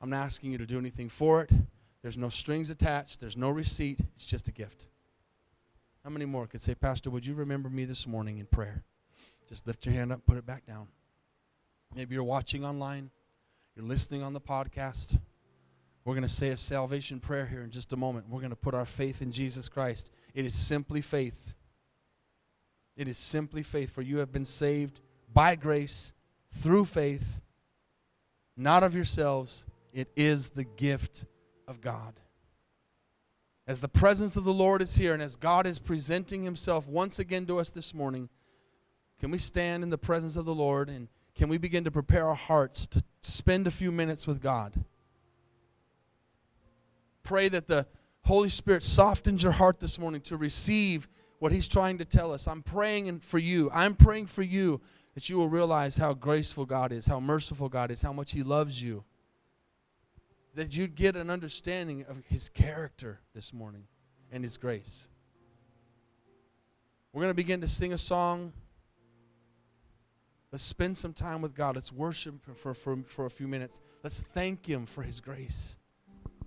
I'm 0.00 0.10
not 0.10 0.24
asking 0.24 0.52
you 0.52 0.58
to 0.58 0.66
do 0.66 0.78
anything 0.78 1.08
for 1.08 1.42
it. 1.42 1.50
There's 2.02 2.16
no 2.16 2.28
strings 2.28 2.70
attached, 2.70 3.20
there's 3.20 3.36
no 3.36 3.50
receipt. 3.50 4.00
It's 4.14 4.26
just 4.26 4.48
a 4.48 4.52
gift. 4.52 4.86
How 6.04 6.10
many 6.10 6.24
more 6.24 6.46
could 6.46 6.62
say, 6.62 6.74
Pastor, 6.74 7.10
would 7.10 7.26
you 7.26 7.34
remember 7.34 7.68
me 7.68 7.84
this 7.84 8.06
morning 8.06 8.38
in 8.38 8.46
prayer? 8.46 8.84
Just 9.48 9.66
lift 9.66 9.84
your 9.84 9.94
hand 9.94 10.12
up, 10.12 10.24
put 10.26 10.36
it 10.36 10.46
back 10.46 10.66
down. 10.66 10.88
Maybe 11.94 12.14
you're 12.14 12.24
watching 12.24 12.64
online, 12.64 13.10
you're 13.74 13.86
listening 13.86 14.22
on 14.22 14.32
the 14.32 14.40
podcast. 14.40 15.18
We're 16.04 16.14
going 16.14 16.26
to 16.26 16.32
say 16.32 16.48
a 16.48 16.56
salvation 16.56 17.20
prayer 17.20 17.44
here 17.44 17.62
in 17.62 17.70
just 17.70 17.92
a 17.92 17.96
moment. 17.96 18.28
We're 18.30 18.40
going 18.40 18.50
to 18.50 18.56
put 18.56 18.74
our 18.74 18.86
faith 18.86 19.20
in 19.20 19.32
Jesus 19.32 19.68
Christ. 19.68 20.10
It 20.34 20.46
is 20.46 20.54
simply 20.54 21.00
faith. 21.00 21.52
It 22.96 23.08
is 23.08 23.18
simply 23.18 23.62
faith, 23.62 23.90
for 23.90 24.02
you 24.02 24.18
have 24.18 24.32
been 24.32 24.44
saved 24.44 25.00
by 25.32 25.54
grace 25.54 26.12
through 26.52 26.86
faith, 26.86 27.40
not 28.56 28.82
of 28.82 28.94
yourselves. 28.94 29.64
It 29.92 30.10
is 30.16 30.50
the 30.50 30.64
gift 30.64 31.24
of 31.66 31.80
God. 31.80 32.20
As 33.66 33.80
the 33.80 33.88
presence 33.88 34.36
of 34.36 34.44
the 34.44 34.52
Lord 34.52 34.80
is 34.80 34.96
here 34.96 35.12
and 35.12 35.22
as 35.22 35.36
God 35.36 35.66
is 35.66 35.78
presenting 35.78 36.42
himself 36.42 36.88
once 36.88 37.18
again 37.18 37.46
to 37.46 37.58
us 37.58 37.70
this 37.70 37.92
morning, 37.92 38.30
can 39.20 39.30
we 39.30 39.38
stand 39.38 39.82
in 39.82 39.90
the 39.90 39.98
presence 39.98 40.36
of 40.36 40.46
the 40.46 40.54
Lord 40.54 40.88
and 40.88 41.08
can 41.34 41.48
we 41.48 41.58
begin 41.58 41.84
to 41.84 41.90
prepare 41.90 42.26
our 42.26 42.34
hearts 42.34 42.86
to 42.86 43.02
spend 43.20 43.66
a 43.66 43.70
few 43.70 43.92
minutes 43.92 44.26
with 44.26 44.40
God? 44.40 44.72
Pray 47.22 47.48
that 47.48 47.68
the 47.68 47.86
Holy 48.24 48.48
Spirit 48.48 48.82
softens 48.82 49.42
your 49.42 49.52
heart 49.52 49.80
this 49.80 49.98
morning 49.98 50.22
to 50.22 50.36
receive 50.36 51.06
what 51.38 51.52
He's 51.52 51.68
trying 51.68 51.98
to 51.98 52.04
tell 52.04 52.32
us. 52.32 52.48
I'm 52.48 52.62
praying 52.62 53.20
for 53.20 53.38
you. 53.38 53.70
I'm 53.72 53.94
praying 53.94 54.26
for 54.26 54.42
you 54.42 54.80
that 55.14 55.28
you 55.28 55.36
will 55.36 55.48
realize 55.48 55.98
how 55.98 56.14
graceful 56.14 56.64
God 56.64 56.90
is, 56.90 57.06
how 57.06 57.20
merciful 57.20 57.68
God 57.68 57.90
is, 57.90 58.00
how 58.00 58.12
much 58.12 58.32
He 58.32 58.42
loves 58.42 58.82
you 58.82 59.04
that 60.58 60.76
you'd 60.76 60.96
get 60.96 61.14
an 61.14 61.30
understanding 61.30 62.04
of 62.08 62.20
his 62.26 62.48
character 62.48 63.20
this 63.32 63.52
morning 63.52 63.84
and 64.32 64.42
his 64.42 64.56
grace. 64.56 65.06
We're 67.12 67.22
going 67.22 67.30
to 67.30 67.36
begin 67.36 67.60
to 67.60 67.68
sing 67.68 67.92
a 67.92 67.98
song. 67.98 68.52
Let's 70.50 70.64
spend 70.64 70.98
some 70.98 71.12
time 71.12 71.42
with 71.42 71.54
God. 71.54 71.76
Let's 71.76 71.92
worship 71.92 72.44
for, 72.56 72.74
for, 72.74 72.96
for 73.06 73.26
a 73.26 73.30
few 73.30 73.46
minutes. 73.46 73.80
Let's 74.02 74.22
thank 74.22 74.66
Him 74.66 74.84
for 74.84 75.02
His 75.02 75.20
grace. 75.20 75.76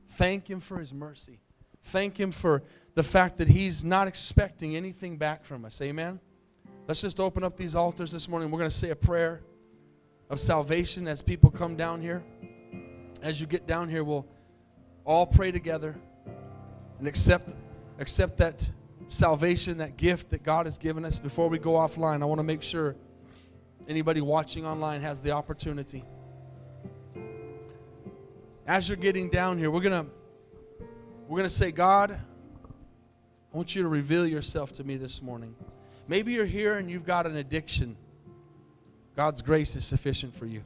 Thank 0.09 0.49
Him 0.49 0.59
for 0.59 0.77
His 0.77 0.93
mercy. 0.93 1.39
Thank 1.81 2.19
Him 2.19 2.33
for 2.33 2.63
the 2.95 3.03
fact 3.03 3.37
that 3.37 3.47
He's 3.47 3.85
not 3.85 4.09
expecting 4.09 4.75
anything 4.75 5.15
back 5.15 5.45
from 5.45 5.63
us. 5.63 5.81
Amen? 5.81 6.19
Let's 6.85 6.99
just 6.99 7.21
open 7.21 7.45
up 7.45 7.55
these 7.55 7.75
altars 7.75 8.11
this 8.11 8.27
morning. 8.27 8.51
We're 8.51 8.59
going 8.59 8.69
to 8.69 8.75
say 8.75 8.89
a 8.89 8.95
prayer 8.95 9.39
of 10.29 10.37
salvation 10.37 11.07
as 11.07 11.21
people 11.21 11.49
come 11.49 11.77
down 11.77 12.01
here. 12.01 12.21
As 13.21 13.39
you 13.39 13.45
get 13.45 13.67
down 13.67 13.87
here, 13.87 14.03
we'll 14.03 14.27
all 15.05 15.25
pray 15.25 15.51
together 15.51 15.95
and 16.97 17.07
accept, 17.07 17.49
accept 17.99 18.37
that 18.37 18.67
salvation, 19.07 19.77
that 19.77 19.97
gift 19.97 20.31
that 20.31 20.43
God 20.43 20.65
has 20.65 20.77
given 20.77 21.05
us. 21.05 21.19
Before 21.19 21.47
we 21.47 21.59
go 21.59 21.71
offline, 21.71 22.21
I 22.21 22.25
want 22.25 22.39
to 22.39 22.43
make 22.43 22.63
sure 22.63 22.95
anybody 23.87 24.21
watching 24.21 24.65
online 24.65 25.01
has 25.01 25.21
the 25.21 25.31
opportunity. 25.31 26.03
As 28.65 28.89
you're 28.89 28.97
getting 28.97 29.29
down 29.29 29.57
here, 29.57 29.69
we're 29.69 29.81
going 29.81 30.05
to 30.05 30.11
we're 31.27 31.37
going 31.37 31.49
to 31.49 31.55
say, 31.55 31.71
God, 31.71 32.11
I 32.11 33.57
want 33.57 33.73
you 33.75 33.83
to 33.83 33.87
reveal 33.87 34.27
yourself 34.27 34.73
to 34.73 34.83
me 34.83 34.97
this 34.97 35.21
morning. 35.21 35.55
Maybe 36.07 36.33
you're 36.33 36.45
here 36.45 36.77
and 36.77 36.89
you've 36.89 37.05
got 37.05 37.25
an 37.25 37.37
addiction. 37.37 37.95
God's 39.15 39.41
grace 39.41 39.75
is 39.75 39.85
sufficient 39.85 40.35
for 40.35 40.45
you. 40.45 40.63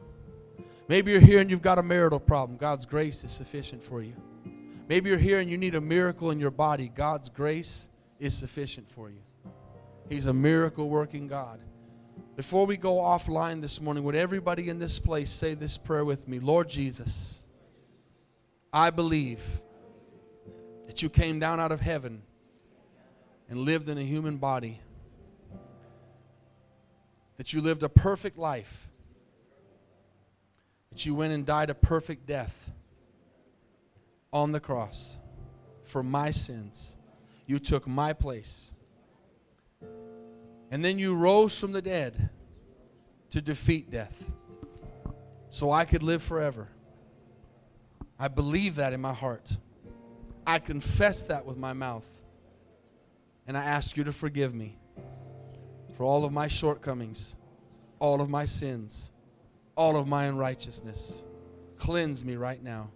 Maybe 0.87 1.11
you're 1.11 1.21
here 1.21 1.39
and 1.39 1.49
you've 1.49 1.61
got 1.61 1.79
a 1.79 1.83
marital 1.83 2.19
problem. 2.19 2.57
God's 2.57 2.85
grace 2.85 3.23
is 3.23 3.31
sufficient 3.31 3.81
for 3.81 4.03
you. 4.03 4.13
Maybe 4.87 5.09
you're 5.09 5.17
here 5.17 5.39
and 5.39 5.49
you 5.49 5.57
need 5.57 5.73
a 5.73 5.81
miracle 5.81 6.29
in 6.29 6.39
your 6.39 6.51
body. 6.51 6.91
God's 6.93 7.27
grace 7.29 7.89
is 8.19 8.35
sufficient 8.35 8.89
for 8.89 9.09
you. 9.09 9.21
He's 10.09 10.27
a 10.27 10.33
miracle 10.33 10.89
working 10.89 11.27
God. 11.27 11.59
Before 12.35 12.65
we 12.65 12.77
go 12.77 12.97
offline 12.97 13.61
this 13.61 13.81
morning, 13.81 14.03
would 14.03 14.15
everybody 14.15 14.69
in 14.69 14.77
this 14.77 14.99
place 14.99 15.31
say 15.31 15.55
this 15.55 15.77
prayer 15.77 16.05
with 16.05 16.27
me? 16.27 16.39
Lord 16.39 16.69
Jesus, 16.69 17.39
I 18.71 18.91
believe 18.91 19.61
that 20.85 21.01
you 21.01 21.09
came 21.09 21.39
down 21.39 21.59
out 21.59 21.71
of 21.71 21.79
heaven 21.79 22.21
and 23.49 23.59
lived 23.59 23.89
in 23.89 23.97
a 23.97 24.03
human 24.03 24.37
body, 24.37 24.79
that 27.37 27.53
you 27.53 27.61
lived 27.61 27.83
a 27.83 27.89
perfect 27.89 28.37
life, 28.37 28.87
that 30.95 31.05
you 31.05 31.13
went 31.13 31.33
and 31.33 31.45
died 31.45 31.69
a 31.69 31.75
perfect 31.75 32.25
death 32.25 32.71
on 34.31 34.53
the 34.53 34.61
cross 34.61 35.17
for 35.83 36.01
my 36.01 36.31
sins. 36.31 36.95
You 37.45 37.59
took 37.59 37.85
my 37.85 38.13
place. 38.13 38.71
And 40.71 40.85
then 40.85 40.97
you 40.97 41.13
rose 41.13 41.59
from 41.59 41.73
the 41.73 41.81
dead 41.81 42.29
to 43.31 43.41
defeat 43.41 43.91
death 43.91 44.31
so 45.49 45.69
I 45.69 45.83
could 45.83 46.01
live 46.01 46.23
forever. 46.23 46.69
I 48.17 48.29
believe 48.29 48.75
that 48.75 48.93
in 48.93 49.01
my 49.01 49.13
heart. 49.13 49.57
I 50.47 50.59
confess 50.59 51.23
that 51.23 51.45
with 51.45 51.57
my 51.57 51.73
mouth. 51.73 52.07
And 53.45 53.57
I 53.57 53.65
ask 53.65 53.97
you 53.97 54.05
to 54.05 54.13
forgive 54.13 54.55
me 54.55 54.77
for 55.97 56.05
all 56.05 56.23
of 56.23 56.31
my 56.31 56.47
shortcomings, 56.47 57.35
all 57.99 58.21
of 58.21 58.29
my 58.29 58.45
sins, 58.45 59.09
all 59.75 59.97
of 59.97 60.07
my 60.07 60.25
unrighteousness. 60.25 61.21
Cleanse 61.77 62.23
me 62.23 62.35
right 62.35 62.61
now 62.61 62.89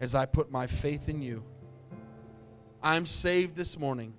as 0.00 0.14
I 0.14 0.26
put 0.26 0.50
my 0.50 0.66
faith 0.66 1.08
in 1.08 1.22
you. 1.22 1.42
I'm 2.82 3.04
saved 3.04 3.56
this 3.56 3.78
morning 3.78 4.14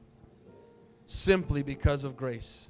simply 1.06 1.64
because 1.64 2.04
of 2.04 2.16
grace. 2.16 2.68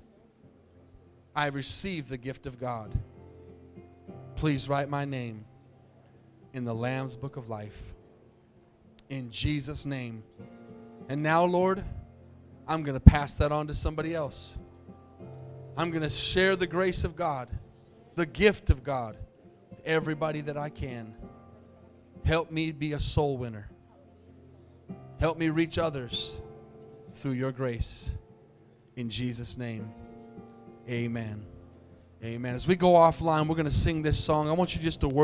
I 1.36 1.48
receive 1.48 2.08
the 2.10 2.18
gift 2.18 2.46
of 2.46 2.60
God. 2.60 2.94
Please 4.36 4.68
write 4.70 4.90
my 4.90 5.06
name 5.06 5.46
in 6.54 6.66
the 6.66 6.74
Lamb's 6.74 7.16
Book 7.16 7.38
of 7.38 7.50
Life. 7.50 7.94
In 9.10 9.30
Jesus' 9.30 9.86
name. 9.86 10.24
And 11.10 11.22
now, 11.22 11.44
Lord, 11.44 11.84
I'm 12.68 12.84
going 12.84 12.96
to 12.96 13.00
pass 13.00 13.36
that 13.36 13.52
on 13.52 13.68
to 13.68 13.76
somebody 13.76 14.16
else. 14.16 14.58
I'm 15.78 15.90
going 15.90 16.04
to 16.04 16.10
share 16.10 16.56
the 16.56 16.68
grace 16.68 17.04
of 17.04 17.16
God, 17.16 17.50
the 18.16 18.26
gift 18.26 18.70
of 18.70 18.84
God, 18.84 19.18
with 19.70 19.82
everybody 19.86 20.42
that 20.42 20.58
I 20.58 20.70
can. 20.70 21.14
Help 22.26 22.52
me 22.52 22.72
be 22.72 22.94
a 22.94 23.00
soul 23.00 23.38
winner. 23.38 23.70
Help 25.20 25.38
me 25.38 25.50
reach 25.50 25.78
others 25.78 26.40
through 27.16 27.34
your 27.34 27.52
grace. 27.52 28.12
In 28.96 29.10
Jesus' 29.10 29.58
name, 29.58 29.92
amen. 30.90 31.46
Amen. 32.24 32.54
As 32.54 32.68
we 32.68 32.76
go 32.76 32.94
offline, 32.94 33.48
we're 33.48 33.56
going 33.56 33.66
to 33.66 33.72
sing 33.72 34.04
this 34.04 34.24
song. 34.24 34.48
I 34.48 34.52
want 34.52 34.76
you 34.76 34.82
just 34.82 35.02
to 35.02 35.08
worship. 35.08 35.20